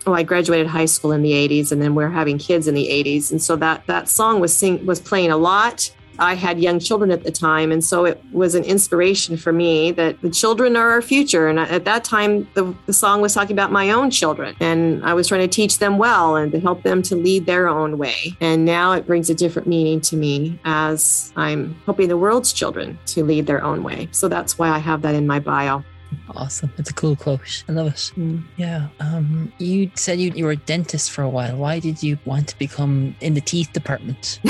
oh 0.04 0.12
i 0.12 0.24
graduated 0.24 0.66
high 0.66 0.90
school 0.94 1.12
in 1.12 1.22
the 1.22 1.32
80s 1.32 1.70
and 1.70 1.80
then 1.80 1.94
we 1.94 2.02
are 2.02 2.10
having 2.10 2.36
kids 2.36 2.66
in 2.66 2.74
the 2.74 2.88
80s 2.88 3.30
and 3.30 3.40
so 3.40 3.54
that 3.56 3.86
that 3.86 4.08
song 4.08 4.40
was 4.40 4.56
sing 4.56 4.84
was 4.86 4.98
playing 4.98 5.30
a 5.30 5.36
lot 5.36 5.88
I 6.18 6.34
had 6.34 6.60
young 6.60 6.78
children 6.78 7.10
at 7.10 7.24
the 7.24 7.30
time. 7.30 7.72
And 7.72 7.84
so 7.84 8.04
it 8.04 8.22
was 8.32 8.54
an 8.54 8.64
inspiration 8.64 9.36
for 9.36 9.52
me 9.52 9.92
that 9.92 10.20
the 10.20 10.30
children 10.30 10.76
are 10.76 10.90
our 10.90 11.02
future. 11.02 11.48
And 11.48 11.58
at 11.60 11.84
that 11.84 12.04
time, 12.04 12.48
the, 12.54 12.74
the, 12.86 12.92
song 12.92 13.20
was 13.20 13.32
talking 13.32 13.52
about 13.52 13.70
my 13.70 13.90
own 13.90 14.10
children. 14.10 14.56
And 14.60 15.04
I 15.04 15.14
was 15.14 15.28
trying 15.28 15.42
to 15.42 15.48
teach 15.48 15.78
them 15.78 15.98
well 15.98 16.36
and 16.36 16.50
to 16.52 16.58
help 16.58 16.82
them 16.82 17.00
to 17.02 17.14
lead 17.14 17.46
their 17.46 17.68
own 17.68 17.96
way. 17.96 18.36
And 18.40 18.64
now 18.64 18.92
it 18.92 19.06
brings 19.06 19.30
a 19.30 19.34
different 19.34 19.68
meaning 19.68 20.00
to 20.02 20.16
me 20.16 20.58
as 20.64 21.32
I'm 21.36 21.74
helping 21.84 22.08
the 22.08 22.16
world's 22.16 22.52
children 22.52 22.98
to 23.06 23.24
lead 23.24 23.46
their 23.46 23.62
own 23.62 23.82
way. 23.84 24.08
So 24.10 24.28
that's 24.28 24.58
why 24.58 24.68
I 24.68 24.78
have 24.78 25.02
that 25.02 25.14
in 25.14 25.26
my 25.26 25.38
bio. 25.38 25.84
Awesome. 26.30 26.72
It's 26.78 26.90
a 26.90 26.94
cool 26.94 27.16
quote. 27.16 27.64
I 27.68 27.72
love 27.72 27.88
it. 27.88 28.12
Mm. 28.16 28.42
Yeah. 28.56 28.88
Um, 29.00 29.52
you 29.58 29.90
said 29.94 30.18
you, 30.18 30.32
you 30.32 30.44
were 30.44 30.52
a 30.52 30.56
dentist 30.56 31.10
for 31.10 31.22
a 31.22 31.28
while. 31.28 31.56
Why 31.56 31.78
did 31.78 32.02
you 32.02 32.18
want 32.24 32.48
to 32.48 32.58
become 32.58 33.14
in 33.20 33.34
the 33.34 33.40
teeth 33.40 33.72
department? 33.72 34.40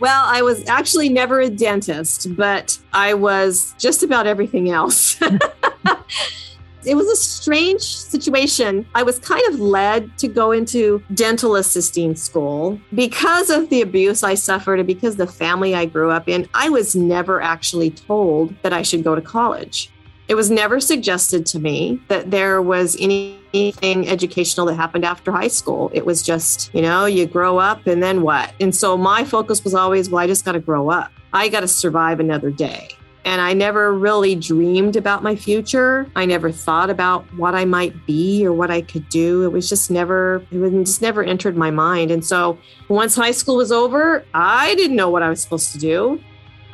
Well, 0.00 0.24
I 0.26 0.42
was 0.42 0.66
actually 0.68 1.08
never 1.08 1.40
a 1.40 1.50
dentist, 1.50 2.36
but 2.36 2.78
I 2.92 3.14
was 3.14 3.74
just 3.78 4.02
about 4.02 4.26
everything 4.26 4.70
else. 4.70 5.20
it 6.84 6.94
was 6.94 7.08
a 7.08 7.16
strange 7.16 7.82
situation. 7.82 8.86
I 8.94 9.02
was 9.02 9.18
kind 9.18 9.42
of 9.52 9.60
led 9.60 10.16
to 10.18 10.28
go 10.28 10.52
into 10.52 11.02
dental 11.14 11.56
assisting 11.56 12.14
school 12.14 12.80
because 12.94 13.50
of 13.50 13.68
the 13.70 13.82
abuse 13.82 14.22
I 14.22 14.34
suffered 14.34 14.78
and 14.78 14.86
because 14.86 15.16
the 15.16 15.26
family 15.26 15.74
I 15.74 15.86
grew 15.86 16.10
up 16.10 16.28
in. 16.28 16.48
I 16.54 16.68
was 16.68 16.94
never 16.94 17.40
actually 17.42 17.90
told 17.90 18.54
that 18.62 18.72
I 18.72 18.82
should 18.82 19.02
go 19.02 19.14
to 19.14 19.20
college. 19.20 19.90
It 20.28 20.34
was 20.34 20.50
never 20.50 20.78
suggested 20.78 21.46
to 21.46 21.58
me 21.58 22.02
that 22.08 22.30
there 22.30 22.60
was 22.60 22.98
anything 23.00 24.06
educational 24.06 24.66
that 24.66 24.74
happened 24.74 25.06
after 25.06 25.32
high 25.32 25.48
school. 25.48 25.90
It 25.94 26.04
was 26.04 26.22
just, 26.22 26.72
you 26.74 26.82
know, 26.82 27.06
you 27.06 27.24
grow 27.26 27.56
up 27.56 27.86
and 27.86 28.02
then 28.02 28.20
what? 28.20 28.52
And 28.60 28.76
so 28.76 28.98
my 28.98 29.24
focus 29.24 29.64
was 29.64 29.74
always, 29.74 30.10
well, 30.10 30.22
I 30.22 30.26
just 30.26 30.44
got 30.44 30.52
to 30.52 30.60
grow 30.60 30.90
up. 30.90 31.10
I 31.32 31.48
got 31.48 31.60
to 31.60 31.68
survive 31.68 32.20
another 32.20 32.50
day. 32.50 32.90
And 33.24 33.40
I 33.40 33.54
never 33.54 33.94
really 33.94 34.34
dreamed 34.34 34.96
about 34.96 35.22
my 35.22 35.34
future. 35.34 36.10
I 36.14 36.26
never 36.26 36.52
thought 36.52 36.90
about 36.90 37.24
what 37.34 37.54
I 37.54 37.64
might 37.64 38.06
be 38.06 38.46
or 38.46 38.52
what 38.52 38.70
I 38.70 38.82
could 38.82 39.08
do. 39.08 39.44
It 39.44 39.52
was 39.52 39.66
just 39.66 39.90
never, 39.90 40.44
it 40.50 40.58
was 40.58 40.72
just 40.72 41.00
never 41.00 41.22
entered 41.24 41.56
my 41.56 41.70
mind. 41.70 42.10
And 42.10 42.24
so 42.24 42.58
once 42.88 43.16
high 43.16 43.30
school 43.30 43.56
was 43.56 43.72
over, 43.72 44.26
I 44.34 44.74
didn't 44.74 44.96
know 44.96 45.08
what 45.08 45.22
I 45.22 45.30
was 45.30 45.42
supposed 45.42 45.72
to 45.72 45.78
do. 45.78 46.20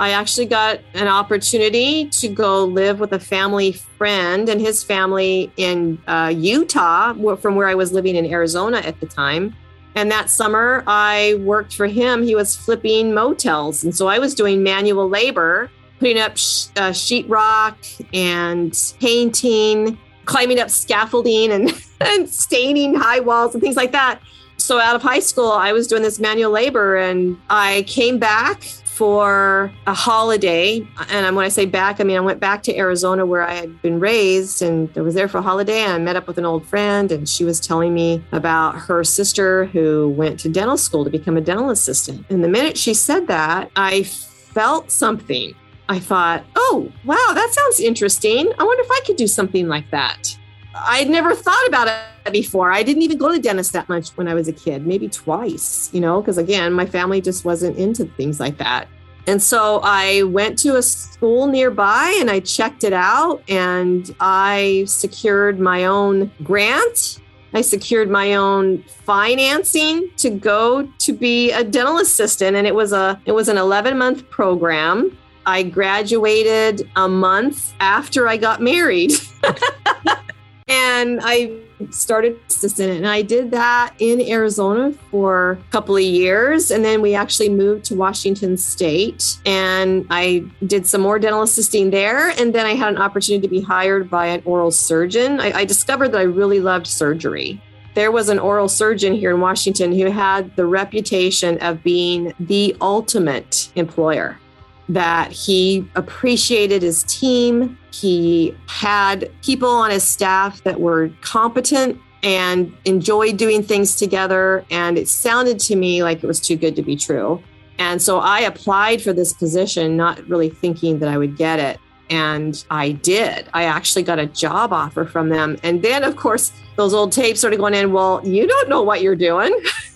I 0.05 0.11
actually 0.11 0.45
got 0.45 0.81
an 0.93 1.09
opportunity 1.09 2.11
to 2.11 2.29
go 2.29 2.67
live 2.67 3.01
with 3.01 3.15
a 3.15 3.19
family 3.19 3.73
friend 3.73 4.51
and 4.51 4.61
his 4.61 4.85
family 4.85 5.51
in 5.57 5.97
uh, 6.07 6.31
Utah, 6.37 7.15
from 7.37 7.57
where 7.57 7.69
I 7.69 7.75
was 7.75 7.95
living 7.95 8.15
in 8.15 8.27
Arizona 8.27 8.81
at 8.81 9.01
the 9.01 9.07
time. 9.07 9.57
And 9.95 10.11
that 10.11 10.29
summer, 10.29 10.85
I 10.87 11.41
worked 11.41 11.75
for 11.75 11.87
him. 11.87 12.23
He 12.23 12.35
was 12.35 12.55
flipping 12.55 13.15
motels. 13.15 13.83
And 13.83 13.97
so 13.97 14.07
I 14.07 14.19
was 14.19 14.35
doing 14.35 14.63
manual 14.63 15.09
labor, 15.09 15.71
putting 16.01 16.19
up 16.19 16.37
sh- 16.37 16.67
uh, 16.77 16.91
sheetrock 16.91 18.07
and 18.13 18.79
painting, 19.01 19.97
climbing 20.27 20.61
up 20.61 20.69
scaffolding 20.69 21.51
and, 21.51 21.73
and 22.03 22.29
staining 22.29 22.95
high 22.95 23.21
walls 23.21 23.55
and 23.55 23.63
things 23.63 23.77
like 23.77 23.93
that. 23.93 24.21
So 24.59 24.79
out 24.79 24.97
of 24.97 25.01
high 25.01 25.21
school, 25.21 25.53
I 25.53 25.73
was 25.73 25.87
doing 25.87 26.03
this 26.03 26.21
manual 26.21 26.51
labor 26.51 26.97
and 26.97 27.39
I 27.49 27.87
came 27.89 28.19
back 28.19 28.67
for 28.95 29.73
a 29.89 29.93
holiday. 29.93 30.87
And 31.11 31.35
when 31.35 31.45
I 31.45 31.49
say 31.49 31.67
back, 31.67 32.01
I 32.01 32.05
mean 32.05 32.17
I 32.17 32.21
went 32.21 32.39
back 32.39 32.63
to 32.65 32.77
Arizona 32.77 33.27
where 33.27 33.43
I 33.43 33.55
had 33.55 33.83
been 33.83 33.99
raised 33.99 34.63
and 34.63 34.89
I 34.97 35.01
was 35.01 35.15
there 35.15 35.27
for 35.27 35.39
a 35.39 35.43
holiday. 35.43 35.81
And 35.81 35.93
I 35.93 35.99
met 35.99 36.15
up 36.15 36.29
with 36.29 36.39
an 36.39 36.45
old 36.45 36.65
friend, 36.65 37.11
and 37.11 37.29
she 37.29 37.45
was 37.45 37.59
telling 37.59 37.93
me 37.93 38.23
about 38.31 38.77
her 38.77 39.03
sister 39.03 39.65
who 39.67 40.11
went 40.11 40.39
to 40.41 40.49
dental 40.49 40.77
school 40.77 41.03
to 41.03 41.11
become 41.11 41.37
a 41.37 41.41
dental 41.41 41.71
assistant. 41.71 42.25
And 42.31 42.45
the 42.45 42.49
minute 42.49 42.79
she 42.79 42.95
said 42.95 43.27
that, 43.27 43.71
I 43.75 44.05
felt 44.05 44.93
something. 44.93 45.55
I 45.89 45.99
thought, 45.99 46.45
oh, 46.55 46.91
wow, 47.05 47.33
that 47.35 47.53
sounds 47.53 47.81
interesting. 47.81 48.51
I 48.59 48.63
wonder 48.63 48.83
if 48.85 48.91
I 48.91 49.01
could 49.05 49.17
do 49.17 49.27
something 49.27 49.67
like 49.67 49.91
that. 49.91 50.39
I'd 50.75 51.11
never 51.11 51.35
thought 51.35 51.67
about 51.67 51.89
it 51.89 51.95
before. 52.33 52.73
I 52.73 52.83
didn't 52.83 53.03
even 53.03 53.19
go 53.19 53.33
to 53.33 53.41
dentist 53.41 53.73
that 53.73 53.89
much 53.89 54.11
when 54.11 54.29
I 54.29 54.35
was 54.35 54.49
a 54.49 54.53
kid, 54.53 54.87
maybe 54.87 55.09
twice, 55.09 55.91
you 55.93 56.01
know, 56.01 56.21
because 56.21 56.39
again, 56.39 56.73
my 56.73 56.87
family 56.87 57.21
just 57.21 57.45
wasn't 57.45 57.77
into 57.77 58.05
things 58.05 58.41
like 58.41 58.59
that. 58.59 58.89
And 59.27 59.43
so 59.43 59.81
I 59.83 60.23
went 60.25 60.59
to 60.61 60.77
a 60.77 60.83
school 60.83 61.47
nearby 61.47 62.15
and 62.21 62.31
I 62.31 62.41
checked 62.41 62.85
it 62.85 62.93
out 62.93 63.43
and 63.49 64.15
I 64.21 64.85
secured 64.87 65.59
my 65.59 65.87
own 65.87 66.31
grant. 66.43 67.21
I 67.55 67.63
secured 67.63 68.11
my 68.11 68.35
own 68.35 68.83
financing 68.83 70.11
to 70.17 70.29
go 70.29 70.87
to 70.99 71.13
be 71.13 71.53
a 71.53 71.65
dental 71.65 71.99
assistant 71.99 72.57
and 72.57 72.67
it 72.67 72.75
was 72.75 72.93
a 72.93 73.21
it 73.25 73.33
was 73.33 73.49
an 73.49 73.57
11 73.57 73.97
month 73.97 74.29
program. 74.29 75.17
I 75.47 75.63
graduated 75.63 76.91
a 76.97 77.09
month 77.09 77.75
after 77.81 78.29
I 78.29 78.37
got 78.37 78.61
married. 78.61 79.13
and 80.67 81.21
I 81.23 81.59
started 81.91 82.39
assistant 82.49 82.91
and 82.91 83.07
I 83.07 83.23
did 83.23 83.51
that 83.51 83.95
in 83.99 84.21
Arizona 84.21 84.93
for 85.11 85.53
a 85.53 85.71
couple 85.71 85.97
of 85.97 86.03
years. 86.03 86.71
And 86.71 86.85
then 86.85 87.03
we 87.03 87.15
actually 87.15 87.51
moved 87.51 87.85
to 87.87 87.95
Washington 87.95 88.57
state. 88.57 89.39
And 89.45 90.07
I 90.09 90.45
did 90.67 90.87
some 90.87 91.03
more 91.03 91.19
dental 91.19 91.43
assisting 91.43 91.91
there. 91.91 92.31
And 92.31 92.55
then 92.55 92.65
I 92.65 92.75
had 92.75 92.95
an 92.95 92.99
opportunity 92.99 93.47
to 93.47 93.51
be 93.51 93.61
hired 93.61 94.09
by 94.09 94.27
an 94.27 94.43
oral 94.45 94.71
surgeon. 94.71 95.41
I, 95.41 95.53
I 95.53 95.65
discovered 95.65 96.09
that 96.13 96.19
I 96.19 96.25
really 96.25 96.61
loved 96.61 96.87
surgery. 96.87 97.61
There 97.95 98.11
was 98.11 98.29
an 98.29 98.39
oral 98.39 98.69
surgeon 98.69 99.15
here 99.15 99.31
in 99.31 99.41
Washington 99.41 99.93
who 99.93 100.11
had 100.11 100.57
the 100.57 100.67
reputation 100.67 101.59
of 101.59 101.83
being 101.85 102.33
the 102.41 102.77
ultimate 102.81 103.71
employer 103.77 104.41
that 104.89 105.33
he 105.33 105.89
appreciated 105.95 106.83
his 106.83 107.05
team. 107.05 107.79
He 107.93 108.57
had 108.67 109.31
people 109.43 109.71
on 109.71 109.91
his 109.91 110.05
staff 110.05 110.63
that 110.65 110.81
were 110.81 111.11
competent 111.21 111.99
and 112.23 112.75
enjoyed 112.85 113.37
doing 113.37 113.63
things 113.63 113.97
together. 113.97 114.65
And 114.71 114.99
it 114.99 115.09
sounded 115.09 115.59
to 115.61 115.77
me 115.77 116.03
like 116.03 116.23
it 116.23 116.27
was 116.27 116.41
too 116.41 116.57
good 116.57 116.75
to 116.77 116.83
be 116.83 116.97
true. 116.97 117.43
And 117.79 118.01
so 118.01 118.19
I 118.19 118.41
applied 118.41 119.03
for 119.03 119.13
this 119.13 119.33
position, 119.33 119.97
not 119.97 120.27
really 120.29 120.49
thinking 120.49 120.99
that 121.01 121.09
I 121.09 121.19
would 121.19 121.37
get 121.37 121.59
it. 121.59 121.79
And 122.11 122.65
I 122.71 122.93
did. 122.93 123.49
I 123.55 123.65
actually 123.65 124.03
got 124.03 124.19
a 124.19 124.27
job 124.27 124.73
offer 124.73 125.05
from 125.05 125.31
them. 125.31 125.57
And 125.63 125.83
then, 125.83 126.05
of 126.05 126.17
course, 126.17 126.53
those 126.77 126.93
old 126.93 127.13
tapes 127.13 127.41
started 127.41 127.59
going 127.59 127.75
in. 127.75 127.93
Well, 127.93 128.21
you 128.27 128.47
don't 128.47 128.69
know 128.69 128.83
what 128.83 129.01
you're 129.03 129.17
doing. 129.17 129.53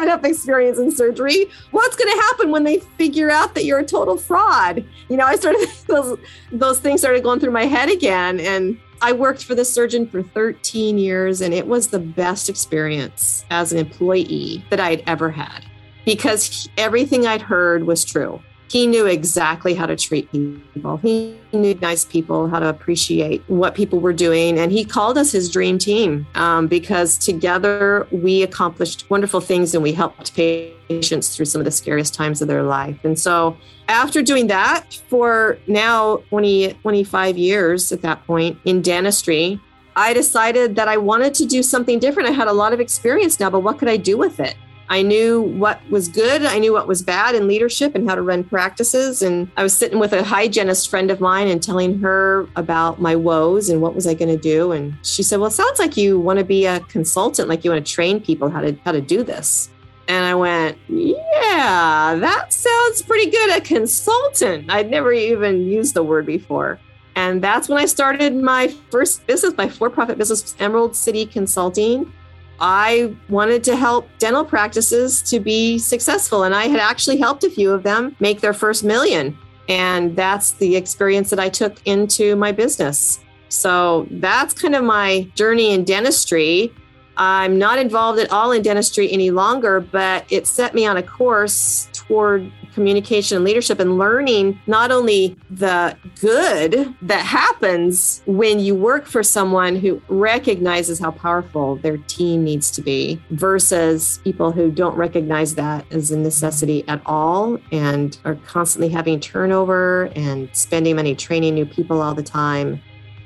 have 0.00 0.08
enough 0.08 0.24
experience 0.24 0.78
in 0.78 0.90
surgery. 0.90 1.46
What's 1.70 1.96
going 1.96 2.12
to 2.12 2.22
happen 2.22 2.50
when 2.50 2.64
they 2.64 2.78
figure 2.78 3.30
out 3.30 3.54
that 3.54 3.64
you're 3.64 3.78
a 3.78 3.84
total 3.84 4.16
fraud? 4.16 4.84
You 5.08 5.16
know, 5.16 5.26
I 5.26 5.36
started, 5.36 5.68
those, 5.86 6.18
those 6.52 6.80
things 6.80 7.00
started 7.00 7.22
going 7.22 7.40
through 7.40 7.52
my 7.52 7.66
head 7.66 7.90
again. 7.90 8.40
And 8.40 8.78
I 9.02 9.12
worked 9.12 9.44
for 9.44 9.54
the 9.54 9.64
surgeon 9.64 10.06
for 10.06 10.22
13 10.22 10.98
years, 10.98 11.40
and 11.40 11.54
it 11.54 11.66
was 11.66 11.88
the 11.88 11.98
best 11.98 12.48
experience 12.48 13.44
as 13.50 13.72
an 13.72 13.78
employee 13.78 14.64
that 14.70 14.80
I'd 14.80 15.02
ever 15.06 15.30
had 15.30 15.64
because 16.04 16.68
everything 16.76 17.26
I'd 17.26 17.42
heard 17.42 17.84
was 17.84 18.04
true 18.04 18.42
he 18.70 18.86
knew 18.86 19.06
exactly 19.06 19.74
how 19.74 19.84
to 19.84 19.96
treat 19.96 20.30
people. 20.30 20.96
He 20.98 21.36
knew 21.52 21.74
nice 21.74 22.04
people, 22.04 22.48
how 22.48 22.60
to 22.60 22.68
appreciate 22.68 23.42
what 23.48 23.74
people 23.74 23.98
were 23.98 24.12
doing. 24.12 24.60
And 24.60 24.70
he 24.70 24.84
called 24.84 25.18
us 25.18 25.32
his 25.32 25.50
dream 25.50 25.76
team 25.76 26.24
um, 26.36 26.68
because 26.68 27.18
together 27.18 28.06
we 28.12 28.44
accomplished 28.44 29.10
wonderful 29.10 29.40
things 29.40 29.74
and 29.74 29.82
we 29.82 29.92
helped 29.92 30.34
patients 30.36 31.34
through 31.34 31.46
some 31.46 31.60
of 31.60 31.64
the 31.64 31.72
scariest 31.72 32.14
times 32.14 32.40
of 32.42 32.46
their 32.46 32.62
life. 32.62 32.96
And 33.02 33.18
so 33.18 33.56
after 33.88 34.22
doing 34.22 34.46
that 34.46 35.00
for 35.08 35.58
now 35.66 36.18
20, 36.28 36.74
25 36.74 37.36
years 37.36 37.90
at 37.90 38.02
that 38.02 38.24
point 38.24 38.56
in 38.64 38.82
dentistry, 38.82 39.60
I 39.96 40.12
decided 40.12 40.76
that 40.76 40.86
I 40.86 40.96
wanted 40.96 41.34
to 41.34 41.44
do 41.44 41.64
something 41.64 41.98
different. 41.98 42.28
I 42.28 42.32
had 42.32 42.46
a 42.46 42.52
lot 42.52 42.72
of 42.72 42.78
experience 42.78 43.40
now, 43.40 43.50
but 43.50 43.60
what 43.60 43.78
could 43.78 43.88
I 43.88 43.96
do 43.96 44.16
with 44.16 44.38
it? 44.38 44.54
I 44.90 45.02
knew 45.02 45.40
what 45.40 45.80
was 45.88 46.08
good. 46.08 46.44
I 46.44 46.58
knew 46.58 46.72
what 46.72 46.88
was 46.88 47.00
bad 47.00 47.36
in 47.36 47.46
leadership 47.46 47.94
and 47.94 48.08
how 48.08 48.16
to 48.16 48.22
run 48.22 48.42
practices. 48.42 49.22
And 49.22 49.48
I 49.56 49.62
was 49.62 49.72
sitting 49.72 50.00
with 50.00 50.12
a 50.12 50.24
hygienist 50.24 50.90
friend 50.90 51.12
of 51.12 51.20
mine 51.20 51.46
and 51.46 51.62
telling 51.62 52.00
her 52.00 52.48
about 52.56 53.00
my 53.00 53.14
woes 53.14 53.68
and 53.68 53.80
what 53.80 53.94
was 53.94 54.08
I 54.08 54.14
going 54.14 54.36
to 54.36 54.42
do. 54.42 54.72
And 54.72 54.94
she 55.02 55.22
said, 55.22 55.38
"Well, 55.38 55.46
it 55.46 55.52
sounds 55.52 55.78
like 55.78 55.96
you 55.96 56.18
want 56.18 56.40
to 56.40 56.44
be 56.44 56.66
a 56.66 56.80
consultant, 56.80 57.48
like 57.48 57.64
you 57.64 57.70
want 57.70 57.86
to 57.86 57.92
train 57.92 58.20
people 58.20 58.50
how 58.50 58.60
to 58.60 58.76
how 58.84 58.90
to 58.90 59.00
do 59.00 59.22
this." 59.22 59.70
And 60.08 60.24
I 60.24 60.34
went, 60.34 60.76
"Yeah, 60.88 62.16
that 62.18 62.52
sounds 62.52 63.02
pretty 63.02 63.30
good. 63.30 63.56
A 63.56 63.60
consultant. 63.60 64.72
I'd 64.72 64.90
never 64.90 65.12
even 65.12 65.62
used 65.62 65.94
the 65.94 66.02
word 66.02 66.26
before." 66.26 66.80
And 67.14 67.42
that's 67.42 67.68
when 67.68 67.78
I 67.78 67.86
started 67.86 68.34
my 68.34 68.74
first 68.90 69.24
business, 69.26 69.54
my 69.56 69.68
for-profit 69.68 70.18
business, 70.18 70.56
Emerald 70.58 70.96
City 70.96 71.26
Consulting 71.26 72.12
I 72.60 73.14
wanted 73.28 73.64
to 73.64 73.76
help 73.76 74.08
dental 74.18 74.44
practices 74.44 75.22
to 75.22 75.40
be 75.40 75.78
successful. 75.78 76.44
And 76.44 76.54
I 76.54 76.68
had 76.68 76.80
actually 76.80 77.16
helped 77.16 77.44
a 77.44 77.50
few 77.50 77.72
of 77.72 77.82
them 77.82 78.14
make 78.20 78.40
their 78.40 78.52
first 78.52 78.84
million. 78.84 79.36
And 79.68 80.14
that's 80.16 80.52
the 80.52 80.76
experience 80.76 81.30
that 81.30 81.38
I 81.38 81.48
took 81.48 81.80
into 81.86 82.36
my 82.36 82.52
business. 82.52 83.20
So 83.48 84.06
that's 84.10 84.52
kind 84.52 84.74
of 84.74 84.84
my 84.84 85.30
journey 85.34 85.72
in 85.72 85.84
dentistry. 85.84 86.72
I'm 87.16 87.58
not 87.58 87.78
involved 87.78 88.18
at 88.18 88.30
all 88.30 88.52
in 88.52 88.62
dentistry 88.62 89.10
any 89.10 89.30
longer, 89.30 89.80
but 89.80 90.24
it 90.30 90.46
set 90.46 90.74
me 90.74 90.86
on 90.86 90.96
a 90.96 91.02
course 91.02 91.88
toward 91.92 92.50
communication 92.74 93.36
and 93.36 93.44
leadership 93.44 93.80
and 93.80 93.98
learning 93.98 94.60
not 94.66 94.90
only 94.90 95.36
the 95.50 95.96
good 96.20 96.94
that 97.02 97.24
happens 97.24 98.22
when 98.26 98.58
you 98.58 98.74
work 98.74 99.06
for 99.06 99.22
someone 99.22 99.76
who 99.76 100.00
recognizes 100.08 100.98
how 100.98 101.10
powerful 101.10 101.76
their 101.76 101.96
team 101.98 102.44
needs 102.44 102.70
to 102.70 102.82
be 102.82 103.20
versus 103.30 104.20
people 104.24 104.52
who 104.52 104.70
don't 104.70 104.96
recognize 104.96 105.54
that 105.54 105.84
as 105.92 106.10
a 106.10 106.18
necessity 106.18 106.84
at 106.88 107.00
all 107.06 107.58
and 107.72 108.18
are 108.24 108.36
constantly 108.46 108.88
having 108.88 109.20
turnover 109.20 110.10
and 110.16 110.48
spending 110.52 110.96
money 110.96 111.14
training 111.14 111.54
new 111.54 111.66
people 111.66 112.00
all 112.02 112.14
the 112.14 112.22
time 112.22 112.80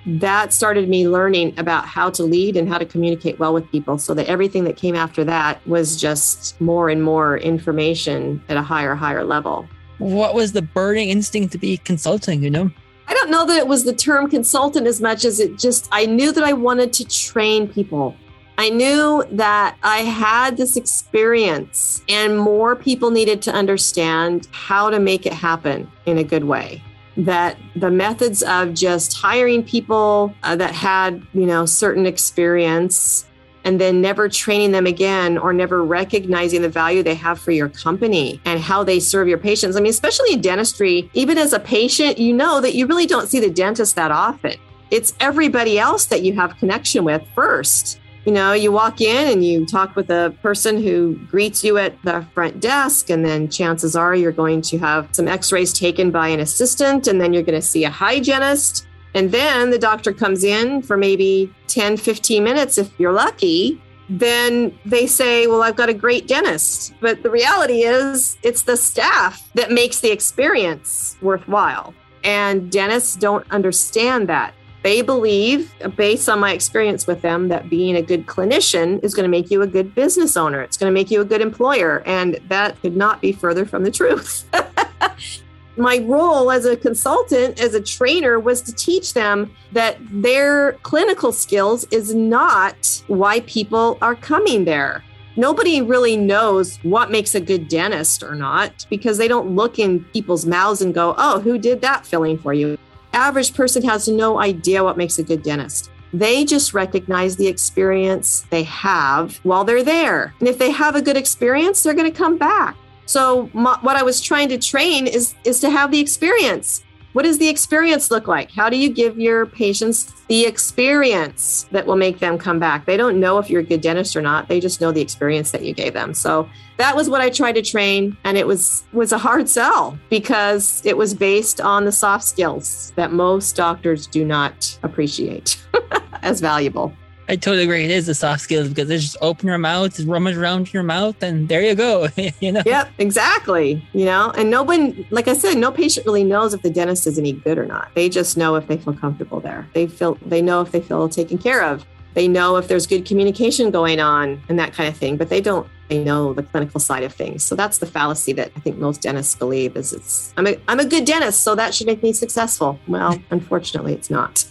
that 0.06 0.52
started 0.52 0.88
me 0.88 1.08
learning 1.08 1.54
about 1.58 1.86
how 1.86 2.10
to 2.10 2.22
lead 2.22 2.56
and 2.56 2.68
how 2.68 2.78
to 2.78 2.84
communicate 2.84 3.38
well 3.38 3.54
with 3.54 3.70
people 3.70 3.98
so 3.98 4.14
that 4.14 4.26
everything 4.26 4.64
that 4.64 4.76
came 4.76 4.94
after 4.94 5.24
that 5.24 5.66
was 5.66 6.00
just 6.00 6.60
more 6.60 6.90
and 6.90 7.02
more 7.02 7.38
information 7.38 8.42
at 8.48 8.56
a 8.56 8.62
higher 8.62 8.94
higher 8.94 9.24
level. 9.24 9.66
What 9.98 10.34
was 10.34 10.52
the 10.52 10.62
burning 10.62 11.08
instinct 11.08 11.52
to 11.52 11.58
be 11.58 11.78
consulting 11.78 12.42
you 12.42 12.50
know? 12.50 12.70
I 13.06 13.14
don't 13.14 13.30
know 13.30 13.46
that 13.46 13.58
it 13.58 13.66
was 13.66 13.84
the 13.84 13.94
term 13.94 14.30
consultant 14.30 14.86
as 14.86 15.00
much 15.00 15.24
as 15.24 15.40
it 15.40 15.58
just 15.58 15.88
i 15.92 16.06
knew 16.06 16.32
that 16.32 16.44
i 16.44 16.52
wanted 16.52 16.92
to 16.94 17.04
train 17.04 17.68
people. 17.68 18.16
I 18.56 18.70
knew 18.70 19.24
that 19.32 19.76
I 19.82 19.98
had 19.98 20.56
this 20.56 20.76
experience 20.76 22.02
and 22.08 22.38
more 22.38 22.76
people 22.76 23.10
needed 23.10 23.42
to 23.42 23.52
understand 23.52 24.46
how 24.52 24.90
to 24.90 25.00
make 25.00 25.26
it 25.26 25.32
happen 25.32 25.90
in 26.06 26.18
a 26.18 26.24
good 26.24 26.44
way 26.44 26.80
that 27.16 27.56
the 27.76 27.90
methods 27.90 28.42
of 28.42 28.74
just 28.74 29.16
hiring 29.16 29.62
people 29.62 30.34
uh, 30.42 30.56
that 30.56 30.74
had, 30.74 31.24
you 31.32 31.46
know, 31.46 31.64
certain 31.66 32.06
experience 32.06 33.26
and 33.64 33.80
then 33.80 34.00
never 34.00 34.28
training 34.28 34.72
them 34.72 34.86
again 34.86 35.38
or 35.38 35.52
never 35.52 35.84
recognizing 35.84 36.60
the 36.60 36.68
value 36.68 37.02
they 37.02 37.14
have 37.14 37.40
for 37.40 37.50
your 37.50 37.68
company 37.68 38.40
and 38.44 38.60
how 38.60 38.84
they 38.84 39.00
serve 39.00 39.26
your 39.26 39.38
patients. 39.38 39.76
I 39.76 39.80
mean, 39.80 39.90
especially 39.90 40.34
in 40.34 40.40
dentistry, 40.40 41.10
even 41.14 41.38
as 41.38 41.52
a 41.52 41.60
patient, 41.60 42.18
you 42.18 42.34
know 42.34 42.60
that 42.60 42.74
you 42.74 42.86
really 42.86 43.06
don't 43.06 43.28
see 43.28 43.40
the 43.40 43.50
dentist 43.50 43.96
that 43.96 44.10
often. 44.10 44.54
It's 44.90 45.14
everybody 45.18 45.78
else 45.78 46.06
that 46.06 46.22
you 46.22 46.34
have 46.34 46.56
connection 46.58 47.04
with 47.04 47.26
first 47.34 48.00
you 48.24 48.32
know, 48.32 48.52
you 48.52 48.72
walk 48.72 49.00
in 49.00 49.30
and 49.30 49.44
you 49.44 49.66
talk 49.66 49.96
with 49.96 50.10
a 50.10 50.34
person 50.42 50.82
who 50.82 51.16
greets 51.30 51.62
you 51.62 51.76
at 51.76 52.00
the 52.02 52.26
front 52.32 52.60
desk, 52.60 53.10
and 53.10 53.24
then 53.24 53.50
chances 53.50 53.94
are 53.94 54.14
you're 54.14 54.32
going 54.32 54.62
to 54.62 54.78
have 54.78 55.08
some 55.12 55.28
x 55.28 55.52
rays 55.52 55.72
taken 55.72 56.10
by 56.10 56.28
an 56.28 56.40
assistant, 56.40 57.06
and 57.06 57.20
then 57.20 57.32
you're 57.32 57.42
going 57.42 57.60
to 57.60 57.66
see 57.66 57.84
a 57.84 57.90
hygienist. 57.90 58.86
And 59.14 59.30
then 59.30 59.70
the 59.70 59.78
doctor 59.78 60.12
comes 60.12 60.42
in 60.42 60.82
for 60.82 60.96
maybe 60.96 61.52
10, 61.68 61.98
15 61.98 62.42
minutes 62.42 62.78
if 62.78 62.90
you're 62.98 63.12
lucky. 63.12 63.80
Then 64.08 64.76
they 64.84 65.06
say, 65.06 65.46
Well, 65.46 65.62
I've 65.62 65.76
got 65.76 65.88
a 65.88 65.94
great 65.94 66.26
dentist. 66.26 66.94
But 67.00 67.22
the 67.22 67.30
reality 67.30 67.82
is, 67.82 68.38
it's 68.42 68.62
the 68.62 68.76
staff 68.76 69.48
that 69.54 69.70
makes 69.70 70.00
the 70.00 70.10
experience 70.10 71.16
worthwhile. 71.22 71.94
And 72.22 72.72
dentists 72.72 73.16
don't 73.16 73.48
understand 73.50 74.28
that. 74.30 74.54
They 74.84 75.00
believe, 75.00 75.74
based 75.96 76.28
on 76.28 76.38
my 76.38 76.52
experience 76.52 77.06
with 77.06 77.22
them, 77.22 77.48
that 77.48 77.70
being 77.70 77.96
a 77.96 78.02
good 78.02 78.26
clinician 78.26 79.02
is 79.02 79.14
going 79.14 79.24
to 79.24 79.30
make 79.30 79.50
you 79.50 79.62
a 79.62 79.66
good 79.66 79.94
business 79.94 80.36
owner. 80.36 80.60
It's 80.60 80.76
going 80.76 80.92
to 80.92 80.94
make 80.94 81.10
you 81.10 81.22
a 81.22 81.24
good 81.24 81.40
employer. 81.40 82.02
And 82.04 82.38
that 82.48 82.78
could 82.82 82.94
not 82.94 83.22
be 83.22 83.32
further 83.32 83.64
from 83.64 83.82
the 83.82 83.90
truth. 83.90 84.44
my 85.78 86.00
role 86.00 86.50
as 86.50 86.66
a 86.66 86.76
consultant, 86.76 87.58
as 87.58 87.72
a 87.72 87.80
trainer, 87.80 88.38
was 88.38 88.60
to 88.60 88.74
teach 88.74 89.14
them 89.14 89.50
that 89.72 89.96
their 90.10 90.74
clinical 90.82 91.32
skills 91.32 91.86
is 91.90 92.14
not 92.14 93.02
why 93.06 93.40
people 93.40 93.96
are 94.02 94.14
coming 94.14 94.66
there. 94.66 95.02
Nobody 95.36 95.80
really 95.80 96.18
knows 96.18 96.76
what 96.82 97.10
makes 97.10 97.34
a 97.34 97.40
good 97.40 97.68
dentist 97.68 98.22
or 98.22 98.34
not 98.34 98.84
because 98.90 99.16
they 99.16 99.28
don't 99.28 99.56
look 99.56 99.78
in 99.78 100.04
people's 100.12 100.44
mouths 100.44 100.82
and 100.82 100.92
go, 100.92 101.14
Oh, 101.16 101.40
who 101.40 101.56
did 101.56 101.80
that 101.80 102.04
filling 102.04 102.36
for 102.36 102.52
you? 102.52 102.76
Average 103.14 103.54
person 103.54 103.82
has 103.84 104.08
no 104.08 104.40
idea 104.40 104.84
what 104.84 104.96
makes 104.96 105.18
a 105.18 105.22
good 105.22 105.42
dentist. 105.42 105.90
They 106.12 106.44
just 106.44 106.74
recognize 106.74 107.36
the 107.36 107.46
experience 107.46 108.46
they 108.50 108.62
have 108.64 109.36
while 109.42 109.64
they're 109.64 109.82
there. 109.82 110.34
And 110.38 110.48
if 110.48 110.58
they 110.58 110.70
have 110.70 110.94
a 110.94 111.02
good 111.02 111.16
experience, 111.16 111.82
they're 111.82 111.94
going 111.94 112.10
to 112.10 112.16
come 112.16 112.38
back. 112.38 112.76
So 113.06 113.50
my, 113.52 113.78
what 113.80 113.96
I 113.96 114.02
was 114.02 114.20
trying 114.20 114.48
to 114.50 114.58
train 114.58 115.06
is 115.06 115.34
is 115.44 115.60
to 115.60 115.70
have 115.70 115.90
the 115.90 115.98
experience. 115.98 116.83
What 117.14 117.22
does 117.22 117.38
the 117.38 117.48
experience 117.48 118.10
look 118.10 118.26
like? 118.26 118.50
How 118.50 118.68
do 118.68 118.76
you 118.76 118.88
give 118.88 119.20
your 119.20 119.46
patients 119.46 120.12
the 120.26 120.46
experience 120.46 121.68
that 121.70 121.86
will 121.86 121.94
make 121.94 122.18
them 122.18 122.36
come 122.36 122.58
back? 122.58 122.86
They 122.86 122.96
don't 122.96 123.20
know 123.20 123.38
if 123.38 123.48
you're 123.48 123.60
a 123.60 123.64
good 123.64 123.82
dentist 123.82 124.16
or 124.16 124.20
not. 124.20 124.48
They 124.48 124.58
just 124.58 124.80
know 124.80 124.90
the 124.90 125.00
experience 125.00 125.52
that 125.52 125.62
you 125.62 125.72
gave 125.72 125.92
them. 125.92 126.12
So 126.12 126.50
that 126.76 126.96
was 126.96 127.08
what 127.08 127.20
I 127.20 127.30
tried 127.30 127.52
to 127.52 127.62
train 127.62 128.16
and 128.24 128.36
it 128.36 128.48
was 128.48 128.82
was 128.92 129.12
a 129.12 129.18
hard 129.18 129.48
sell 129.48 129.96
because 130.10 130.82
it 130.84 130.96
was 130.96 131.14
based 131.14 131.60
on 131.60 131.84
the 131.84 131.92
soft 131.92 132.24
skills 132.24 132.92
that 132.96 133.12
most 133.12 133.54
doctors 133.54 134.08
do 134.08 134.24
not 134.24 134.76
appreciate 134.82 135.64
as 136.22 136.40
valuable. 136.40 136.92
I 137.28 137.36
totally 137.36 137.64
agree. 137.64 137.84
It 137.84 137.90
is 137.90 138.06
the 138.06 138.14
soft 138.14 138.42
skills 138.42 138.68
because 138.68 138.88
they 138.88 138.98
just 138.98 139.16
open 139.20 139.48
your 139.48 139.58
mouth, 139.58 139.98
rummage 140.00 140.36
around 140.36 140.72
your 140.72 140.82
mouth, 140.82 141.22
and 141.22 141.48
there 141.48 141.62
you 141.62 141.74
go. 141.74 142.08
you 142.40 142.52
know. 142.52 142.62
Yep, 142.66 142.90
exactly. 142.98 143.86
You 143.92 144.04
know, 144.04 144.30
and 144.36 144.50
no 144.50 144.62
one, 144.62 145.06
like 145.10 145.28
I 145.28 145.34
said, 145.34 145.56
no 145.56 145.72
patient 145.72 146.06
really 146.06 146.24
knows 146.24 146.52
if 146.52 146.62
the 146.62 146.70
dentist 146.70 147.06
is 147.06 147.18
any 147.18 147.32
good 147.32 147.58
or 147.58 147.66
not. 147.66 147.90
They 147.94 148.08
just 148.08 148.36
know 148.36 148.56
if 148.56 148.66
they 148.66 148.76
feel 148.76 148.94
comfortable 148.94 149.40
there. 149.40 149.66
They 149.72 149.86
feel 149.86 150.18
they 150.26 150.42
know 150.42 150.60
if 150.60 150.72
they 150.72 150.80
feel 150.80 151.08
taken 151.08 151.38
care 151.38 151.64
of. 151.64 151.86
They 152.12 152.28
know 152.28 152.56
if 152.56 152.68
there's 152.68 152.86
good 152.86 153.04
communication 153.04 153.70
going 153.70 153.98
on 154.00 154.40
and 154.48 154.58
that 154.58 154.72
kind 154.72 154.88
of 154.88 154.96
thing, 154.96 155.16
but 155.16 155.28
they 155.30 155.40
don't 155.40 155.66
they 155.88 156.02
know 156.02 156.32
the 156.32 156.42
clinical 156.42 156.80
side 156.80 157.02
of 157.02 157.12
things. 157.12 157.42
So 157.42 157.54
that's 157.54 157.78
the 157.78 157.86
fallacy 157.86 158.32
that 158.34 158.52
I 158.56 158.60
think 158.60 158.78
most 158.78 159.02
dentists 159.02 159.34
believe 159.34 159.76
is 159.76 159.92
it's 159.92 160.32
I'm 160.36 160.46
a 160.46 160.56
I'm 160.68 160.80
a 160.80 160.84
good 160.84 161.04
dentist, 161.04 161.42
so 161.42 161.54
that 161.54 161.74
should 161.74 161.86
make 161.86 162.02
me 162.02 162.12
successful. 162.12 162.78
Well, 162.86 163.18
unfortunately, 163.30 163.94
it's 163.94 164.10
not. 164.10 164.44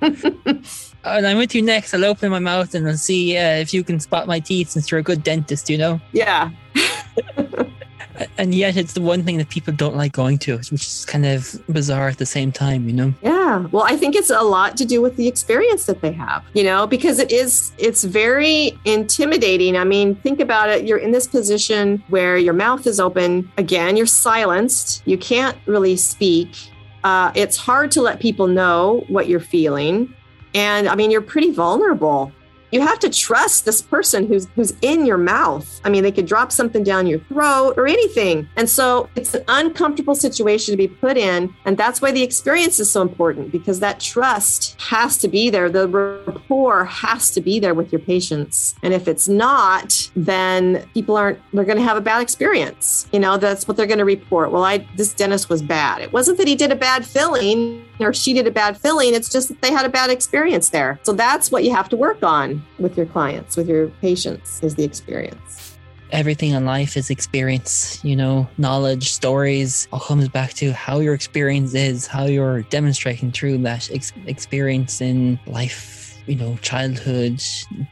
and 1.04 1.26
I'm 1.26 1.38
with 1.38 1.54
you 1.54 1.62
next. 1.62 1.94
I'll 1.94 2.04
open 2.04 2.30
my 2.30 2.38
mouth 2.38 2.74
and 2.74 2.88
I'll 2.88 2.96
see 2.96 3.36
uh, 3.36 3.56
if 3.56 3.72
you 3.72 3.84
can 3.84 4.00
spot 4.00 4.26
my 4.26 4.40
teeth 4.40 4.70
since 4.70 4.90
you're 4.90 5.00
a 5.00 5.02
good 5.02 5.22
dentist, 5.22 5.70
you 5.70 5.78
know? 5.78 6.00
Yeah. 6.12 6.50
and 8.38 8.54
yet 8.54 8.76
it's 8.76 8.94
the 8.94 9.00
one 9.00 9.22
thing 9.22 9.38
that 9.38 9.48
people 9.48 9.72
don't 9.72 9.96
like 9.96 10.12
going 10.12 10.38
to, 10.38 10.56
which 10.56 10.72
is 10.72 11.04
kind 11.06 11.24
of 11.26 11.60
bizarre 11.68 12.08
at 12.08 12.18
the 12.18 12.26
same 12.26 12.52
time, 12.52 12.88
you 12.88 12.94
know? 12.94 13.14
Yeah. 13.22 13.66
Well, 13.70 13.84
I 13.84 13.96
think 13.96 14.14
it's 14.16 14.30
a 14.30 14.42
lot 14.42 14.76
to 14.78 14.84
do 14.84 15.00
with 15.00 15.16
the 15.16 15.28
experience 15.28 15.86
that 15.86 16.00
they 16.00 16.12
have, 16.12 16.44
you 16.54 16.64
know, 16.64 16.86
because 16.86 17.18
it 17.18 17.32
is, 17.32 17.72
it's 17.78 18.04
very 18.04 18.78
intimidating. 18.84 19.76
I 19.76 19.84
mean, 19.84 20.16
think 20.16 20.40
about 20.40 20.68
it. 20.68 20.84
You're 20.84 20.98
in 20.98 21.12
this 21.12 21.26
position 21.26 22.02
where 22.08 22.36
your 22.36 22.54
mouth 22.54 22.86
is 22.86 23.00
open. 23.00 23.50
Again, 23.56 23.96
you're 23.96 24.06
silenced. 24.06 25.02
You 25.06 25.18
can't 25.18 25.56
really 25.66 25.96
speak. 25.96 26.56
Uh, 27.04 27.30
it's 27.34 27.56
hard 27.56 27.90
to 27.92 28.02
let 28.02 28.20
people 28.20 28.48
know 28.48 29.04
what 29.08 29.28
you're 29.28 29.40
feeling. 29.40 30.12
And 30.54 30.88
I 30.88 30.94
mean, 30.94 31.10
you're 31.10 31.20
pretty 31.20 31.52
vulnerable. 31.52 32.32
you 32.70 32.80
have 32.80 32.98
to 32.98 33.08
trust 33.08 33.64
this 33.64 33.80
person 33.80 34.26
who's 34.26 34.46
who's 34.54 34.74
in 34.82 35.06
your 35.06 35.18
mouth. 35.18 35.80
I 35.84 35.90
mean, 35.90 36.02
they 36.02 36.12
could 36.12 36.26
drop 36.26 36.52
something 36.52 36.82
down 36.82 37.06
your 37.06 37.20
throat 37.20 37.74
or 37.76 37.86
anything. 37.86 38.48
And 38.56 38.68
so 38.68 39.08
it's 39.16 39.34
an 39.34 39.44
uncomfortable 39.48 40.14
situation 40.14 40.72
to 40.72 40.76
be 40.76 40.88
put 40.88 41.16
in. 41.16 41.54
And 41.64 41.76
that's 41.76 42.02
why 42.02 42.12
the 42.12 42.22
experience 42.22 42.78
is 42.78 42.90
so 42.90 43.00
important 43.02 43.52
because 43.52 43.80
that 43.80 44.00
trust 44.00 44.78
has 44.80 45.16
to 45.18 45.28
be 45.28 45.50
there. 45.50 45.70
The 45.70 45.88
rapport 45.88 46.84
has 46.84 47.30
to 47.32 47.40
be 47.40 47.58
there 47.58 47.74
with 47.74 47.92
your 47.92 48.00
patients. 48.00 48.74
And 48.82 48.92
if 48.92 49.08
it's 49.08 49.28
not, 49.28 50.10
then 50.14 50.86
people 50.94 51.16
aren't 51.16 51.38
they're 51.52 51.64
going 51.64 51.78
to 51.78 51.84
have 51.84 51.96
a 51.96 52.02
bad 52.02 52.20
experience. 52.20 53.08
You 53.12 53.20
know, 53.20 53.38
that's 53.38 53.66
what 53.66 53.76
they're 53.76 53.86
going 53.86 53.98
to 53.98 54.04
report. 54.04 54.52
Well, 54.52 54.64
I 54.64 54.86
this 54.96 55.14
dentist 55.14 55.48
was 55.48 55.62
bad. 55.62 56.02
It 56.02 56.12
wasn't 56.12 56.38
that 56.38 56.48
he 56.48 56.54
did 56.54 56.70
a 56.70 56.76
bad 56.76 57.06
filling 57.06 57.84
or 58.00 58.12
she 58.12 58.32
did 58.32 58.46
a 58.46 58.50
bad 58.50 58.76
filling. 58.76 59.14
It's 59.14 59.30
just 59.30 59.48
that 59.48 59.60
they 59.62 59.72
had 59.72 59.86
a 59.86 59.88
bad 59.88 60.10
experience 60.10 60.70
there. 60.70 60.98
So 61.02 61.12
that's 61.12 61.50
what 61.50 61.64
you 61.64 61.74
have 61.74 61.88
to 61.90 61.96
work 61.96 62.22
on 62.22 62.64
with 62.78 62.96
your 62.96 63.06
clients, 63.06 63.56
with 63.56 63.68
your 63.68 63.88
patients, 64.00 64.62
is 64.62 64.74
the 64.74 64.84
experience. 64.84 65.76
Everything 66.10 66.52
in 66.52 66.64
life 66.64 66.96
is 66.96 67.10
experience, 67.10 68.02
you 68.02 68.16
know, 68.16 68.48
knowledge, 68.56 69.12
stories, 69.12 69.86
all 69.92 70.00
comes 70.00 70.28
back 70.28 70.54
to 70.54 70.72
how 70.72 71.00
your 71.00 71.12
experience 71.12 71.74
is, 71.74 72.06
how 72.06 72.24
you're 72.24 72.62
demonstrating 72.62 73.30
through 73.30 73.58
that 73.58 73.90
ex- 73.92 74.14
experience 74.26 75.02
in 75.02 75.38
life, 75.46 76.18
you 76.26 76.36
know, 76.36 76.56
childhood, 76.62 77.42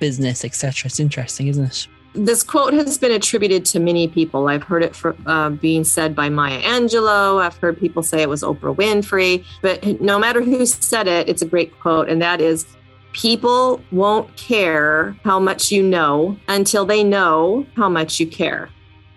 business, 0.00 0.46
etc. 0.46 0.86
It's 0.86 0.98
interesting, 0.98 1.48
isn't 1.48 1.64
it? 1.64 1.88
This 2.16 2.42
quote 2.42 2.72
has 2.74 2.98
been 2.98 3.12
attributed 3.12 3.64
to 3.66 3.80
many 3.80 4.08
people. 4.08 4.48
I've 4.48 4.62
heard 4.62 4.82
it 4.82 4.96
for, 4.96 5.16
uh, 5.26 5.50
being 5.50 5.84
said 5.84 6.14
by 6.14 6.28
Maya 6.28 6.60
Angelou. 6.62 7.42
I've 7.42 7.56
heard 7.56 7.78
people 7.78 8.02
say 8.02 8.22
it 8.22 8.28
was 8.28 8.42
Oprah 8.42 8.74
Winfrey. 8.74 9.44
But 9.62 10.00
no 10.00 10.18
matter 10.18 10.40
who 10.42 10.64
said 10.66 11.06
it, 11.06 11.28
it's 11.28 11.42
a 11.42 11.46
great 11.46 11.78
quote. 11.78 12.08
And 12.08 12.20
that 12.22 12.40
is 12.40 12.66
people 13.12 13.80
won't 13.92 14.34
care 14.36 15.16
how 15.24 15.38
much 15.38 15.70
you 15.70 15.82
know 15.82 16.36
until 16.48 16.84
they 16.84 17.04
know 17.04 17.66
how 17.76 17.88
much 17.88 18.20
you 18.20 18.26
care. 18.26 18.68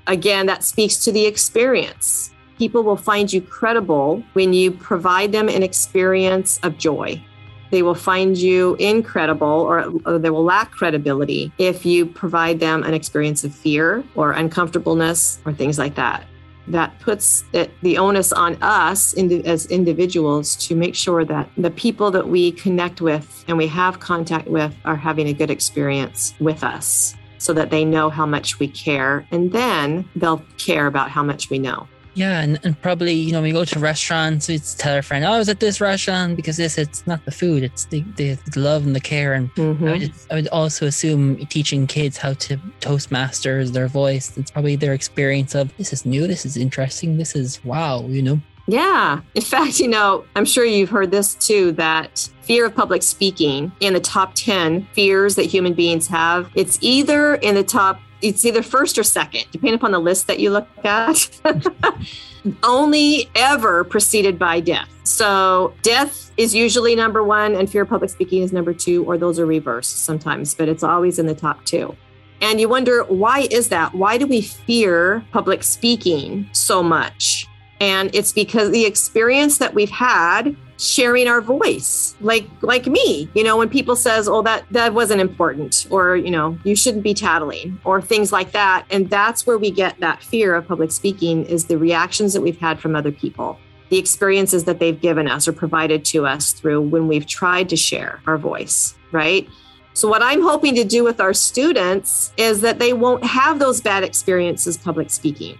Again, 0.08 0.46
that 0.48 0.64
speaks 0.64 0.98
to 0.98 1.12
the 1.12 1.26
experience. 1.26 2.34
People 2.58 2.84
will 2.84 2.98
find 2.98 3.32
you 3.32 3.42
credible 3.42 4.24
when 4.34 4.54
you 4.54 4.72
provide 4.72 5.32
them 5.32 5.48
an 5.48 5.64
experience 5.64 6.60
of 6.64 6.78
joy. 6.78 7.24
They 7.72 7.82
will 7.84 7.96
find 7.96 8.38
you 8.38 8.76
incredible 8.76 9.48
or, 9.48 9.92
or, 10.06 10.20
they 10.20 10.30
will 10.30 10.44
lack 10.44 10.72
credibility 10.72 11.52
if 11.58 11.86
you 11.86 12.06
provide 12.06 12.60
them 12.60 12.84
an 12.84 12.94
experience 12.94 13.44
of 13.44 13.54
fear 13.54 14.04
or 14.16 14.32
uncomfortableness 14.32 15.40
or 15.46 15.54
things 15.54 15.78
like 15.78 15.96
that. 15.96 16.26
That 16.68 17.00
puts 17.00 17.44
it, 17.54 17.72
the 17.82 17.98
onus 17.98 18.32
on 18.32 18.56
us 18.62 19.16
as 19.16 19.66
individuals 19.68 20.56
to 20.68 20.76
make 20.76 20.94
sure 20.94 21.26
that 21.26 21.50
the 21.58 21.72
people 21.72 22.12
that 22.12 22.28
we 22.28 22.52
connect 22.52 23.02
with 23.02 23.44
and 23.48 23.58
we 23.58 23.68
have 23.68 24.00
contact 24.00 24.48
with 24.48 24.76
are 24.86 24.96
having 24.96 25.28
a 25.28 25.34
good 25.34 25.50
experience 25.50 26.36
with 26.40 26.64
us 26.64 27.16
so 27.40 27.54
that 27.54 27.72
they 27.72 27.86
know 27.86 28.10
how 28.10 28.26
much 28.26 28.60
we 28.60 28.68
care. 28.68 29.26
And 29.32 29.52
then 29.52 30.08
they'll 30.16 30.44
care 30.58 30.86
about 30.86 31.10
how 31.10 31.24
much 31.24 31.50
we 31.50 31.58
know. 31.58 31.88
Yeah, 32.20 32.42
and, 32.42 32.60
and 32.66 32.80
probably, 32.82 33.14
you 33.14 33.32
know, 33.32 33.42
we 33.42 33.54
go 33.54 33.64
to 33.64 33.80
restaurants, 33.80 34.50
it's 34.50 34.76
tell 34.76 34.94
our 34.94 35.02
friend, 35.02 35.24
oh, 35.24 35.32
I 35.32 35.38
was 35.38 35.48
at 35.48 35.62
this 35.62 35.80
restaurant 35.80 36.36
because 36.36 36.58
this, 36.58 36.78
it's 36.78 37.08
not 37.08 37.24
the 37.24 37.32
food, 37.32 37.64
it's 37.64 37.86
the, 37.86 38.02
the, 38.18 38.34
the 38.34 38.60
love 38.60 38.86
and 38.86 38.94
the 38.94 39.00
care. 39.00 39.36
And 39.36 39.50
mm-hmm. 39.56 39.88
I, 39.88 39.92
would, 39.94 40.14
I, 40.30 40.36
would, 40.36 40.48
also 40.50 40.86
assume 40.86 41.46
teaching 41.46 41.88
kids 41.88 42.18
how 42.18 42.34
to 42.34 42.58
Toastmasters 42.82 43.72
their 43.72 43.88
voice, 43.88 44.38
it's 44.38 44.52
probably 44.52 44.76
their 44.76 44.94
experience 44.94 45.56
of 45.56 45.74
this 45.78 45.94
is 45.94 46.06
new, 46.06 46.28
this 46.28 46.46
is 46.46 46.58
interesting, 46.58 47.16
this 47.16 47.38
is 47.38 47.64
wow, 47.64 48.06
you 48.08 48.22
know? 48.22 48.42
Yeah. 48.68 49.22
In 49.34 49.42
fact, 49.42 49.80
you 49.80 49.88
know, 49.88 50.26
I'm 50.36 50.44
sure 50.44 50.66
you've 50.66 50.90
heard 50.90 51.12
this 51.12 51.36
too 51.36 51.72
that 51.74 52.30
fear 52.42 52.66
of 52.66 52.76
public 52.76 53.02
speaking 53.02 53.72
in 53.80 53.94
the 53.94 54.02
top 54.02 54.34
10 54.36 54.86
fears 54.92 55.36
that 55.36 55.44
human 55.44 55.74
beings 55.74 56.06
have, 56.08 56.52
it's 56.54 56.78
either 56.82 57.36
in 57.36 57.56
the 57.56 57.64
top 57.64 58.02
it's 58.22 58.46
either 58.46 58.62
first 58.62 58.98
or 58.98 59.04
second, 59.04 59.46
depending 59.52 59.76
upon 59.76 59.92
the 59.92 60.00
list 60.00 60.28
that 60.28 60.40
you 60.40 60.52
look 60.52 60.68
at. 60.84 61.30
Only 62.64 63.30
ever 63.36 63.84
preceded 63.84 64.38
by 64.38 64.60
death. 64.60 64.90
So 65.04 65.74
death 65.82 66.32
is 66.38 66.54
usually 66.54 66.96
number 66.96 67.24
one, 67.24 67.56
and 67.56 67.70
fear 67.70 67.84
of 67.84 67.90
public 67.90 68.10
speaking 68.10 68.44
is 68.44 68.54
number 68.54 68.74
two, 68.74 69.04
or 69.06 69.18
those 69.18 69.40
are 69.40 69.46
reversed 69.46 70.06
sometimes, 70.06 70.54
but 70.54 70.70
it's 70.70 70.84
always 70.84 71.20
in 71.20 71.26
the 71.26 71.36
top 71.36 71.66
two. 71.66 71.96
And 72.42 72.60
you 72.60 72.70
wonder, 72.70 73.04
why 73.04 73.48
is 73.52 73.70
that? 73.70 73.94
Why 73.94 74.18
do 74.18 74.26
we 74.26 74.42
fear 74.42 75.26
public 75.32 75.64
speaking 75.64 76.50
so 76.54 76.82
much? 76.82 77.48
And 77.82 78.14
it's 78.14 78.32
because 78.32 78.72
the 78.72 78.86
experience 78.86 79.58
that 79.58 79.74
we've 79.74 79.90
had 79.90 80.56
sharing 80.80 81.28
our 81.28 81.42
voice 81.42 82.16
like 82.22 82.48
like 82.62 82.88
me 82.88 83.30
you 83.34 83.44
know 83.44 83.58
when 83.58 83.68
people 83.68 83.98
says 83.98 84.30
oh 84.30 84.42
that 84.42 84.64
that 84.72 84.94
wasn't 84.94 85.20
important 85.20 85.86
or 85.90 86.16
you 86.16 86.32
know 86.32 86.58
you 86.64 86.74
shouldn't 86.74 87.04
be 87.04 87.14
tattling 87.14 87.78
or 87.84 88.02
things 88.02 88.32
like 88.32 88.52
that. 88.52 88.86
And 88.90 89.10
that's 89.10 89.46
where 89.46 89.58
we 89.58 89.72
get 89.72 90.00
that 90.00 90.24
fear 90.24 90.56
of 90.56 90.68
public 90.68 90.92
speaking 90.92 91.46
is 91.46 91.66
the 91.66 91.78
reactions 91.78 92.34
that 92.34 92.42
we've 92.42 92.58
had 92.58 92.80
from 92.80 92.96
other 92.96 93.12
people 93.12 93.60
the 93.90 93.98
experiences 93.98 94.66
that 94.66 94.80
they've 94.80 95.02
given 95.02 95.28
us 95.28 95.48
or 95.48 95.52
provided 95.52 96.06
to 96.06 96.26
us 96.26 96.54
through 96.54 96.80
when 96.80 97.08
we've 97.08 97.26
tried 97.26 97.68
to 97.70 97.76
share 97.76 98.22
our 98.26 98.38
voice 98.38 98.96
right? 99.12 99.50
So 99.94 100.08
what 100.08 100.22
i'm 100.24 100.42
hoping 100.42 100.76
to 100.76 100.86
do 100.86 101.04
with 101.04 101.20
our 101.20 101.34
students 101.34 102.32
is 102.38 102.62
that 102.62 102.80
they 102.80 102.94
won't 102.94 103.24
have 103.24 103.60
those 103.60 103.82
bad 103.82 104.04
experiences 104.04 104.78
public 104.78 105.10
speaking 105.10 105.58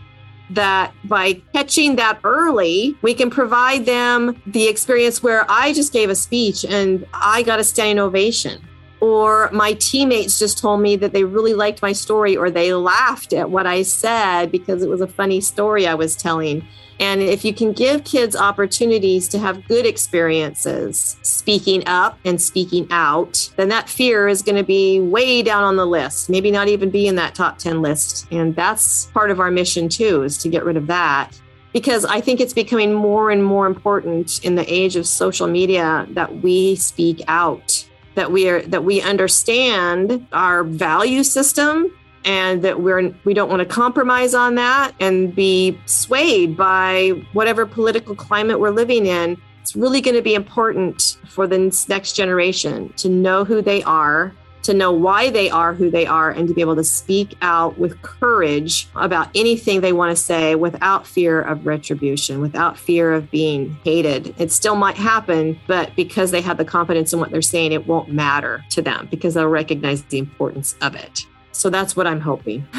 that 0.50 0.94
by 1.06 1.34
catching 1.54 1.96
that 1.98 2.20
early, 2.24 2.98
we 3.02 3.14
can 3.14 3.30
provide 3.30 3.86
them 3.86 4.42
the 4.46 4.68
experience 4.68 5.22
where 5.22 5.46
I 5.50 5.74
just 5.74 5.94
gave 5.94 6.10
a 6.10 6.16
speech 6.16 6.66
and 6.66 7.06
I 7.14 7.44
got 7.44 7.60
a 7.60 7.64
standing 7.64 8.00
ovation. 8.00 8.62
Or 9.02 9.50
my 9.54 9.74
teammates 9.74 10.38
just 10.40 10.58
told 10.58 10.82
me 10.82 10.98
that 10.98 11.14
they 11.14 11.24
really 11.24 11.54
liked 11.54 11.82
my 11.82 11.94
story, 11.94 12.36
or 12.36 12.52
they 12.52 12.74
laughed 12.74 13.32
at 13.32 13.50
what 13.50 13.66
I 13.66 13.84
said 13.84 14.52
because 14.52 14.84
it 14.84 14.90
was 14.90 15.00
a 15.00 15.08
funny 15.08 15.40
story 15.40 15.88
I 15.88 15.94
was 15.94 16.18
telling. 16.18 16.68
And 17.00 17.22
if 17.22 17.46
you 17.46 17.54
can 17.54 17.72
give 17.72 18.04
kids 18.04 18.36
opportunities 18.36 19.28
to 19.30 19.40
have 19.40 19.68
good 19.68 19.86
experiences 19.86 21.18
speaking 21.22 21.84
up 21.88 22.20
and 22.26 22.42
speaking 22.42 22.88
out, 22.92 23.52
then 23.56 23.70
that 23.70 23.90
fear 23.90 24.28
is 24.28 24.42
going 24.42 24.58
to 24.58 24.64
be 24.64 25.00
way 25.00 25.42
down 25.42 25.64
on 25.64 25.78
the 25.78 25.86
list, 25.86 26.30
maybe 26.30 26.52
not 26.52 26.68
even 26.68 26.90
be 26.90 27.08
in 27.08 27.16
that 27.16 27.36
top 27.36 27.58
10 27.58 27.82
list. 27.82 28.28
And 28.32 28.56
that's 28.56 29.06
part 29.08 29.32
of 29.32 29.40
our 29.40 29.52
mission 29.52 29.88
too, 29.88 30.24
is 30.24 30.38
to 30.40 30.50
get 30.50 30.66
rid 30.66 30.78
of 30.78 30.88
that. 30.88 31.40
Because 31.72 32.04
I 32.04 32.20
think 32.20 32.40
it's 32.40 32.54
becoming 32.54 32.94
more 32.94 33.30
and 33.30 33.46
more 33.46 33.68
important 33.68 34.44
in 34.44 34.56
the 34.56 34.74
age 34.74 34.96
of 34.96 35.08
social 35.08 35.48
media 35.48 36.08
that 36.12 36.42
we 36.42 36.76
speak 36.76 37.22
out 37.28 37.86
that 38.16 38.32
we 38.32 38.50
are 38.50 38.62
that 38.64 38.84
we 38.84 39.02
understand 39.02 40.28
our 40.34 40.64
value 40.64 41.24
system 41.24 41.96
and 42.26 42.62
that 42.62 42.82
we're 42.82 43.14
we 43.24 43.34
don't 43.34 43.50
want 43.50 43.60
to 43.60 43.66
compromise 43.66 44.34
on 44.34 44.56
that 44.56 44.94
and 45.00 45.36
be 45.36 45.80
swayed 45.86 46.58
by 46.58 47.10
whatever 47.34 47.66
political 47.66 48.16
climate 48.16 48.60
we're 48.60 48.70
living 48.70 49.06
in 49.06 49.40
it's 49.62 49.76
really 49.76 50.02
going 50.02 50.16
to 50.16 50.22
be 50.22 50.36
important 50.36 51.18
for 51.28 51.48
the 51.48 51.58
next 51.90 52.14
generation 52.14 52.92
to 52.94 53.10
know 53.10 53.44
who 53.44 53.62
they 53.62 53.84
are 53.84 54.34
to 54.64 54.74
know 54.74 54.92
why 54.92 55.30
they 55.30 55.50
are 55.50 55.74
who 55.74 55.90
they 55.90 56.06
are 56.06 56.32
and 56.32 56.48
to 56.48 56.54
be 56.54 56.62
able 56.62 56.76
to 56.76 56.84
speak 56.84 57.36
out 57.42 57.78
with 57.78 58.02
courage 58.02 58.88
about 58.96 59.30
anything 59.36 59.82
they 59.82 59.94
want 59.94 60.16
to 60.16 60.22
say 60.22 60.56
without 60.56 61.08
fear 61.08 61.42
of 61.42 61.66
retribution, 61.66 62.42
without 62.42 62.78
fear 62.78 63.12
of 63.12 63.32
being 63.32 63.78
hated. 63.84 64.36
It 64.38 64.52
still 64.52 64.76
might 64.76 64.98
happen, 64.98 65.60
but 65.68 65.96
because 65.96 66.32
they 66.32 66.42
have 66.42 66.58
the 66.58 66.66
confidence 66.66 67.14
in 67.14 67.20
what 67.20 67.32
they're 67.32 67.42
saying, 67.42 67.72
it 67.72 67.88
won't 67.88 68.12
matter 68.12 68.64
to 68.72 68.82
them 68.82 69.08
because 69.10 69.34
they'll 69.34 69.48
recognize 69.48 70.04
the 70.04 70.20
importance 70.20 70.76
of 70.82 70.96
it. 70.96 71.26
So 71.60 71.70
that's 71.70 71.94
what 71.94 72.08
I'm 72.08 72.22
hoping. 72.22 72.66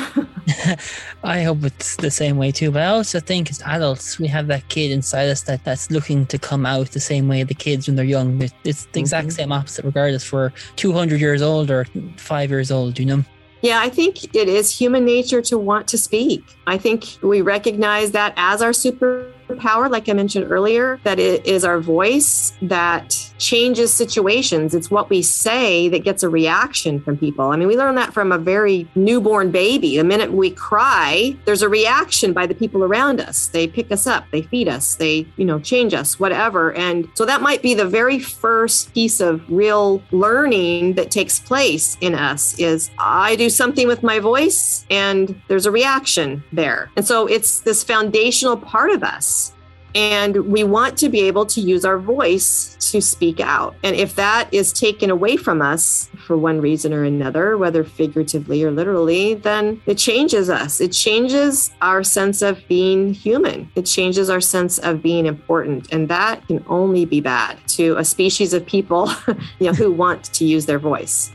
I 1.23 1.43
hope 1.43 1.63
it's 1.65 1.97
the 1.97 2.11
same 2.11 2.39
way 2.39 2.51
too. 2.51 2.71
But 2.71 2.81
I 2.81 2.87
also 2.87 3.21
think 3.21 3.51
as 3.51 3.61
adults, 3.61 4.19
we 4.19 4.27
have 4.29 4.47
that 4.47 4.67
kid 4.71 4.91
inside 4.91 5.29
us 5.29 5.43
that, 5.43 5.63
that's 5.65 5.91
looking 5.91 6.25
to 6.29 6.39
come 6.39 6.65
out 6.65 6.93
the 6.93 6.99
same 6.99 7.29
way 7.29 7.43
the 7.43 7.53
kids 7.53 7.89
when 7.89 7.97
they're 7.97 8.07
young. 8.07 8.41
It's 8.65 8.87
the 8.87 9.01
exact 9.01 9.29
mm-hmm. 9.29 9.37
same 9.37 9.53
opposite, 9.53 9.85
regardless 9.85 10.25
for 10.25 10.55
200 10.77 11.21
years 11.21 11.43
old 11.43 11.71
or 11.71 11.85
five 12.17 12.49
years 12.49 12.71
old, 12.71 12.99
you 12.99 13.05
know? 13.05 13.23
Yeah, 13.61 13.81
I 13.83 13.91
think 13.91 14.35
it 14.35 14.49
is 14.49 14.75
human 14.75 15.05
nature 15.05 15.43
to 15.43 15.59
want 15.59 15.87
to 15.89 15.99
speak. 15.99 16.43
I 16.67 16.79
think 16.79 17.19
we 17.21 17.43
recognize 17.43 18.13
that 18.13 18.33
as 18.39 18.63
our 18.63 18.71
superpower, 18.71 19.91
like 19.91 20.09
I 20.09 20.15
mentioned 20.15 20.51
earlier, 20.51 20.99
that 21.05 21.19
it 21.19 21.45
is 21.45 21.67
our 21.67 21.81
voice 21.81 22.55
that 22.63 23.30
changes 23.41 23.93
situations. 23.93 24.75
It's 24.75 24.91
what 24.91 25.11
we 25.11 25.23
say 25.23 25.89
that 25.89 26.05
gets 26.05 26.23
a 26.23 26.29
reaction 26.29 27.01
from 27.01 27.17
people. 27.17 27.47
I 27.47 27.57
mean, 27.57 27.67
we 27.67 27.77
learn 27.77 27.97
that 27.97 28.13
from 28.13 28.31
a 28.31 28.39
very 28.39 28.89
newborn 28.95 29.51
baby. 29.51 29.97
The 29.97 30.05
minute 30.05 30.33
we 30.33 30.51
cry, 30.51 31.37
there's 31.47 31.63
a 31.63 31.69
reaction 31.69 32.33
by 32.33 32.47
the 32.47 32.55
people 32.55 32.85
around 32.85 33.21
us. 33.21 33.49
They 33.49 33.67
pick 33.67 33.91
us 33.91 34.07
up, 34.07 34.25
they 34.31 34.43
feed 34.43 34.69
us, 34.69 34.95
they, 34.95 35.27
you 35.37 35.45
know, 35.45 35.59
change 35.59 35.95
us, 35.95 36.21
whatever. 36.21 36.73
And 36.75 37.09
so 37.15 37.25
that 37.25 37.43
might 37.43 37.63
be 37.63 37.75
the 37.75 37.87
very 37.87 38.19
first 38.19 38.93
piece 38.95 39.21
of 39.21 39.43
real 39.51 40.03
learning 40.11 40.95
that 40.95 41.11
takes 41.11 41.41
place 41.41 41.97
in 42.01 42.15
us 42.15 42.59
is 42.59 42.91
I 42.99 43.37
do 43.37 43.49
something 43.49 43.89
with 43.89 44.03
my 44.03 44.19
voice 44.19 44.85
and 44.91 45.41
there's 45.49 45.67
a 45.67 45.71
reaction 45.71 46.45
there. 46.53 46.91
And 46.97 47.07
so 47.07 47.27
it's 47.27 47.61
this 47.61 47.83
foundational 47.83 48.57
part 48.57 48.91
of 48.91 49.03
us 49.03 49.53
And 49.95 50.37
we 50.47 50.65
want 50.65 50.97
to 50.99 51.09
be 51.09 51.21
able 51.23 51.47
to 51.47 51.61
use 51.61 51.85
our 51.85 51.99
voice 51.99 52.77
to 52.91 53.01
speak 53.01 53.41
out. 53.41 53.75
And 53.83 53.97
if 53.97 54.15
that 54.17 54.53
is 54.53 54.73
taken 54.73 55.11
away 55.11 55.37
from 55.37 55.61
us 55.61 56.09
for 56.27 56.37
one 56.37 56.61
reason 56.61 56.93
or 56.93 57.05
another, 57.05 57.57
whether 57.57 57.85
figuratively 57.85 58.63
or 58.63 58.71
literally, 58.71 59.35
then 59.35 59.81
it 59.87 59.99
changes 59.99 60.49
us. 60.49 60.81
It 60.81 60.93
changes 60.93 61.73
our 61.81 62.03
sense 62.03 62.43
of 62.43 62.61
being 62.69 63.13
human. 63.13 63.71
It 63.75 63.87
changes 63.87 64.31
our 64.31 64.41
sense 64.41 64.79
of 64.79 65.03
being 65.03 65.27
important. 65.27 65.93
And 65.93 66.09
that 66.09 66.47
can 66.47 66.65
only 66.69 67.05
be 67.05 67.21
bad 67.21 67.59
to 67.69 67.97
a 67.97 68.05
species 68.05 68.53
of 68.53 68.65
people 68.67 69.11
you 69.59 69.67
know, 69.67 69.73
who 69.73 69.91
want 69.93 70.25
to 70.35 70.45
use 70.45 70.67
their 70.67 70.79
voice. 70.79 71.33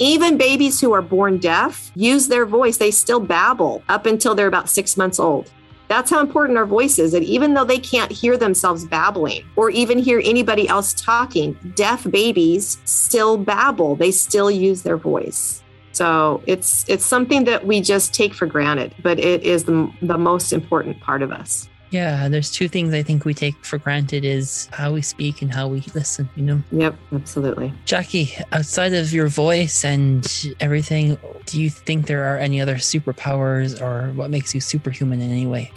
Even 0.00 0.38
babies 0.38 0.80
who 0.80 0.92
are 0.92 1.02
born 1.02 1.38
deaf 1.38 1.90
use 1.96 2.28
their 2.28 2.46
voice. 2.46 2.76
They 2.76 2.92
still 2.92 3.18
babble 3.18 3.82
up 3.88 4.06
until 4.06 4.34
they're 4.34 4.46
about 4.46 4.70
six 4.70 4.96
months 4.96 5.18
old. 5.18 5.50
That's 5.88 6.10
how 6.10 6.20
important 6.20 6.58
our 6.58 6.66
voice 6.66 6.98
is. 6.98 7.14
And 7.14 7.24
even 7.24 7.54
though 7.54 7.64
they 7.64 7.78
can't 7.78 8.12
hear 8.12 8.36
themselves 8.36 8.84
babbling 8.84 9.44
or 9.56 9.70
even 9.70 9.98
hear 9.98 10.20
anybody 10.22 10.68
else 10.68 10.92
talking, 10.92 11.56
deaf 11.74 12.08
babies 12.10 12.78
still 12.84 13.38
babble. 13.38 13.96
They 13.96 14.10
still 14.10 14.50
use 14.50 14.82
their 14.82 14.98
voice. 14.98 15.62
So 15.92 16.42
it's 16.46 16.84
it's 16.88 17.04
something 17.04 17.44
that 17.44 17.66
we 17.66 17.80
just 17.80 18.14
take 18.14 18.34
for 18.34 18.46
granted, 18.46 18.94
but 19.02 19.18
it 19.18 19.42
is 19.42 19.64
the, 19.64 19.90
the 20.02 20.18
most 20.18 20.52
important 20.52 21.00
part 21.00 21.22
of 21.22 21.32
us. 21.32 21.68
Yeah, 21.90 22.28
there's 22.28 22.50
two 22.50 22.68
things 22.68 22.92
I 22.92 23.02
think 23.02 23.24
we 23.24 23.34
take 23.34 23.64
for 23.64 23.78
granted 23.78 24.24
is 24.24 24.68
how 24.72 24.92
we 24.92 25.02
speak 25.02 25.42
and 25.42 25.52
how 25.52 25.68
we 25.68 25.82
listen, 25.94 26.28
you 26.36 26.42
know? 26.42 26.62
Yep, 26.72 26.96
absolutely. 27.12 27.72
Jackie, 27.84 28.32
outside 28.52 28.92
of 28.92 29.12
your 29.12 29.28
voice 29.28 29.84
and 29.84 30.26
everything, 30.60 31.18
do 31.46 31.60
you 31.60 31.70
think 31.70 32.06
there 32.06 32.24
are 32.24 32.38
any 32.38 32.60
other 32.60 32.76
superpowers 32.76 33.80
or 33.80 34.12
what 34.12 34.30
makes 34.30 34.54
you 34.54 34.60
superhuman 34.60 35.20
in 35.20 35.30
any 35.30 35.46
way? 35.46 35.64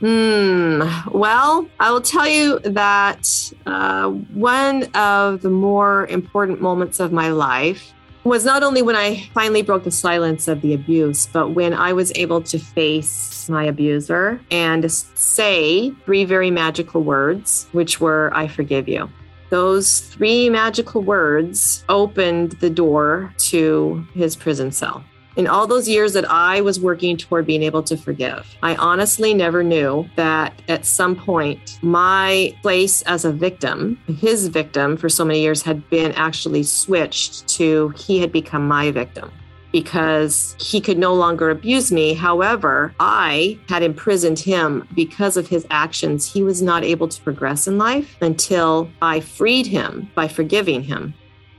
hmm. 0.00 0.82
Well, 1.10 1.68
I 1.80 1.90
will 1.90 2.02
tell 2.02 2.28
you 2.28 2.58
that 2.60 3.52
uh, 3.66 4.08
one 4.08 4.84
of 4.94 5.40
the 5.40 5.50
more 5.50 6.06
important 6.06 6.60
moments 6.60 7.00
of 7.00 7.12
my 7.12 7.28
life 7.28 7.92
was 8.28 8.44
not 8.44 8.62
only 8.62 8.82
when 8.82 8.96
I 8.96 9.28
finally 9.34 9.62
broke 9.62 9.84
the 9.84 9.90
silence 9.90 10.48
of 10.48 10.60
the 10.60 10.74
abuse, 10.74 11.26
but 11.26 11.50
when 11.50 11.72
I 11.72 11.92
was 11.92 12.12
able 12.14 12.42
to 12.42 12.58
face 12.58 13.48
my 13.48 13.64
abuser 13.64 14.40
and 14.50 14.90
say 14.90 15.90
three 16.04 16.24
very 16.24 16.50
magical 16.50 17.02
words, 17.02 17.66
which 17.72 18.00
were, 18.00 18.30
I 18.34 18.46
forgive 18.46 18.88
you. 18.88 19.10
Those 19.50 20.00
three 20.00 20.50
magical 20.50 21.00
words 21.00 21.84
opened 21.88 22.52
the 22.52 22.68
door 22.70 23.32
to 23.38 24.06
his 24.14 24.36
prison 24.36 24.70
cell 24.72 25.02
in 25.38 25.46
all 25.46 25.68
those 25.68 25.88
years 25.88 26.14
that 26.14 26.28
I 26.28 26.60
was 26.60 26.80
working 26.80 27.16
toward 27.16 27.46
being 27.46 27.62
able 27.62 27.84
to 27.84 27.96
forgive, 27.96 28.56
I 28.60 28.74
honestly 28.74 29.32
never 29.32 29.62
knew 29.62 30.10
that 30.16 30.60
at 30.68 30.84
some 30.84 31.14
point 31.14 31.78
my 31.80 32.54
place 32.60 33.02
as 33.02 33.24
a 33.24 33.32
victim, 33.32 33.98
his 34.18 34.48
victim 34.48 34.96
for 34.96 35.08
so 35.08 35.24
many 35.24 35.40
years, 35.40 35.62
had 35.62 35.88
been 35.90 36.10
actually 36.12 36.64
switched 36.64 37.46
to 37.50 37.90
he 37.90 38.18
had 38.18 38.32
become 38.32 38.66
my 38.66 38.90
victim 38.90 39.30
because 39.70 40.56
he 40.58 40.80
could 40.80 40.98
no 40.98 41.14
longer 41.14 41.50
abuse 41.50 41.92
me. 41.92 42.14
However, 42.14 42.92
I 42.98 43.58
had 43.68 43.84
imprisoned 43.84 44.40
him 44.40 44.88
because 44.94 45.36
of 45.36 45.46
his 45.46 45.66
actions. 45.70 46.30
He 46.30 46.42
was 46.42 46.62
not 46.62 46.82
able 46.82 47.06
to 47.06 47.22
progress 47.22 47.68
in 47.68 47.78
life 47.78 48.16
until 48.20 48.90
I 49.02 49.20
freed 49.20 49.66
him 49.66 50.10
by 50.16 50.26
forgiving 50.26 50.82
him. 50.82 51.14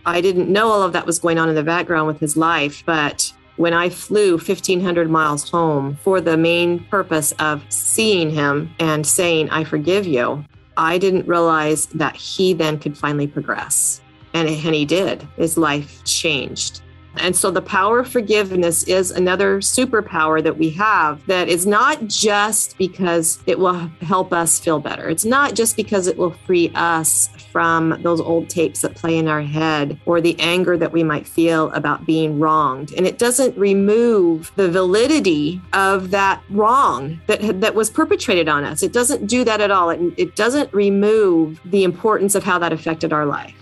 I 0.06 0.22
didn't 0.22 0.50
know 0.50 0.70
all 0.70 0.82
of 0.82 0.92
that 0.94 1.06
was 1.06 1.20
going 1.20 1.38
on 1.38 1.50
in 1.50 1.56
the 1.56 1.64
background 1.64 2.08
with 2.08 2.20
his 2.20 2.36
life, 2.36 2.84
but 2.86 3.32
when 3.60 3.74
I 3.74 3.90
flew 3.90 4.38
1,500 4.38 5.12
miles 5.12 5.50
home 5.50 5.98
for 6.02 6.22
the 6.22 6.38
main 6.38 6.80
purpose 6.86 7.34
of 7.40 7.62
seeing 7.68 8.30
him 8.30 8.74
and 8.80 9.06
saying, 9.06 9.50
I 9.50 9.66
forgive 9.66 10.08
you, 10.08 10.46
I 10.78 10.98
didn't 10.98 11.28
realize 11.28 11.88
that 11.88 12.16
he 12.16 12.54
then 12.54 12.80
could 12.80 12.98
finally 12.98 13.28
progress. 13.28 14.00
And, 14.34 14.48
and 14.48 14.74
he 14.74 14.86
did. 14.86 15.28
His 15.36 15.58
life 15.58 16.02
changed. 16.06 16.84
And 17.18 17.36
so 17.36 17.52
the 17.52 17.62
power 17.62 18.00
of 18.00 18.08
forgiveness 18.08 18.84
is 18.84 19.12
another 19.12 19.60
superpower 19.60 20.44
that 20.44 20.58
we 20.58 20.70
have 20.72 21.26
that 21.28 21.50
is 21.50 21.66
not 21.66 22.08
just 22.08 22.78
because 22.78 23.40
it 23.46 23.60
will 23.60 23.74
help 24.02 24.32
us 24.32 24.60
feel 24.60 24.80
better. 24.80 25.10
It's 25.10 25.26
not 25.26 25.56
just 25.56 25.76
because 25.76 26.08
it 26.08 26.18
will 26.18 26.32
free 26.46 26.72
us 26.76 27.30
from 27.52 28.00
those 28.04 28.22
old 28.22 28.50
tapes 28.50 28.82
that 28.82 28.96
play 28.96 29.18
in 29.18 29.28
our 29.28 29.42
head 29.42 30.00
or 30.06 30.22
the 30.22 30.40
anger 30.40 30.78
that 30.78 30.92
we 30.92 31.04
might 31.04 31.28
feel 31.28 31.72
about 31.72 32.06
being 32.06 32.40
wronged. 32.40 32.94
And 32.94 33.06
it 33.06 33.18
doesn't 33.18 33.58
remove 33.58 34.52
the 34.56 34.70
validity 34.70 35.62
of 35.74 36.12
that 36.12 36.42
wrong 36.50 37.20
that, 37.28 37.62
that 37.62 37.76
was 37.76 37.90
perpetrated 37.90 38.48
on 38.48 38.64
us. 38.64 38.84
It 38.84 38.94
doesn't 38.94 39.28
do 39.28 39.44
that 39.44 39.62
at 39.62 39.72
all. 39.72 39.90
It, 39.90 40.00
it 40.18 40.36
doesn't 40.36 40.74
remove 40.74 41.60
the 41.66 41.84
importance 41.84 42.36
of 42.36 42.44
how 42.44 42.60
that 42.60 42.72
affected 42.72 43.12
our 43.12 43.26
life. 43.26 43.59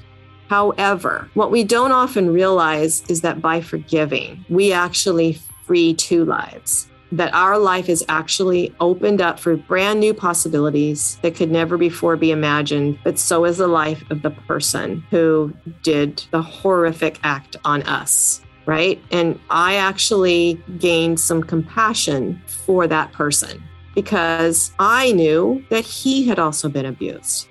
However, 0.49 1.29
what 1.33 1.51
we 1.51 1.63
don't 1.63 1.91
often 1.91 2.31
realize 2.31 3.03
is 3.09 3.21
that 3.21 3.41
by 3.41 3.61
forgiving, 3.61 4.45
we 4.49 4.71
actually 4.71 5.39
free 5.65 5.93
two 5.93 6.23
lives. 6.25 6.87
That 7.11 7.33
our 7.33 7.57
life 7.57 7.87
is 7.87 8.03
actually 8.09 8.75
opened 8.79 9.21
up 9.21 9.39
for 9.39 9.55
brand 9.55 9.99
new 9.99 10.13
possibilities 10.13 11.17
that 11.21 11.35
could 11.35 11.51
never 11.51 11.77
before 11.77 12.17
be 12.17 12.31
imagined, 12.31 12.99
but 13.03 13.17
so 13.17 13.45
is 13.45 13.57
the 13.57 13.67
life 13.67 14.03
of 14.09 14.21
the 14.21 14.31
person 14.31 15.03
who 15.09 15.53
did 15.83 16.23
the 16.31 16.41
horrific 16.41 17.19
act 17.23 17.55
on 17.63 17.83
us 17.83 18.41
right? 18.67 19.01
And 19.11 19.39
I 19.49 19.75
actually 19.75 20.61
gained 20.77 21.19
some 21.19 21.41
compassion 21.41 22.39
for 22.45 22.85
that 22.85 23.13
person 23.13 23.63
because 23.95 24.71
I 24.77 25.13
knew 25.13 25.65
that 25.69 25.85
he 25.85 26.27
had 26.27 26.37
also 26.37 26.69
been 26.69 26.85
abused 26.85 27.47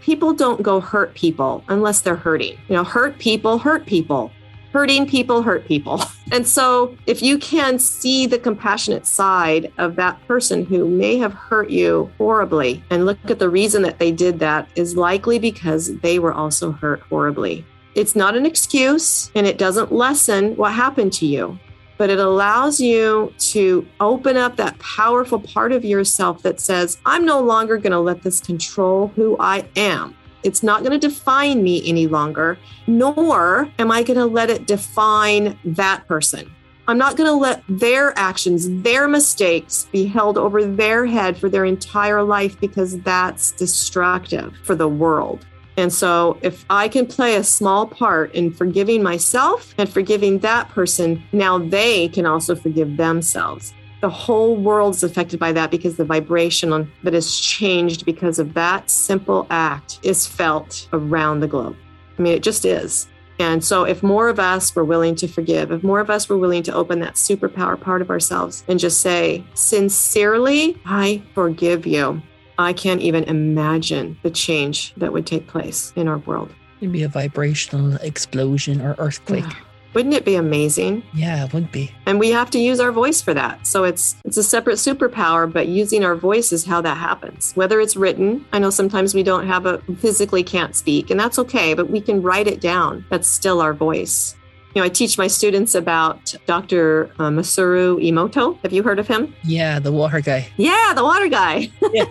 people 0.00 0.32
don't 0.32 0.62
go 0.62 0.80
hurt 0.80 1.14
people 1.14 1.64
unless 1.68 2.00
they're 2.00 2.16
hurting. 2.16 2.58
You 2.68 2.76
know, 2.76 2.84
hurt 2.84 3.18
people 3.18 3.58
hurt 3.58 3.86
people. 3.86 4.30
Hurting 4.72 5.08
people 5.08 5.42
hurt 5.42 5.66
people. 5.66 6.02
And 6.32 6.46
so, 6.46 6.96
if 7.08 7.22
you 7.22 7.38
can 7.38 7.80
see 7.80 8.24
the 8.24 8.38
compassionate 8.38 9.04
side 9.04 9.72
of 9.78 9.96
that 9.96 10.24
person 10.28 10.64
who 10.64 10.86
may 10.86 11.18
have 11.18 11.34
hurt 11.34 11.70
you 11.70 12.08
horribly 12.18 12.84
and 12.88 13.04
look 13.04 13.18
at 13.28 13.40
the 13.40 13.50
reason 13.50 13.82
that 13.82 13.98
they 13.98 14.12
did 14.12 14.38
that 14.38 14.68
is 14.76 14.96
likely 14.96 15.40
because 15.40 15.98
they 16.02 16.20
were 16.20 16.32
also 16.32 16.70
hurt 16.70 17.00
horribly. 17.00 17.66
It's 17.96 18.14
not 18.14 18.36
an 18.36 18.46
excuse 18.46 19.32
and 19.34 19.44
it 19.44 19.58
doesn't 19.58 19.90
lessen 19.90 20.54
what 20.54 20.72
happened 20.72 21.12
to 21.14 21.26
you 21.26 21.58
but 22.00 22.08
it 22.08 22.18
allows 22.18 22.80
you 22.80 23.30
to 23.36 23.86
open 24.00 24.34
up 24.34 24.56
that 24.56 24.78
powerful 24.78 25.38
part 25.38 25.70
of 25.70 25.84
yourself 25.84 26.42
that 26.42 26.58
says, 26.58 26.96
I'm 27.04 27.26
no 27.26 27.40
longer 27.40 27.76
going 27.76 27.92
to 27.92 28.00
let 28.00 28.22
this 28.22 28.40
control 28.40 29.08
who 29.08 29.36
I 29.38 29.68
am. 29.76 30.16
It's 30.42 30.62
not 30.62 30.80
going 30.80 30.98
to 30.98 31.08
define 31.08 31.62
me 31.62 31.86
any 31.86 32.06
longer, 32.06 32.58
nor 32.86 33.70
am 33.78 33.90
I 33.90 34.02
going 34.02 34.18
to 34.18 34.24
let 34.24 34.48
it 34.48 34.66
define 34.66 35.58
that 35.62 36.08
person. 36.08 36.50
I'm 36.88 36.96
not 36.96 37.18
going 37.18 37.28
to 37.28 37.36
let 37.36 37.62
their 37.68 38.18
actions, 38.18 38.80
their 38.82 39.06
mistakes 39.06 39.86
be 39.92 40.06
held 40.06 40.38
over 40.38 40.64
their 40.64 41.04
head 41.04 41.36
for 41.36 41.50
their 41.50 41.66
entire 41.66 42.22
life 42.22 42.58
because 42.58 42.98
that's 43.00 43.50
destructive 43.50 44.56
for 44.62 44.74
the 44.74 44.88
world. 44.88 45.44
And 45.80 45.90
so, 45.90 46.38
if 46.42 46.66
I 46.68 46.88
can 46.88 47.06
play 47.06 47.36
a 47.36 47.42
small 47.42 47.86
part 47.86 48.34
in 48.34 48.52
forgiving 48.52 49.02
myself 49.02 49.74
and 49.78 49.88
forgiving 49.88 50.40
that 50.40 50.68
person, 50.68 51.22
now 51.32 51.56
they 51.56 52.08
can 52.08 52.26
also 52.26 52.54
forgive 52.54 52.98
themselves. 52.98 53.72
The 54.02 54.10
whole 54.10 54.56
world 54.56 54.96
is 54.96 55.02
affected 55.02 55.40
by 55.40 55.52
that 55.52 55.70
because 55.70 55.96
the 55.96 56.04
vibration 56.04 56.92
that 57.02 57.14
is 57.14 57.40
changed 57.40 58.04
because 58.04 58.38
of 58.38 58.52
that 58.52 58.90
simple 58.90 59.46
act 59.48 60.00
is 60.02 60.26
felt 60.26 60.86
around 60.92 61.40
the 61.40 61.48
globe. 61.48 61.76
I 62.18 62.22
mean, 62.22 62.34
it 62.34 62.42
just 62.42 62.66
is. 62.66 63.08
And 63.38 63.64
so, 63.64 63.84
if 63.84 64.02
more 64.02 64.28
of 64.28 64.38
us 64.38 64.76
were 64.76 64.84
willing 64.84 65.14
to 65.14 65.28
forgive, 65.28 65.72
if 65.72 65.82
more 65.82 66.00
of 66.00 66.10
us 66.10 66.28
were 66.28 66.36
willing 66.36 66.62
to 66.64 66.74
open 66.74 67.00
that 67.00 67.14
superpower 67.14 67.80
part 67.80 68.02
of 68.02 68.10
ourselves 68.10 68.64
and 68.68 68.78
just 68.78 69.00
say, 69.00 69.42
sincerely, 69.54 70.78
I 70.84 71.22
forgive 71.32 71.86
you, 71.86 72.20
I 72.60 72.72
can't 72.72 73.00
even 73.00 73.24
imagine 73.24 74.18
the 74.22 74.30
change 74.30 74.94
that 74.96 75.12
would 75.12 75.26
take 75.26 75.46
place 75.46 75.92
in 75.96 76.08
our 76.08 76.18
world. 76.18 76.50
It'd 76.80 76.92
be 76.92 77.02
a 77.02 77.08
vibrational 77.08 77.96
explosion 77.96 78.80
or 78.80 78.94
earthquake. 78.98 79.44
Wouldn't 79.92 80.14
it 80.14 80.24
be 80.24 80.36
amazing? 80.36 81.02
Yeah, 81.12 81.44
it 81.44 81.52
would 81.52 81.72
be. 81.72 81.92
And 82.06 82.20
we 82.20 82.30
have 82.30 82.48
to 82.52 82.60
use 82.60 82.78
our 82.78 82.92
voice 82.92 83.20
for 83.20 83.34
that. 83.34 83.66
So 83.66 83.82
it's 83.84 84.16
it's 84.24 84.36
a 84.36 84.42
separate 84.42 84.76
superpower, 84.76 85.52
but 85.52 85.66
using 85.66 86.04
our 86.04 86.14
voice 86.14 86.52
is 86.52 86.64
how 86.64 86.80
that 86.82 86.96
happens. 86.96 87.52
Whether 87.54 87.80
it's 87.80 87.96
written, 87.96 88.44
I 88.52 88.60
know 88.60 88.70
sometimes 88.70 89.14
we 89.14 89.24
don't 89.24 89.48
have 89.48 89.66
a 89.66 89.78
physically 89.98 90.44
can't 90.44 90.76
speak, 90.76 91.10
and 91.10 91.18
that's 91.18 91.40
okay, 91.40 91.74
but 91.74 91.90
we 91.90 92.00
can 92.00 92.22
write 92.22 92.46
it 92.46 92.60
down. 92.60 93.04
That's 93.10 93.26
still 93.26 93.60
our 93.60 93.74
voice. 93.74 94.36
You 94.74 94.80
know, 94.80 94.86
I 94.86 94.88
teach 94.88 95.18
my 95.18 95.26
students 95.26 95.74
about 95.74 96.34
Dr. 96.46 97.10
Uh, 97.18 97.28
Masaru 97.28 97.98
Emoto. 98.00 98.56
Have 98.62 98.72
you 98.72 98.84
heard 98.84 99.00
of 99.00 99.08
him? 99.08 99.34
Yeah, 99.42 99.80
the 99.80 99.90
water 99.92 100.20
guy. 100.20 100.48
Yeah, 100.56 100.92
the 100.94 101.02
water 101.02 101.28
guy. 101.28 101.70
Yeah. 101.92 102.04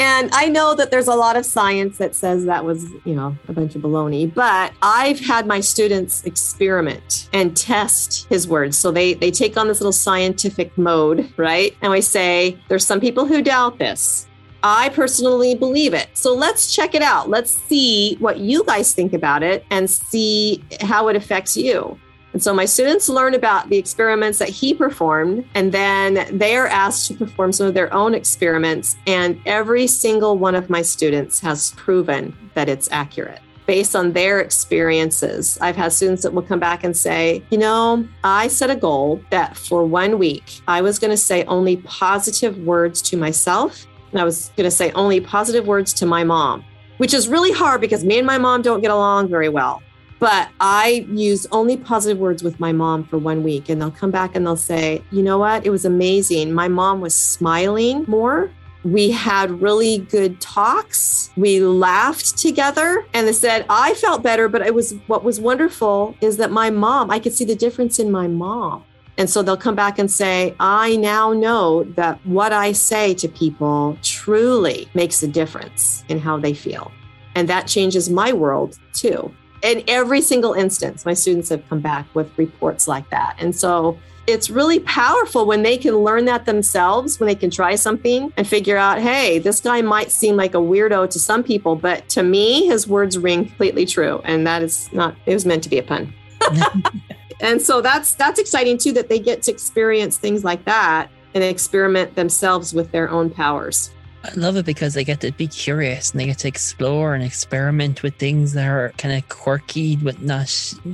And 0.00 0.30
I 0.32 0.48
know 0.48 0.74
that 0.74 0.90
there's 0.90 1.06
a 1.06 1.14
lot 1.14 1.36
of 1.36 1.46
science 1.46 1.98
that 1.98 2.14
says 2.16 2.46
that 2.46 2.64
was, 2.64 2.90
you 3.04 3.14
know, 3.14 3.36
a 3.48 3.52
bunch 3.52 3.76
of 3.76 3.82
baloney, 3.82 4.32
but 4.32 4.72
I've 4.82 5.20
had 5.20 5.46
my 5.46 5.60
students 5.60 6.24
experiment 6.24 7.28
and 7.32 7.56
test 7.56 8.26
his 8.28 8.48
words. 8.48 8.76
So 8.76 8.90
they 8.90 9.14
they 9.14 9.30
take 9.30 9.56
on 9.56 9.68
this 9.68 9.80
little 9.80 9.92
scientific 9.92 10.76
mode, 10.76 11.32
right? 11.36 11.76
And 11.80 11.92
we 11.92 12.00
say 12.00 12.58
there's 12.68 12.84
some 12.84 13.00
people 13.00 13.24
who 13.24 13.40
doubt 13.40 13.78
this. 13.78 14.26
I 14.66 14.88
personally 14.88 15.54
believe 15.54 15.92
it. 15.92 16.08
So 16.14 16.34
let's 16.34 16.74
check 16.74 16.94
it 16.94 17.02
out. 17.02 17.28
Let's 17.28 17.52
see 17.52 18.16
what 18.18 18.38
you 18.38 18.64
guys 18.64 18.94
think 18.94 19.12
about 19.12 19.42
it 19.42 19.66
and 19.70 19.90
see 19.90 20.64
how 20.80 21.08
it 21.08 21.16
affects 21.16 21.54
you. 21.54 22.00
And 22.32 22.42
so 22.42 22.54
my 22.54 22.64
students 22.64 23.10
learn 23.10 23.34
about 23.34 23.68
the 23.68 23.76
experiments 23.76 24.38
that 24.38 24.48
he 24.48 24.74
performed, 24.74 25.46
and 25.54 25.70
then 25.70 26.26
they 26.36 26.56
are 26.56 26.66
asked 26.66 27.08
to 27.08 27.14
perform 27.14 27.52
some 27.52 27.66
of 27.66 27.74
their 27.74 27.92
own 27.92 28.14
experiments. 28.14 28.96
And 29.06 29.38
every 29.46 29.86
single 29.86 30.38
one 30.38 30.54
of 30.54 30.70
my 30.70 30.80
students 30.82 31.38
has 31.40 31.72
proven 31.72 32.34
that 32.54 32.68
it's 32.70 32.88
accurate 32.90 33.40
based 33.66 33.94
on 33.94 34.12
their 34.12 34.40
experiences. 34.40 35.58
I've 35.60 35.76
had 35.76 35.92
students 35.92 36.22
that 36.22 36.32
will 36.34 36.42
come 36.42 36.58
back 36.58 36.84
and 36.84 36.96
say, 36.96 37.42
you 37.50 37.58
know, 37.58 38.08
I 38.24 38.48
set 38.48 38.68
a 38.70 38.76
goal 38.76 39.22
that 39.30 39.56
for 39.56 39.86
one 39.86 40.18
week, 40.18 40.60
I 40.66 40.80
was 40.82 40.98
going 40.98 41.12
to 41.12 41.16
say 41.16 41.44
only 41.44 41.76
positive 41.76 42.58
words 42.58 43.00
to 43.02 43.16
myself. 43.16 43.86
And 44.14 44.20
I 44.20 44.24
was 44.24 44.50
going 44.56 44.64
to 44.64 44.70
say 44.70 44.92
only 44.92 45.20
positive 45.20 45.66
words 45.66 45.92
to 45.94 46.06
my 46.06 46.24
mom, 46.24 46.64
which 46.98 47.12
is 47.12 47.28
really 47.28 47.52
hard 47.52 47.80
because 47.80 48.04
me 48.04 48.18
and 48.18 48.26
my 48.26 48.38
mom 48.38 48.62
don't 48.62 48.80
get 48.80 48.90
along 48.90 49.28
very 49.28 49.48
well. 49.48 49.82
But 50.20 50.48
I 50.60 51.06
use 51.10 51.46
only 51.50 51.76
positive 51.76 52.18
words 52.18 52.42
with 52.42 52.58
my 52.60 52.72
mom 52.72 53.04
for 53.04 53.18
one 53.18 53.42
week. 53.42 53.68
And 53.68 53.82
they'll 53.82 53.90
come 53.90 54.12
back 54.12 54.36
and 54.36 54.46
they'll 54.46 54.56
say, 54.56 55.02
you 55.10 55.22
know 55.22 55.36
what? 55.38 55.66
It 55.66 55.70
was 55.70 55.84
amazing. 55.84 56.52
My 56.52 56.68
mom 56.68 57.00
was 57.00 57.14
smiling 57.14 58.04
more 58.06 58.50
we 58.84 59.10
had 59.10 59.62
really 59.62 59.98
good 59.98 60.40
talks. 60.40 61.30
We 61.36 61.60
laughed 61.60 62.36
together 62.36 63.04
and 63.14 63.26
they 63.26 63.32
said, 63.32 63.64
I 63.70 63.94
felt 63.94 64.22
better, 64.22 64.48
but 64.48 64.62
it 64.62 64.74
was 64.74 64.94
what 65.06 65.24
was 65.24 65.40
wonderful 65.40 66.14
is 66.20 66.36
that 66.36 66.50
my 66.50 66.70
mom, 66.70 67.10
I 67.10 67.18
could 67.18 67.32
see 67.32 67.46
the 67.46 67.56
difference 67.56 67.98
in 67.98 68.12
my 68.12 68.28
mom. 68.28 68.84
And 69.16 69.30
so 69.30 69.42
they'll 69.42 69.56
come 69.56 69.74
back 69.74 69.98
and 69.98 70.10
say, 70.10 70.54
I 70.58 70.96
now 70.96 71.32
know 71.32 71.84
that 71.94 72.18
what 72.26 72.52
I 72.52 72.72
say 72.72 73.14
to 73.14 73.28
people 73.28 73.96
truly 74.02 74.88
makes 74.94 75.22
a 75.22 75.28
difference 75.28 76.04
in 76.08 76.18
how 76.18 76.38
they 76.38 76.54
feel. 76.54 76.90
And 77.34 77.48
that 77.48 77.66
changes 77.66 78.10
my 78.10 78.32
world 78.32 78.78
too. 78.92 79.32
In 79.62 79.82
every 79.88 80.20
single 80.20 80.52
instance, 80.52 81.06
my 81.06 81.14
students 81.14 81.48
have 81.48 81.66
come 81.68 81.80
back 81.80 82.06
with 82.14 82.36
reports 82.36 82.86
like 82.86 83.08
that. 83.10 83.36
And 83.38 83.54
so 83.54 83.98
it's 84.26 84.50
really 84.50 84.80
powerful 84.80 85.46
when 85.46 85.62
they 85.62 85.76
can 85.76 85.98
learn 85.98 86.24
that 86.26 86.46
themselves, 86.46 87.20
when 87.20 87.26
they 87.26 87.34
can 87.34 87.50
try 87.50 87.74
something 87.74 88.32
and 88.36 88.46
figure 88.46 88.76
out, 88.76 89.00
hey, 89.00 89.38
this 89.38 89.60
guy 89.60 89.82
might 89.82 90.10
seem 90.10 90.36
like 90.36 90.54
a 90.54 90.58
weirdo 90.58 91.10
to 91.10 91.18
some 91.18 91.42
people, 91.42 91.76
but 91.76 92.08
to 92.10 92.22
me, 92.22 92.66
his 92.66 92.86
words 92.88 93.18
ring 93.18 93.46
completely 93.46 93.86
true. 93.86 94.20
And 94.24 94.46
that 94.46 94.62
is 94.62 94.90
not, 94.92 95.14
it 95.26 95.34
was 95.34 95.44
meant 95.44 95.62
to 95.64 95.68
be 95.68 95.78
a 95.78 95.82
pun. 95.82 96.12
and 97.44 97.60
so 97.60 97.80
that's 97.80 98.14
that's 98.14 98.40
exciting 98.40 98.78
too 98.78 98.92
that 98.92 99.08
they 99.08 99.18
get 99.18 99.42
to 99.42 99.50
experience 99.50 100.16
things 100.16 100.44
like 100.44 100.64
that 100.64 101.10
and 101.34 101.44
experiment 101.44 102.14
themselves 102.14 102.72
with 102.72 102.90
their 102.90 103.10
own 103.10 103.28
powers. 103.28 103.90
I 104.24 104.32
love 104.36 104.56
it 104.56 104.64
because 104.64 104.94
they 104.94 105.04
get 105.04 105.20
to 105.20 105.32
be 105.32 105.46
curious 105.46 106.12
and 106.12 106.20
they 106.20 106.24
get 106.24 106.38
to 106.38 106.48
explore 106.48 107.14
and 107.14 107.22
experiment 107.22 108.02
with 108.02 108.14
things 108.16 108.54
that 108.54 108.66
are 108.66 108.90
kind 108.96 109.14
of 109.14 109.28
quirky, 109.28 109.96
but 109.96 110.22
not 110.22 110.50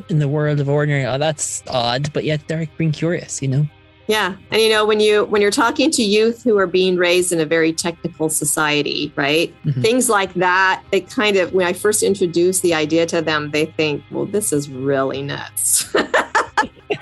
in 0.09 0.19
the 0.19 0.27
world 0.27 0.59
of 0.59 0.69
ordinary. 0.69 1.07
Oh, 1.07 1.17
that's 1.17 1.63
odd, 1.69 2.13
but 2.13 2.25
yet 2.25 2.49
they're 2.49 2.67
being 2.77 2.91
curious, 2.91 3.41
you 3.41 3.47
know? 3.47 3.67
Yeah. 4.09 4.35
And 4.51 4.61
you 4.61 4.69
know, 4.69 4.85
when 4.85 4.99
you 4.99 5.25
when 5.27 5.41
you're 5.41 5.53
talking 5.53 5.93
to 5.93 6.03
youth 6.03 6.43
who 6.43 6.59
are 6.59 6.67
being 6.67 6.97
raised 6.97 7.31
in 7.31 7.39
a 7.39 7.47
very 7.47 7.73
technical 7.73 8.29
society, 8.29 9.13
right? 9.15 9.55
Mm-hmm. 9.65 9.83
Things 9.83 10.09
like 10.09 10.35
that, 10.35 10.83
they 10.91 11.03
kind 11.03 11.37
of 11.37 11.53
when 11.53 11.65
I 11.65 11.73
first 11.73 12.03
introduce 12.03 12.59
the 12.59 12.75
idea 12.75 13.07
to 13.07 13.23
them, 13.23 13.53
they 13.53 13.67
think, 13.67 14.03
well, 14.11 14.27
this 14.27 14.53
is 14.53 14.69
really 14.69 15.23
nuts. 15.23 15.95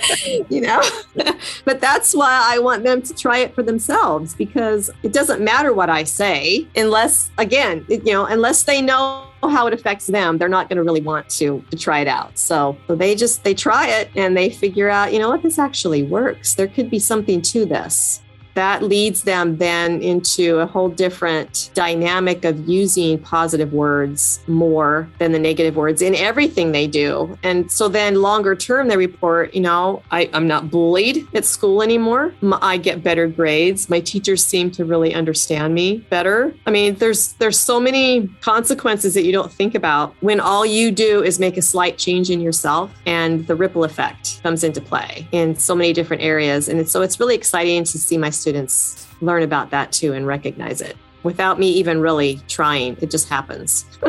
you 0.49 0.61
know? 0.61 0.83
but 1.65 1.81
that's 1.81 2.15
why 2.15 2.41
I 2.45 2.59
want 2.59 2.85
them 2.85 3.03
to 3.03 3.15
try 3.15 3.39
it 3.39 3.55
for 3.55 3.63
themselves 3.63 4.35
because 4.35 4.91
it 5.03 5.13
doesn't 5.13 5.43
matter 5.43 5.73
what 5.73 5.91
I 5.91 6.05
say 6.05 6.67
unless, 6.77 7.31
again, 7.39 7.85
you 7.89 8.13
know, 8.13 8.27
unless 8.27 8.63
they 8.63 8.81
know 8.83 9.25
how 9.43 9.67
it 9.67 9.75
affects 9.75 10.07
them, 10.07 10.39
they're 10.39 10.49
not 10.49 10.69
going 10.69 10.77
to 10.77 10.83
really 10.83 11.01
want 11.01 11.29
to 11.29 11.65
to 11.71 11.77
try 11.77 12.01
it 12.01 12.09
out. 12.09 12.37
So, 12.39 12.77
so 12.87 12.97
they 12.97 13.15
just 13.15 13.45
they 13.45 13.55
try 13.55 13.89
it 13.89 14.11
and 14.17 14.37
they 14.37 14.51
figure 14.51 14.89
out, 14.89 15.13
you 15.13 15.19
know 15.19 15.29
what, 15.29 15.43
this 15.43 15.59
actually 15.59 16.03
works. 16.03 16.55
There 16.55 16.67
could 16.67 16.91
be 16.91 16.99
something 16.99 17.41
to 17.43 17.65
this 17.65 18.21
that 18.59 18.83
leads 18.83 19.23
them 19.23 19.57
then 19.59 20.03
into 20.03 20.59
a 20.59 20.67
whole 20.67 20.89
different 20.89 21.71
dynamic 21.75 22.45
of 22.45 22.69
using 22.69 23.17
positive 23.17 23.73
words 23.73 24.41
more 24.49 25.09
than 25.19 25.31
the 25.31 25.39
negative 25.39 25.77
words 25.77 26.03
in 26.03 26.13
everything 26.17 26.73
they 26.73 26.89
do. 26.89 27.39
And 27.45 27.71
so 27.71 27.87
then 27.87 28.17
longer 28.17 28.57
term, 28.57 28.89
they 28.89 28.97
report, 28.97 29.55
you 29.55 29.61
know, 29.61 30.03
I, 30.11 30.23
am 30.33 30.49
not 30.49 30.73
bullied 30.73 31.25
at 31.35 31.45
school 31.45 31.83
anymore. 31.83 32.35
I 32.61 32.79
get 32.79 33.01
better 33.01 33.29
grades. 33.29 33.89
My 33.89 34.01
teachers 34.01 34.45
seem 34.45 34.73
to 34.73 34.85
really 34.85 35.15
understand 35.15 35.73
me 35.73 35.99
better. 36.11 36.53
I 36.67 36.73
mean, 36.73 36.97
there's 36.97 37.35
there's 37.35 37.61
so 37.61 37.79
many 37.79 38.27
consequences 38.41 39.15
that 39.15 39.23
you 39.23 39.31
don't 39.31 39.53
think 39.53 39.77
about 39.77 40.17
when 40.19 40.41
all 40.41 40.67
you 40.67 40.91
do 40.91 41.23
is 41.23 41.39
make 41.39 41.57
a 41.57 41.63
slight 41.63 41.97
change 41.97 42.29
in 42.29 42.41
yourself 42.41 42.91
and 43.07 43.47
the 43.47 43.55
ripple 43.55 43.85
effect 43.85 44.43
comes 44.43 44.65
into 44.65 44.81
play 44.81 45.29
in 45.31 45.55
so 45.55 45.77
many 45.77 45.93
different 45.93 46.25
areas. 46.25 46.69
And 46.69 46.89
so 46.89 47.03
it's 47.03 47.21
really 47.21 47.37
exciting 47.37 47.85
to 47.85 47.99
see 47.99 48.19
my 48.19 48.31
students 48.31 48.48
students 48.49 49.07
learn 49.21 49.43
about 49.43 49.71
that 49.71 49.93
too 49.93 50.15
and 50.15 50.27
recognize 50.27 50.81
it 50.81 50.97
without 51.23 51.59
me 51.59 51.69
even 51.69 52.01
really 52.01 52.41
trying. 52.49 52.97
It 53.03 53.11
just 53.11 53.29
happens. 53.29 53.85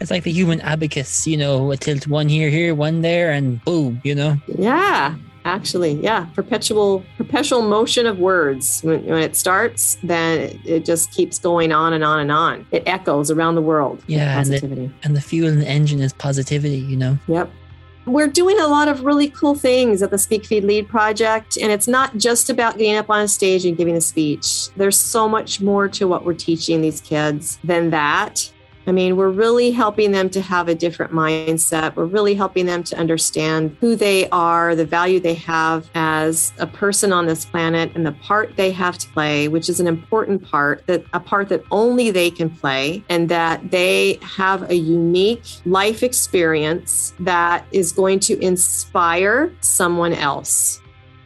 it's 0.00 0.10
like 0.10 0.24
the 0.24 0.32
human 0.32 0.60
abacus, 0.62 1.26
you 1.26 1.36
know, 1.36 1.70
a 1.70 1.76
tilt 1.76 2.06
one 2.06 2.28
here, 2.28 2.48
here, 2.48 2.74
one 2.74 3.02
there, 3.02 3.30
and 3.30 3.62
boom, 3.64 4.00
you 4.04 4.14
know? 4.14 4.40
Yeah, 4.46 5.16
actually. 5.44 6.00
Yeah. 6.00 6.26
Perpetual, 6.34 7.04
perpetual 7.18 7.60
motion 7.60 8.06
of 8.06 8.18
words. 8.18 8.80
When, 8.82 9.04
when 9.04 9.22
it 9.22 9.36
starts, 9.36 9.98
then 10.02 10.38
it, 10.38 10.56
it, 10.64 10.84
just 10.86 11.10
keeps 11.10 11.38
going 11.38 11.72
on 11.72 11.92
and 11.92 12.02
on 12.02 12.20
and 12.20 12.32
on. 12.32 12.66
It 12.70 12.84
echoes 12.86 13.30
around 13.30 13.56
the 13.56 13.62
world. 13.62 14.02
Yeah. 14.06 14.34
Positivity. 14.34 14.84
And 14.84 14.90
the, 14.90 15.06
and 15.06 15.16
the 15.16 15.20
fuel 15.20 15.48
and 15.48 15.60
the 15.60 15.68
engine 15.68 16.00
is 16.00 16.14
positivity, 16.14 16.78
you 16.78 16.96
know? 16.96 17.18
Yep 17.26 17.50
we're 18.06 18.28
doing 18.28 18.58
a 18.58 18.66
lot 18.66 18.88
of 18.88 19.04
really 19.04 19.28
cool 19.28 19.54
things 19.54 20.02
at 20.02 20.10
the 20.10 20.18
Speak 20.18 20.44
Feed 20.46 20.64
Lead 20.64 20.88
project. 20.88 21.56
And 21.56 21.70
it's 21.70 21.88
not 21.88 22.16
just 22.16 22.50
about 22.50 22.78
getting 22.78 22.96
up 22.96 23.10
on 23.10 23.22
a 23.22 23.28
stage 23.28 23.64
and 23.64 23.76
giving 23.76 23.96
a 23.96 24.00
speech. 24.00 24.68
There's 24.76 24.96
so 24.96 25.28
much 25.28 25.60
more 25.60 25.88
to 25.88 26.08
what 26.08 26.24
we're 26.24 26.34
teaching 26.34 26.80
these 26.80 27.00
kids 27.00 27.58
than 27.62 27.90
that. 27.90 28.50
I 28.90 28.92
mean, 28.92 29.16
we're 29.16 29.30
really 29.30 29.70
helping 29.70 30.10
them 30.10 30.28
to 30.30 30.40
have 30.40 30.66
a 30.66 30.74
different 30.74 31.12
mindset. 31.12 31.94
We're 31.94 32.06
really 32.06 32.34
helping 32.34 32.66
them 32.66 32.82
to 32.82 32.98
understand 32.98 33.76
who 33.78 33.94
they 33.94 34.28
are, 34.30 34.74
the 34.74 34.84
value 34.84 35.20
they 35.20 35.34
have 35.34 35.88
as 35.94 36.52
a 36.58 36.66
person 36.66 37.12
on 37.12 37.26
this 37.26 37.44
planet, 37.44 37.92
and 37.94 38.04
the 38.04 38.10
part 38.10 38.56
they 38.56 38.72
have 38.72 38.98
to 38.98 39.08
play, 39.10 39.46
which 39.46 39.68
is 39.68 39.78
an 39.78 39.86
important 39.86 40.42
part, 40.42 40.84
that 40.88 41.04
a 41.12 41.20
part 41.20 41.50
that 41.50 41.62
only 41.70 42.10
they 42.10 42.32
can 42.32 42.50
play, 42.50 43.04
and 43.08 43.28
that 43.28 43.70
they 43.70 44.18
have 44.22 44.68
a 44.68 44.74
unique 44.74 45.44
life 45.66 46.02
experience 46.02 47.14
that 47.20 47.64
is 47.70 47.92
going 47.92 48.18
to 48.18 48.36
inspire 48.40 49.54
someone 49.60 50.14
else 50.14 50.80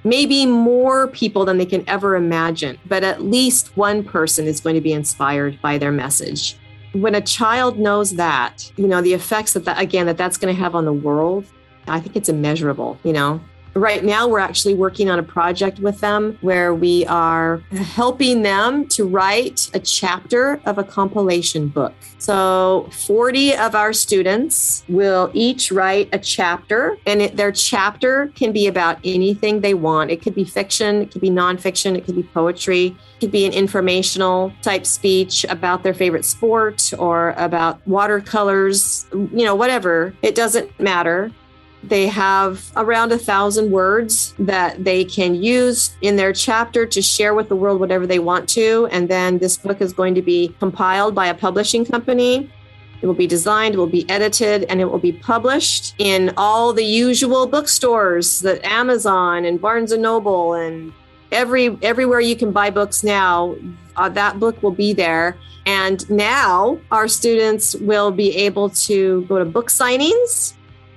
maybe 0.06 0.44
more 0.44 1.08
people 1.08 1.46
than 1.46 1.56
they 1.56 1.64
can 1.64 1.82
ever 1.88 2.14
imagine, 2.14 2.78
but 2.84 3.02
at 3.02 3.22
least 3.22 3.74
one 3.74 4.04
person 4.04 4.46
is 4.46 4.60
going 4.60 4.74
to 4.74 4.82
be 4.82 4.92
inspired 4.92 5.58
by 5.62 5.78
their 5.78 5.90
message 5.90 6.58
when 6.94 7.14
a 7.14 7.20
child 7.20 7.78
knows 7.78 8.12
that, 8.12 8.70
you 8.76 8.86
know, 8.86 9.02
the 9.02 9.12
effects 9.12 9.52
that, 9.54 9.64
that 9.64 9.80
again, 9.80 10.06
that 10.06 10.16
that's 10.16 10.36
going 10.36 10.54
to 10.54 10.60
have 10.60 10.74
on 10.74 10.84
the 10.84 10.92
world, 10.92 11.44
I 11.88 12.00
think 12.00 12.16
it's 12.16 12.28
immeasurable, 12.28 12.98
you 13.02 13.12
know. 13.12 13.40
Right 13.74 14.04
now, 14.04 14.28
we're 14.28 14.38
actually 14.38 14.74
working 14.74 15.10
on 15.10 15.18
a 15.18 15.22
project 15.24 15.80
with 15.80 16.00
them 16.00 16.38
where 16.42 16.72
we 16.72 17.04
are 17.06 17.56
helping 17.72 18.42
them 18.42 18.86
to 18.90 19.04
write 19.04 19.68
a 19.74 19.80
chapter 19.80 20.60
of 20.64 20.78
a 20.78 20.84
compilation 20.84 21.66
book. 21.66 21.92
So, 22.18 22.88
40 22.92 23.56
of 23.56 23.74
our 23.74 23.92
students 23.92 24.84
will 24.88 25.28
each 25.34 25.72
write 25.72 26.08
a 26.12 26.20
chapter, 26.20 26.96
and 27.04 27.20
it, 27.20 27.36
their 27.36 27.50
chapter 27.50 28.28
can 28.36 28.52
be 28.52 28.68
about 28.68 28.98
anything 29.02 29.60
they 29.60 29.74
want. 29.74 30.12
It 30.12 30.22
could 30.22 30.36
be 30.36 30.44
fiction, 30.44 31.02
it 31.02 31.10
could 31.10 31.20
be 31.20 31.30
nonfiction, 31.30 31.96
it 31.96 32.04
could 32.04 32.14
be 32.14 32.22
poetry, 32.22 32.86
it 32.86 33.20
could 33.20 33.32
be 33.32 33.44
an 33.44 33.52
informational 33.52 34.52
type 34.62 34.86
speech 34.86 35.44
about 35.48 35.82
their 35.82 35.94
favorite 35.94 36.24
sport 36.24 36.92
or 36.96 37.34
about 37.36 37.84
watercolors, 37.88 39.06
you 39.12 39.44
know, 39.44 39.56
whatever. 39.56 40.14
It 40.22 40.36
doesn't 40.36 40.78
matter. 40.78 41.32
They 41.88 42.06
have 42.06 42.72
around 42.76 43.12
a 43.12 43.18
thousand 43.18 43.70
words 43.70 44.34
that 44.38 44.82
they 44.82 45.04
can 45.04 45.34
use 45.34 45.94
in 46.00 46.16
their 46.16 46.32
chapter 46.32 46.86
to 46.86 47.02
share 47.02 47.34
with 47.34 47.50
the 47.50 47.56
world 47.56 47.78
whatever 47.78 48.06
they 48.06 48.18
want 48.18 48.48
to. 48.50 48.88
And 48.90 49.08
then 49.08 49.38
this 49.38 49.58
book 49.58 49.82
is 49.82 49.92
going 49.92 50.14
to 50.14 50.22
be 50.22 50.54
compiled 50.58 51.14
by 51.14 51.26
a 51.26 51.34
publishing 51.34 51.84
company. 51.84 52.50
It 53.02 53.06
will 53.06 53.12
be 53.12 53.26
designed, 53.26 53.74
it 53.74 53.78
will 53.78 53.86
be 53.86 54.08
edited, 54.08 54.64
and 54.64 54.80
it 54.80 54.86
will 54.86 54.98
be 54.98 55.12
published 55.12 55.94
in 55.98 56.32
all 56.38 56.72
the 56.72 56.84
usual 56.84 57.46
bookstores, 57.46 58.40
that 58.40 58.64
Amazon 58.64 59.44
and 59.44 59.60
Barnes 59.60 59.92
and 59.92 60.02
Noble 60.02 60.54
and 60.54 60.90
every 61.30 61.76
everywhere 61.82 62.20
you 62.20 62.34
can 62.34 62.50
buy 62.50 62.70
books 62.70 63.04
now. 63.04 63.56
Uh, 63.96 64.08
that 64.08 64.40
book 64.40 64.62
will 64.62 64.70
be 64.70 64.94
there. 64.94 65.36
And 65.66 66.08
now 66.08 66.78
our 66.90 67.08
students 67.08 67.74
will 67.76 68.10
be 68.10 68.34
able 68.36 68.70
to 68.70 69.22
go 69.22 69.38
to 69.38 69.44
book 69.44 69.68
signings 69.68 70.54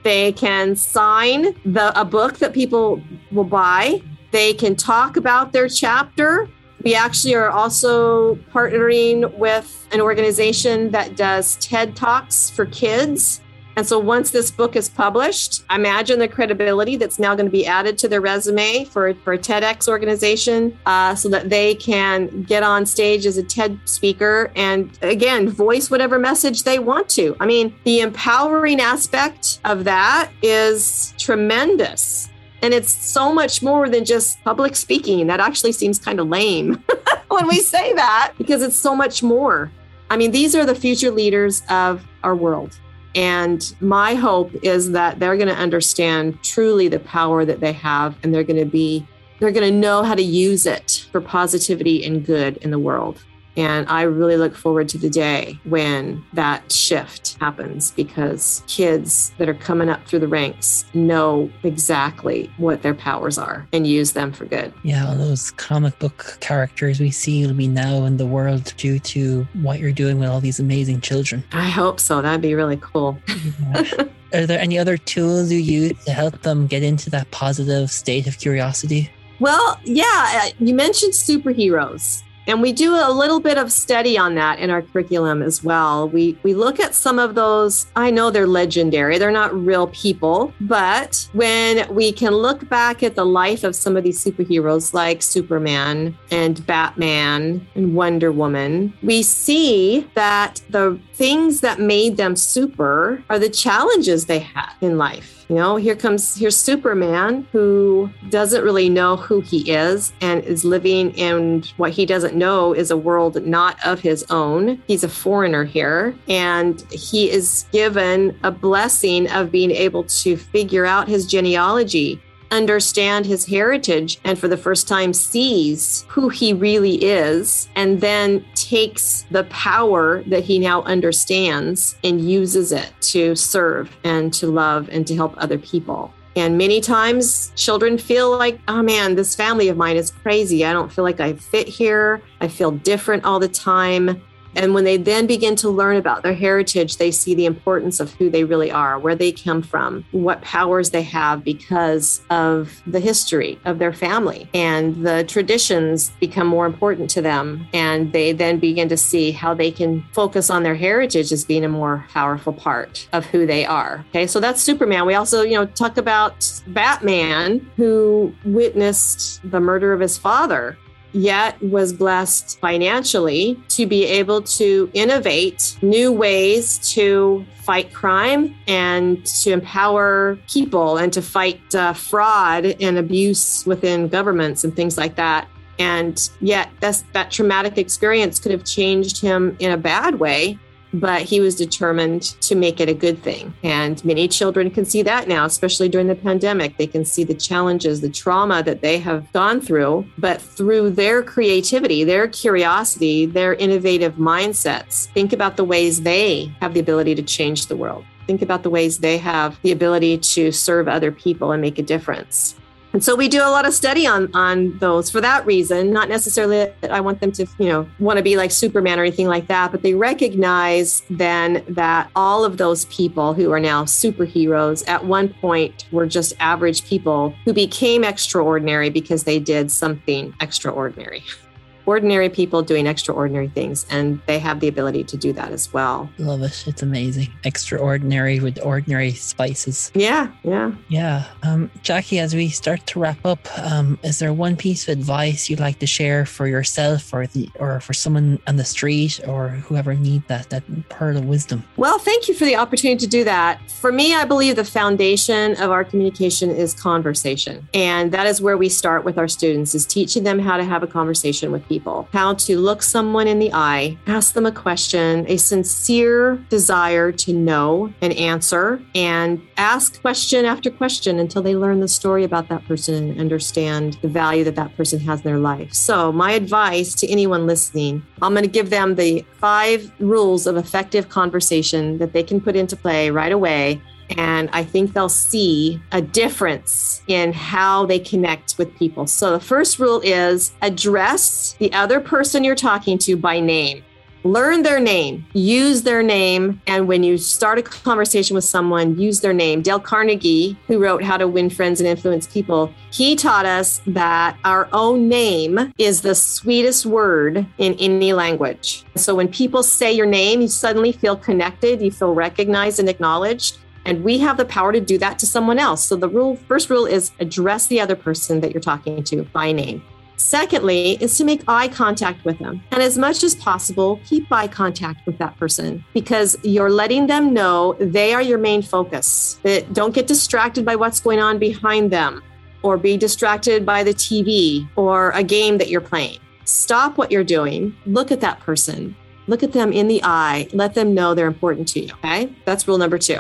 they 0.08 0.32
can 0.32 0.74
sign 0.74 1.53
the 1.66 1.91
a 1.99 2.05
book 2.05 2.38
that 2.38 2.53
people 2.53 3.01
will 3.30 3.43
buy. 3.43 4.01
They 4.32 4.53
can 4.53 4.74
talk 4.74 5.18
about 5.18 5.51
their 5.51 5.68
chapter 5.68 6.47
We 6.84 6.95
actually 6.95 7.36
are 7.36 7.49
also 7.49 8.36
partnering 8.53 9.38
with 9.38 9.88
an 9.91 9.99
organization 9.99 10.91
that 10.91 11.18
does 11.18 11.58
TED 11.58 11.95
Talks 11.97 12.49
for 12.49 12.66
kids. 12.68 13.41
And 13.78 13.86
so 13.86 13.99
once 13.99 14.32
this 14.32 14.49
book 14.49 14.75
is 14.75 14.89
published, 14.89 15.63
imagine 15.69 16.17
the 16.17 16.28
credibility 16.28 16.95
that's 16.95 17.19
now 17.19 17.36
going 17.36 17.45
to 17.45 17.51
be 17.51 17.67
added 17.67 17.95
to 17.99 18.07
their 18.07 18.21
resume 18.21 18.86
for, 18.86 19.13
for 19.13 19.34
a 19.34 19.38
TEDx 19.38 19.88
organization 19.88 20.75
uh, 20.88 21.13
so 21.13 21.30
that 21.30 21.51
they 21.51 21.75
can 21.75 22.41
get 22.41 22.63
on 22.63 22.88
stage 22.88 23.28
as 23.28 23.38
a 23.38 23.43
TED 23.43 23.80
speaker 23.86 24.51
and, 24.55 24.97
again, 25.03 25.47
voice 25.47 25.91
whatever 25.91 26.17
message 26.17 26.63
they 26.63 26.80
want 26.80 27.07
to. 27.09 27.38
I 27.39 27.45
mean, 27.45 27.71
the 27.84 27.99
empowering 27.99 28.82
aspect 28.82 29.59
of 29.63 29.84
that 29.84 30.32
is 30.41 31.13
tremendous. 31.19 32.30
And 32.63 32.73
it's 32.73 32.91
so 32.91 33.32
much 33.32 33.61
more 33.61 33.89
than 33.89 34.05
just 34.05 34.43
public 34.43 34.75
speaking. 34.75 35.28
That 35.28 35.39
actually 35.39 35.73
seems 35.73 35.99
kind 35.99 36.19
of 36.19 36.28
lame 36.30 36.84
when 37.28 37.47
we 37.47 37.59
say 37.59 37.93
that 37.93 38.34
because 38.39 38.63
it's 38.63 38.75
so 38.75 38.95
much 38.95 39.21
more. 39.21 39.71
I 40.09 40.17
mean, 40.17 40.32
these 40.32 40.55
are 40.55 40.65
the 40.65 40.73
future 40.73 41.11
leaders 41.11 41.61
of 41.69 42.03
our 42.23 42.36
world. 42.36 42.80
And 43.18 43.74
my 43.82 44.13
hope 44.13 44.53
is 44.61 44.91
that 44.91 45.20
they're 45.20 45.38
going 45.38 45.49
to 45.49 45.55
understand 45.55 46.38
truly 46.43 46.88
the 46.88 46.99
power 46.99 47.45
that 47.45 47.61
they 47.61 47.74
have 47.74 48.15
and 48.22 48.32
they're 48.32 48.43
going 48.43 48.59
to 48.59 48.65
be, 48.65 49.07
they're 49.39 49.51
going 49.51 49.74
to 49.74 49.76
know 49.78 50.03
how 50.03 50.13
to 50.13 50.22
use 50.22 50.68
it 50.68 51.07
for 51.11 51.20
positivity 51.20 52.05
and 52.05 52.24
good 52.24 52.57
in 52.57 52.70
the 52.70 52.78
world. 52.78 53.24
And 53.58 53.89
I 53.89 54.03
really 54.03 54.38
look 54.38 54.55
forward 54.55 54.88
to 54.89 54.97
the 54.97 55.10
day 55.10 55.60
when 55.64 56.24
that 56.34 56.72
shift 56.72 57.38
happens 57.39 57.91
because 57.91 58.64
kids 58.68 59.32
that 59.39 59.49
are 59.49 59.55
coming 59.55 59.89
up 59.89 60.05
through 60.08 60.20
the 60.20 60.28
ranks 60.28 60.86
know 60.93 61.49
exactly 61.64 62.51
what 62.58 62.84
their 62.84 62.93
powers 62.93 63.38
are 63.38 63.68
and 63.74 63.88
use 63.88 64.14
them 64.14 64.32
for 64.32 64.45
good. 64.45 64.72
Yeah, 64.84 65.08
all 65.08 65.16
those 65.16 65.51
comic 65.51 65.97
book 65.99 66.38
characters 66.39 66.99
we 66.99 67.12
see 67.12 67.51
me 67.51 67.68
now 67.68 68.05
in 68.05 68.18
the 68.18 68.26
world 68.26 68.74
due 68.78 68.99
to 68.99 69.47
what 69.53 69.80
you're 69.80 69.91
doing 69.91 70.20
with 70.20 70.30
all 70.30 70.39
these 70.39 70.60
amazing 70.60 71.01
children. 71.01 71.43
I 71.51 71.70
hope 71.70 71.99
so. 71.99 72.22
That'd 72.22 72.41
be 72.41 72.53
really 72.53 72.78
cool. 72.78 73.18
Yeah. 73.28 74.03
Are 74.34 74.45
there 74.45 74.60
any 74.60 74.78
other 74.78 74.97
tools 74.97 75.51
you 75.51 75.60
use 75.60 76.03
to 76.05 76.12
help 76.12 76.41
them 76.41 76.68
get 76.68 76.84
into 76.84 77.10
that 77.12 77.32
positive 77.32 77.89
state 77.89 78.28
of 78.28 78.38
curiosity? 78.38 79.10
Well, 79.39 79.80
yeah, 79.84 80.41
uh, 80.43 80.49
you 80.60 80.74
mentioned 80.74 81.14
superheroes. 81.14 82.24
And 82.48 82.62
we 82.62 82.72
do 82.72 82.95
a 82.95 83.12
little 83.12 83.41
bit 83.41 83.58
of 83.58 83.72
study 83.72 84.18
on 84.18 84.36
that 84.36 84.60
in 84.60 84.70
our 84.70 84.82
curriculum 84.82 85.41
as 85.43 85.64
well. 85.64 86.08
We 86.08 86.38
we 86.43 86.54
look 86.54 86.80
at 86.80 86.95
some 86.95 87.20
of 87.20 87.36
those. 87.36 87.88
I 87.95 88.10
know 88.10 88.32
they're 88.32 88.48
legendary. 88.48 89.18
They're 89.18 89.32
not 89.32 89.54
real 89.54 89.88
people, 89.88 90.54
but 90.62 91.30
when 91.34 91.93
we 91.93 92.12
can 92.12 92.34
look 92.34 92.68
back 92.70 93.04
at 93.04 93.16
the 93.16 93.26
life 93.26 93.64
of 93.64 93.76
some 93.76 93.98
of 93.98 94.04
these 94.04 94.24
superheroes 94.24 94.93
like 94.93 95.22
Superman 95.22 96.18
and 96.32 96.66
Batman 96.66 97.68
and 97.76 97.93
Wonder 97.93 98.32
Woman, 98.32 98.93
we 99.04 99.24
see 99.24 100.10
that 100.16 100.62
the 100.70 101.00
things 101.14 101.62
that 101.62 101.80
made 101.80 102.16
them 102.16 102.36
super 102.36 103.24
are 103.30 103.39
the 103.39 103.50
challenges 103.50 104.26
they 104.26 104.39
had 104.39 104.72
in 104.82 104.98
life. 104.98 105.37
You 105.50 105.56
know, 105.56 105.78
here 105.78 105.95
comes 105.95 106.36
here's 106.36 106.58
Superman 106.58 107.48
who 107.54 108.10
doesn't 108.30 108.64
really 108.64 108.89
know 108.89 109.16
who 109.16 109.39
he 109.39 109.72
is 109.72 110.12
and 110.20 110.43
is 110.43 110.66
living 110.66 111.12
in 111.12 111.64
what 111.78 111.91
he 111.91 112.06
doesn't 112.06 112.36
know 112.36 112.74
is 112.74 112.91
a 112.91 112.98
world 112.98 113.41
not 113.45 113.78
of 113.86 114.02
his 114.02 114.26
own. 114.30 114.82
He's 114.88 115.06
a 115.06 115.10
foreigner 115.10 115.64
here 115.64 116.14
and 116.28 116.82
he 116.91 117.32
is 117.32 117.66
given 117.72 118.38
a 118.43 118.52
blessing 118.52 119.32
of 119.32 119.50
being 119.50 119.72
able 119.72 120.04
to 120.04 120.36
figure 120.36 120.86
out 120.86 121.08
his 121.08 121.26
genealogy 121.26 122.22
understand 122.52 123.26
his 123.26 123.45
heritage 123.45 124.20
and 124.24 124.38
for 124.38 124.48
the 124.48 124.58
first 124.58 124.88
time 124.88 125.14
sees 125.14 126.06
who 126.08 126.30
he 126.30 126.54
really 126.54 127.04
is 127.04 127.70
and 127.76 128.02
then 128.02 128.45
takes 128.56 129.26
the 129.32 129.43
power 129.45 130.24
that 130.24 130.43
he 130.43 130.60
now 130.60 130.82
understands 130.84 131.95
and 132.04 132.30
uses 132.30 132.72
it 132.72 132.91
to 133.02 133.36
serve 133.36 133.95
and 134.04 134.34
to 134.34 134.48
love 134.48 134.89
and 134.91 135.06
to 135.08 135.16
help 135.16 135.34
other 135.38 135.58
people. 135.58 136.14
And 136.38 136.56
many 136.56 136.82
times 136.82 137.52
children 137.56 137.98
feel 137.98 138.38
like, 138.38 138.60
oh 138.68 138.84
man, 138.84 139.16
this 139.16 139.34
family 139.34 139.70
of 139.70 139.78
mine 139.78 139.98
is 139.98 140.12
crazy. 140.12 140.64
I 140.64 140.72
don't 140.72 140.91
feel 140.91 141.04
like 141.04 141.20
I 141.20 141.34
fit 141.34 141.68
here. 141.68 142.22
I 142.41 142.48
feel 142.48 142.70
different 142.70 143.26
all 143.26 143.39
the 143.39 143.48
time. 143.48 144.22
And 144.58 144.74
when 144.74 144.84
they 144.84 144.97
then 144.97 145.28
begin 145.28 145.55
to 145.58 145.70
learn 145.70 145.95
about 145.97 146.24
their 146.24 146.34
heritage, 146.34 146.97
they 146.97 147.12
see 147.12 147.36
the 147.36 147.45
importance 147.45 147.99
of 147.99 148.14
who 148.16 148.30
they 148.30 148.43
really 148.43 148.72
are, 148.72 148.97
where 148.99 149.16
they 149.16 149.32
come 149.32 149.62
from, 149.62 150.03
what 150.12 150.41
powers 150.41 150.89
they 150.89 151.03
have 151.03 151.43
because 151.43 152.22
of 152.30 152.82
the 152.88 152.99
history 152.99 153.60
of 153.66 153.80
their 153.80 153.93
family. 153.93 154.49
And 154.53 155.05
the 155.05 155.24
traditions 155.26 156.12
become 156.20 156.47
more 156.47 156.66
important 156.66 157.10
to 157.12 157.22
them. 157.22 157.68
And 157.74 158.12
they 158.12 158.32
then 158.32 158.60
begin 158.60 158.89
to 158.89 158.97
see 158.97 159.32
how 159.32 159.53
they 159.53 159.72
can 159.72 160.03
focus 160.12 160.49
on 160.49 160.64
their 160.64 160.76
heritage 160.76 161.32
as 161.32 161.45
being 161.45 161.64
a 161.64 161.70
more 161.70 162.05
powerful 162.10 162.53
part 162.53 163.08
of 163.14 163.26
who 163.28 163.45
they 163.45 163.66
are. 163.66 164.03
Okay, 164.10 164.26
so 164.26 164.39
that's 164.39 164.62
Superman. 164.62 165.05
We 165.05 165.14
also, 165.14 165.43
you 165.43 165.55
know, 165.55 165.68
talk 165.68 165.97
about 165.97 166.62
Batman, 166.68 167.70
who 167.78 168.34
witnessed 168.43 169.39
the 169.49 169.60
murder 169.60 169.93
of 169.93 169.99
his 169.99 170.18
father 170.18 170.78
yet 171.14 171.62
was 171.62 171.93
blessed 171.93 172.60
financially 172.60 173.60
to 173.70 173.86
be 173.86 174.05
able 174.05 174.41
to 174.41 174.89
innovate 174.93 175.78
new 175.82 176.12
ways 176.12 176.78
to 176.93 177.45
fight 177.64 177.93
crime 177.93 178.55
and 178.68 179.26
to 179.26 179.51
empower 179.51 180.38
people 180.49 180.97
and 180.97 181.12
to 181.14 181.22
fight 181.22 181.62
uh, 181.76 181.93
fraud 181.93 182.66
and 182.80 182.97
abuse 182.97 183.66
within 183.66 184.08
governments 184.08 184.64
and 184.64 184.76
things 184.76 184.97
like 184.97 185.16
that. 185.16 185.47
And 185.80 186.30
yet, 186.41 186.70
that's, 186.80 187.03
that 187.14 187.30
traumatic 187.30 187.78
experience 187.78 188.39
could 188.39 188.51
have 188.51 188.64
changed 188.64 189.22
him 189.22 189.55
in 189.60 189.72
a 189.72 189.78
bad 189.78 190.20
way 190.20 190.58
but 190.94 191.22
he 191.22 191.40
was 191.40 191.56
determined 191.56 192.22
to 192.42 192.56
make 192.56 192.80
it 192.80 192.90
a 192.90 192.94
good 192.94 193.22
thing. 193.22 193.54
And 193.64 194.04
many 194.06 194.28
children 194.28 194.72
can 194.72 194.86
see 194.86 195.02
that 195.04 195.28
now, 195.28 195.46
especially 195.46 195.90
during 195.90 196.08
the 196.08 196.16
pandemic. 196.16 196.78
They 196.78 196.88
can 196.88 197.06
see 197.06 197.24
the 197.24 197.34
challenges, 197.34 198.02
the 198.02 198.10
trauma 198.10 198.64
that 198.64 198.82
they 198.82 198.98
have 199.00 199.32
gone 199.34 199.62
through, 199.62 200.06
but 200.18 200.42
through 200.42 200.92
their 200.92 201.24
creativity, 201.24 202.04
their 202.04 202.28
curiosity, 202.28 203.26
their 203.26 203.54
innovative 203.56 204.16
mindsets, 204.16 205.08
think 205.08 205.34
about 205.34 205.58
the 205.58 205.64
ways 205.64 206.02
they 206.02 206.52
have 206.62 206.74
the 206.74 206.80
ability 206.80 207.16
to 207.16 207.24
change 207.24 207.68
the 207.68 207.76
world. 207.76 208.06
Think 208.26 208.42
about 208.42 208.64
the 208.64 208.70
ways 208.70 209.00
they 209.00 209.18
have 209.18 209.60
the 209.62 209.72
ability 209.72 210.18
to 210.18 210.52
serve 210.52 210.88
other 210.88 211.12
people 211.12 211.54
and 211.54 211.62
make 211.62 211.80
a 211.80 211.84
difference. 211.84 212.56
And 212.98 213.04
so 213.04 213.16
we 213.16 213.28
do 213.28 213.43
a 213.43 213.52
lot 213.52 213.68
of 213.68 213.76
study 213.76 214.08
on 214.08 214.28
on 214.34 214.76
those 214.80 215.12
for 215.12 215.22
that 215.22 215.45
reason, 215.45 215.93
not 215.93 216.10
necessarily 216.10 216.74
that 216.82 216.89
I 216.89 217.00
want 217.00 217.20
them 217.20 217.32
to, 217.34 217.45
you 217.60 217.70
know, 217.70 217.88
want 218.00 218.18
to 218.18 218.24
be 218.24 218.38
like 218.38 218.50
Superman 218.50 219.00
or 219.00 219.04
anything 219.04 219.28
like 219.28 219.45
that, 219.50 219.72
but 219.72 219.84
they 219.84 219.93
recognize 219.93 221.04
then 221.08 221.64
that 221.70 222.10
all 222.16 222.43
of 222.43 222.58
those 222.58 222.86
people 222.86 223.36
who 223.36 223.52
are 223.52 223.60
now 223.60 223.84
superheroes 223.84 224.84
at 224.89 225.06
one 225.06 225.30
point 225.30 225.86
were 225.91 226.08
just 226.08 226.34
average 226.39 226.86
people 226.86 227.36
who 227.45 227.54
became 227.54 228.04
extraordinary 228.04 228.89
because 228.89 229.26
they 229.26 229.38
did 229.38 229.72
something 229.72 230.34
extraordinary 230.41 231.24
ordinary 231.88 232.30
people 232.30 232.62
doing 232.62 232.86
extraordinary 232.86 233.48
things, 233.48 233.86
and 233.90 234.22
they 234.28 234.38
have 234.38 234.60
the 234.60 234.68
ability 234.68 235.04
to 235.06 235.18
do 235.18 235.34
that 235.34 235.52
as 235.52 235.74
well. 235.74 236.08
Love 236.20 236.44
it. 236.44 236.66
It's 236.68 236.84
amazing. 236.84 237.30
Extraordinary 237.46 238.40
with 238.40 238.60
ordinary 238.64 239.14
spices. 239.14 239.92
Yeah, 239.96 240.30
yeah. 240.44 240.74
Yeah. 240.90 241.26
Um, 241.44 241.72
Jackie, 241.82 242.20
as 242.20 242.36
we 242.36 242.50
start 242.50 242.86
to 242.88 243.00
wrap 243.00 243.26
up, 243.26 243.40
um, 243.58 243.98
is 244.04 244.20
there 244.20 244.34
one 244.34 244.56
piece 244.58 244.88
of 244.88 245.00
advice 245.00 245.50
you'd 245.50 245.62
like 245.62 245.80
to 245.80 245.88
share 245.88 246.26
for 246.26 246.46
yourself 246.48 247.14
or 247.14 247.26
the 247.26 247.50
or 247.58 247.80
for 247.80 247.94
someone 247.94 248.40
on 248.48 248.58
the 248.58 248.66
street 248.66 249.22
or 249.26 249.50
whoever 249.50 249.94
need 249.96 250.28
that 250.28 250.50
that 250.50 250.64
pearl 250.90 251.16
of 251.16 251.26
wisdom? 251.26 251.64
Well, 251.78 252.00
thank 252.00 252.28
you 252.28 252.34
for 252.34 252.44
the 252.44 252.58
opportunity 252.58 253.00
to 253.00 253.08
do 253.08 253.24
that. 253.24 253.72
For 253.72 253.94
me, 253.94 254.14
I 254.14 254.26
believe 254.26 254.58
the 254.58 254.66
foundation 254.66 255.56
of 255.62 255.72
our 255.72 255.86
communication 255.86 256.50
is 256.50 256.74
conversation. 256.74 257.68
And 257.74 258.12
that 258.12 258.28
is 258.28 258.42
where 258.42 258.58
we 258.58 258.68
start 258.68 259.06
with 259.06 259.18
our 259.18 259.30
students 259.30 259.74
is 259.74 259.86
teaching 259.86 260.24
them 260.24 260.40
how 260.40 260.58
to 260.58 260.66
have 260.66 260.84
a 260.84 260.88
conversation 260.88 261.52
with 261.52 261.66
people 261.68 261.76
people, 261.78 262.07
how 262.11 262.34
to 262.34 262.57
look 262.57 262.82
someone 262.82 263.28
in 263.28 263.38
the 263.38 263.51
eye, 263.53 263.95
ask 264.07 264.34
them 264.34 264.47
a 264.47 264.51
question, 264.51 265.25
a 265.28 265.38
sincere 265.38 266.38
desire 266.49 267.12
to 267.12 267.32
know 267.33 267.93
and 268.01 268.13
answer, 268.13 268.82
and 268.95 269.39
ask 269.58 270.01
question 270.01 270.43
after 270.43 270.71
question 270.71 271.20
until 271.20 271.43
they 271.43 271.55
learn 271.55 271.79
the 271.79 271.87
story 271.87 272.24
about 272.24 272.49
that 272.49 272.66
person 272.66 273.12
and 273.12 273.20
understand 273.20 273.99
the 274.01 274.08
value 274.08 274.43
that 274.43 274.55
that 274.55 274.75
person 274.75 274.99
has 274.99 275.20
in 275.20 275.25
their 275.25 275.37
life. 275.37 275.71
So, 275.71 276.12
my 276.12 276.32
advice 276.32 276.95
to 276.95 277.08
anyone 277.08 277.45
listening, 277.45 278.04
I'm 278.24 278.33
going 278.33 278.43
to 278.43 278.49
give 278.49 278.71
them 278.71 278.95
the 278.95 279.24
five 279.33 279.91
rules 279.99 280.47
of 280.47 280.58
effective 280.58 281.09
conversation 281.09 281.99
that 281.99 282.12
they 282.12 282.24
can 282.24 282.41
put 282.41 282.55
into 282.55 282.75
play 282.75 283.12
right 283.12 283.32
away 283.32 283.79
and 284.12 284.50
I 284.54 284.63
think 284.63 284.93
they'll 284.93 285.09
see 285.09 285.82
a 285.92 286.01
difference 286.01 287.01
in 287.08 287.34
how 287.34 287.86
they 287.86 288.00
connect 288.00 288.58
with 288.58 288.74
people. 288.78 289.05
So 289.08 289.32
the 289.32 289.39
first 289.39 289.79
rule 289.79 290.01
is 290.04 290.54
address 290.62 291.55
the 291.59 291.74
other 291.74 292.00
person 292.00 292.43
you're 292.43 292.55
talking 292.55 292.97
to 293.00 293.17
by 293.17 293.39
name. 293.39 293.84
learn 294.28 294.63
their 294.63 294.79
name, 294.79 295.25
use 295.34 295.84
their 295.84 296.04
name. 296.04 296.62
And 296.67 296.88
when 296.88 297.04
you 297.04 297.17
start 297.17 297.59
a 297.59 297.63
conversation 297.63 298.36
with 298.36 298.43
someone, 298.43 299.00
use 299.00 299.21
their 299.21 299.34
name. 299.34 299.62
Dale 299.62 299.79
Carnegie, 299.79 300.58
who 300.67 300.79
wrote 300.79 301.04
How 301.04 301.17
to 301.17 301.28
Win 301.28 301.50
Friends 301.50 301.79
and 301.79 301.88
Influence 301.88 302.28
People, 302.28 302.74
he 302.92 303.16
taught 303.16 303.46
us 303.46 303.82
that 303.88 304.38
our 304.43 304.67
own 304.74 305.08
name 305.08 305.74
is 305.78 306.01
the 306.01 306.16
sweetest 306.16 306.86
word 306.86 307.46
in 307.58 307.74
any 307.75 308.13
language. 308.13 308.84
So 308.96 309.16
when 309.16 309.28
people 309.28 309.63
say 309.63 309.92
your 309.93 310.05
name, 310.05 310.42
you 310.42 310.47
suddenly 310.47 310.92
feel 310.92 311.16
connected, 311.16 311.82
you 311.82 311.92
feel 311.92 312.13
recognized 312.13 312.79
and 312.79 312.89
acknowledged. 312.89 313.59
And 313.88 314.04
we 314.04 314.20
have 314.20 314.38
the 314.38 314.46
power 314.46 314.72
to 314.72 314.82
do 314.82 314.97
that 315.00 315.18
to 315.20 315.26
someone 315.26 315.58
else. 315.58 315.84
So 315.86 315.96
the 315.96 316.09
rule, 316.09 316.36
first 316.36 316.70
rule 316.70 316.86
is 316.86 317.12
address 317.20 317.68
the 317.68 317.80
other 317.80 317.96
person 317.96 318.42
that 318.42 318.54
you're 318.54 318.62
talking 318.62 319.04
to 319.05 319.24
by 319.24 319.51
name. 319.51 319.82
Secondly, 320.18 320.97
is 321.00 321.16
to 321.20 321.24
make 321.24 321.43
eye 321.47 321.68
contact 321.68 322.26
with 322.26 322.39
them. 322.39 322.62
And 322.72 322.82
as 322.82 322.97
much 322.97 323.24
as 323.24 323.36
possible, 323.36 324.00
keep 324.04 324.32
eye 324.32 324.47
contact 324.47 325.05
with 325.05 325.18
that 325.20 325.38
person 325.38 325.86
because 325.93 326.36
you're 326.43 326.72
letting 326.72 327.05
them 327.08 327.34
know 327.34 327.74
they 327.80 328.14
are 328.14 328.22
your 328.22 328.39
main 328.39 328.62
focus. 328.62 329.39
Don't 329.74 329.93
get 329.93 330.08
distracted 330.08 330.66
by 330.66 330.76
what's 330.76 331.00
going 331.00 331.20
on 331.20 331.38
behind 331.38 331.92
them 331.92 332.24
or 332.64 332.78
be 332.78 332.97
distracted 332.97 333.64
by 333.64 333.84
the 333.84 333.93
TV 333.93 334.68
or 334.76 335.12
a 335.12 335.24
game 335.24 335.59
that 335.59 335.70
you're 335.70 335.82
playing. 335.82 336.18
Stop 336.46 336.97
what 336.97 337.12
you're 337.12 337.24
doing, 337.24 337.76
look 337.86 338.12
at 338.12 338.20
that 338.22 338.39
person, 338.39 338.96
look 339.28 339.43
at 339.43 339.54
them 339.54 339.72
in 339.72 339.88
the 339.88 340.01
eye, 340.04 340.47
let 340.51 340.74
them 340.74 340.96
know 340.96 341.14
they're 341.14 341.28
important 341.28 341.68
to 341.68 341.80
you. 341.80 341.93
Okay? 341.93 342.36
That's 342.43 342.68
rule 342.68 342.80
number 342.80 342.97
two. 342.97 343.20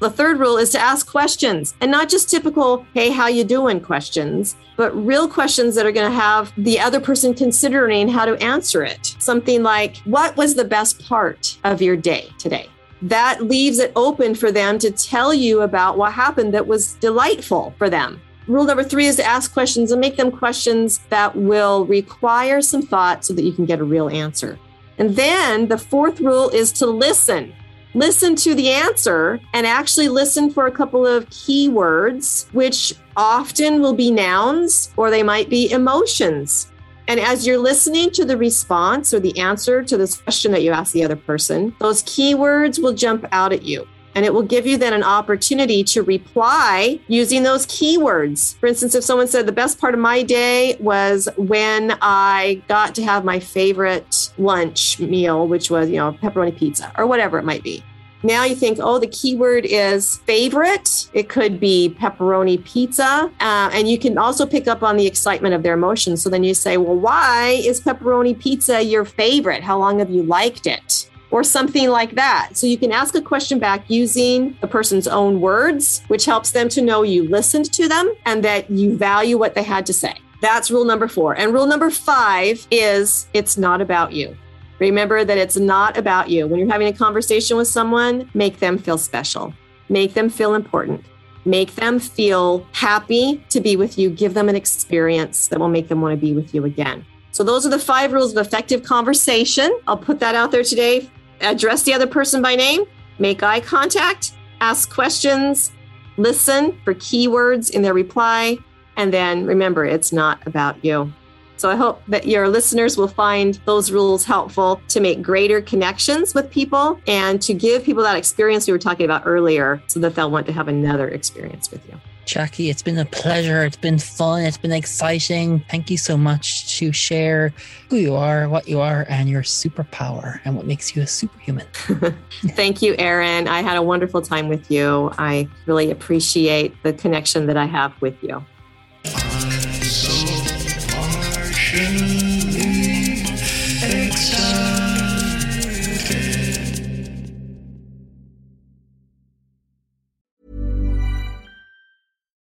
The 0.00 0.10
third 0.10 0.38
rule 0.38 0.58
is 0.58 0.70
to 0.70 0.78
ask 0.78 1.08
questions 1.08 1.74
and 1.80 1.90
not 1.90 2.08
just 2.08 2.30
typical, 2.30 2.86
hey, 2.94 3.10
how 3.10 3.26
you 3.26 3.42
doing 3.42 3.80
questions, 3.80 4.54
but 4.76 4.94
real 4.94 5.28
questions 5.28 5.74
that 5.74 5.86
are 5.86 5.92
going 5.92 6.08
to 6.08 6.16
have 6.16 6.52
the 6.56 6.78
other 6.78 7.00
person 7.00 7.34
considering 7.34 8.06
how 8.08 8.24
to 8.24 8.40
answer 8.42 8.84
it. 8.84 9.16
Something 9.18 9.64
like, 9.64 9.96
what 9.98 10.36
was 10.36 10.54
the 10.54 10.64
best 10.64 11.04
part 11.04 11.58
of 11.64 11.82
your 11.82 11.96
day 11.96 12.30
today? 12.38 12.68
That 13.02 13.42
leaves 13.42 13.80
it 13.80 13.92
open 13.96 14.36
for 14.36 14.52
them 14.52 14.78
to 14.78 14.92
tell 14.92 15.34
you 15.34 15.62
about 15.62 15.98
what 15.98 16.12
happened 16.12 16.54
that 16.54 16.68
was 16.68 16.94
delightful 16.94 17.74
for 17.76 17.90
them. 17.90 18.20
Rule 18.46 18.64
number 18.64 18.84
three 18.84 19.06
is 19.06 19.16
to 19.16 19.24
ask 19.24 19.52
questions 19.52 19.90
and 19.90 20.00
make 20.00 20.16
them 20.16 20.30
questions 20.30 21.00
that 21.10 21.34
will 21.34 21.86
require 21.86 22.62
some 22.62 22.82
thought 22.82 23.24
so 23.24 23.34
that 23.34 23.42
you 23.42 23.52
can 23.52 23.66
get 23.66 23.80
a 23.80 23.84
real 23.84 24.08
answer. 24.08 24.58
And 24.98 25.16
then 25.16 25.68
the 25.68 25.78
fourth 25.78 26.20
rule 26.20 26.50
is 26.50 26.72
to 26.72 26.86
listen 26.86 27.52
listen 27.94 28.36
to 28.36 28.54
the 28.54 28.70
answer 28.70 29.40
and 29.52 29.66
actually 29.66 30.08
listen 30.08 30.50
for 30.50 30.66
a 30.66 30.72
couple 30.72 31.06
of 31.06 31.28
keywords, 31.30 32.46
which 32.52 32.94
often 33.16 33.80
will 33.80 33.94
be 33.94 34.10
nouns 34.10 34.92
or 34.96 35.10
they 35.10 35.22
might 35.22 35.48
be 35.48 35.70
emotions. 35.70 36.70
And 37.08 37.18
as 37.18 37.46
you're 37.46 37.58
listening 37.58 38.10
to 38.10 38.24
the 38.26 38.36
response 38.36 39.14
or 39.14 39.20
the 39.20 39.38
answer 39.38 39.82
to 39.82 39.96
this 39.96 40.20
question 40.20 40.52
that 40.52 40.62
you 40.62 40.72
ask 40.72 40.92
the 40.92 41.04
other 41.04 41.16
person, 41.16 41.74
those 41.80 42.02
keywords 42.02 42.82
will 42.82 42.92
jump 42.92 43.26
out 43.32 43.52
at 43.52 43.62
you. 43.62 43.88
And 44.18 44.26
it 44.26 44.34
will 44.34 44.42
give 44.42 44.66
you 44.66 44.76
then 44.76 44.94
an 44.94 45.04
opportunity 45.04 45.84
to 45.84 46.02
reply 46.02 46.98
using 47.06 47.44
those 47.44 47.64
keywords. 47.66 48.58
For 48.58 48.66
instance, 48.66 48.96
if 48.96 49.04
someone 49.04 49.28
said, 49.28 49.46
The 49.46 49.52
best 49.52 49.78
part 49.78 49.94
of 49.94 50.00
my 50.00 50.24
day 50.24 50.76
was 50.80 51.28
when 51.36 51.96
I 52.02 52.60
got 52.66 52.96
to 52.96 53.04
have 53.04 53.24
my 53.24 53.38
favorite 53.38 54.32
lunch 54.36 54.98
meal, 54.98 55.46
which 55.46 55.70
was, 55.70 55.88
you 55.88 55.98
know, 55.98 56.14
pepperoni 56.20 56.56
pizza 56.58 56.92
or 56.98 57.06
whatever 57.06 57.38
it 57.38 57.44
might 57.44 57.62
be. 57.62 57.84
Now 58.24 58.42
you 58.42 58.56
think, 58.56 58.80
oh, 58.82 58.98
the 58.98 59.06
keyword 59.06 59.64
is 59.64 60.16
favorite. 60.26 61.08
It 61.12 61.28
could 61.28 61.60
be 61.60 61.94
pepperoni 61.96 62.64
pizza. 62.64 63.30
Uh, 63.38 63.70
and 63.72 63.88
you 63.88 64.00
can 64.00 64.18
also 64.18 64.46
pick 64.46 64.66
up 64.66 64.82
on 64.82 64.96
the 64.96 65.06
excitement 65.06 65.54
of 65.54 65.62
their 65.62 65.74
emotions. 65.74 66.22
So 66.22 66.28
then 66.28 66.42
you 66.42 66.54
say, 66.54 66.76
well, 66.76 66.96
why 66.96 67.60
is 67.64 67.80
pepperoni 67.80 68.36
pizza 68.36 68.82
your 68.82 69.04
favorite? 69.04 69.62
How 69.62 69.78
long 69.78 70.00
have 70.00 70.10
you 70.10 70.24
liked 70.24 70.66
it? 70.66 71.08
Or 71.30 71.44
something 71.44 71.90
like 71.90 72.14
that. 72.14 72.50
So 72.54 72.66
you 72.66 72.78
can 72.78 72.92
ask 72.92 73.14
a 73.14 73.20
question 73.20 73.58
back 73.58 73.84
using 73.88 74.56
the 74.60 74.66
person's 74.66 75.06
own 75.06 75.40
words, 75.40 76.02
which 76.08 76.24
helps 76.24 76.52
them 76.52 76.68
to 76.70 76.82
know 76.82 77.02
you 77.02 77.28
listened 77.28 77.72
to 77.72 77.88
them 77.88 78.12
and 78.24 78.44
that 78.44 78.70
you 78.70 78.96
value 78.96 79.38
what 79.38 79.54
they 79.54 79.62
had 79.62 79.86
to 79.86 79.92
say. 79.92 80.14
That's 80.40 80.70
rule 80.70 80.84
number 80.84 81.08
four. 81.08 81.36
And 81.36 81.52
rule 81.52 81.66
number 81.66 81.90
five 81.90 82.66
is 82.70 83.26
it's 83.34 83.58
not 83.58 83.80
about 83.80 84.12
you. 84.12 84.36
Remember 84.78 85.24
that 85.24 85.36
it's 85.36 85.56
not 85.56 85.96
about 85.96 86.30
you. 86.30 86.46
When 86.46 86.60
you're 86.60 86.70
having 86.70 86.86
a 86.86 86.92
conversation 86.92 87.56
with 87.56 87.66
someone, 87.66 88.30
make 88.34 88.60
them 88.60 88.78
feel 88.78 88.96
special, 88.96 89.52
make 89.88 90.14
them 90.14 90.28
feel 90.28 90.54
important. 90.54 91.04
Make 91.44 91.74
them 91.76 91.98
feel 91.98 92.66
happy 92.72 93.42
to 93.48 93.60
be 93.60 93.74
with 93.74 93.96
you. 93.96 94.10
Give 94.10 94.34
them 94.34 94.48
an 94.48 94.56
experience 94.56 95.48
that 95.48 95.58
will 95.58 95.68
make 95.68 95.88
them 95.88 96.02
want 96.02 96.12
to 96.12 96.20
be 96.20 96.34
with 96.34 96.54
you 96.54 96.64
again. 96.66 97.06
So, 97.30 97.42
those 97.42 97.64
are 97.64 97.70
the 97.70 97.78
five 97.78 98.12
rules 98.12 98.32
of 98.32 98.46
effective 98.46 98.82
conversation. 98.82 99.78
I'll 99.86 99.96
put 99.96 100.20
that 100.20 100.34
out 100.34 100.50
there 100.50 100.62
today 100.62 101.08
address 101.40 101.82
the 101.82 101.94
other 101.94 102.06
person 102.06 102.42
by 102.42 102.54
name, 102.54 102.84
make 103.18 103.42
eye 103.42 103.60
contact, 103.60 104.32
ask 104.60 104.92
questions, 104.92 105.72
listen 106.16 106.78
for 106.84 106.94
keywords 106.94 107.70
in 107.70 107.82
their 107.82 107.94
reply, 107.94 108.58
and 108.96 109.12
then 109.12 109.46
remember 109.46 109.84
it's 109.84 110.12
not 110.12 110.44
about 110.46 110.84
you. 110.84 111.12
So 111.56 111.68
I 111.68 111.74
hope 111.74 112.02
that 112.06 112.26
your 112.28 112.48
listeners 112.48 112.96
will 112.96 113.08
find 113.08 113.58
those 113.64 113.90
rules 113.90 114.24
helpful 114.24 114.80
to 114.88 115.00
make 115.00 115.22
greater 115.22 115.60
connections 115.60 116.32
with 116.32 116.50
people 116.50 117.00
and 117.08 117.42
to 117.42 117.52
give 117.52 117.82
people 117.82 118.04
that 118.04 118.16
experience 118.16 118.68
we 118.68 118.72
were 118.72 118.78
talking 118.78 119.04
about 119.04 119.22
earlier 119.26 119.82
so 119.88 119.98
that 120.00 120.14
they'll 120.14 120.30
want 120.30 120.46
to 120.46 120.52
have 120.52 120.68
another 120.68 121.08
experience 121.08 121.72
with 121.72 121.84
you. 121.88 121.98
Jackie, 122.28 122.68
it's 122.68 122.82
been 122.82 122.98
a 122.98 123.06
pleasure. 123.06 123.64
It's 123.64 123.78
been 123.78 123.98
fun. 123.98 124.42
It's 124.42 124.58
been 124.58 124.70
exciting. 124.70 125.64
Thank 125.70 125.90
you 125.90 125.96
so 125.96 126.14
much 126.14 126.76
to 126.76 126.92
share 126.92 127.54
who 127.88 127.96
you 127.96 128.14
are, 128.14 128.50
what 128.50 128.68
you 128.68 128.80
are, 128.80 129.06
and 129.08 129.30
your 129.30 129.40
superpower 129.40 130.38
and 130.44 130.54
what 130.54 130.66
makes 130.66 130.94
you 130.94 131.00
a 131.00 131.06
superhuman. 131.06 131.66
Thank 132.48 132.82
you, 132.82 132.94
Aaron. 132.98 133.48
I 133.48 133.62
had 133.62 133.78
a 133.78 133.82
wonderful 133.82 134.20
time 134.20 134.48
with 134.48 134.70
you. 134.70 135.10
I 135.16 135.48
really 135.64 135.90
appreciate 135.90 136.74
the 136.82 136.92
connection 136.92 137.46
that 137.46 137.56
I 137.56 137.64
have 137.64 137.98
with 138.02 138.22
you. 138.22 138.44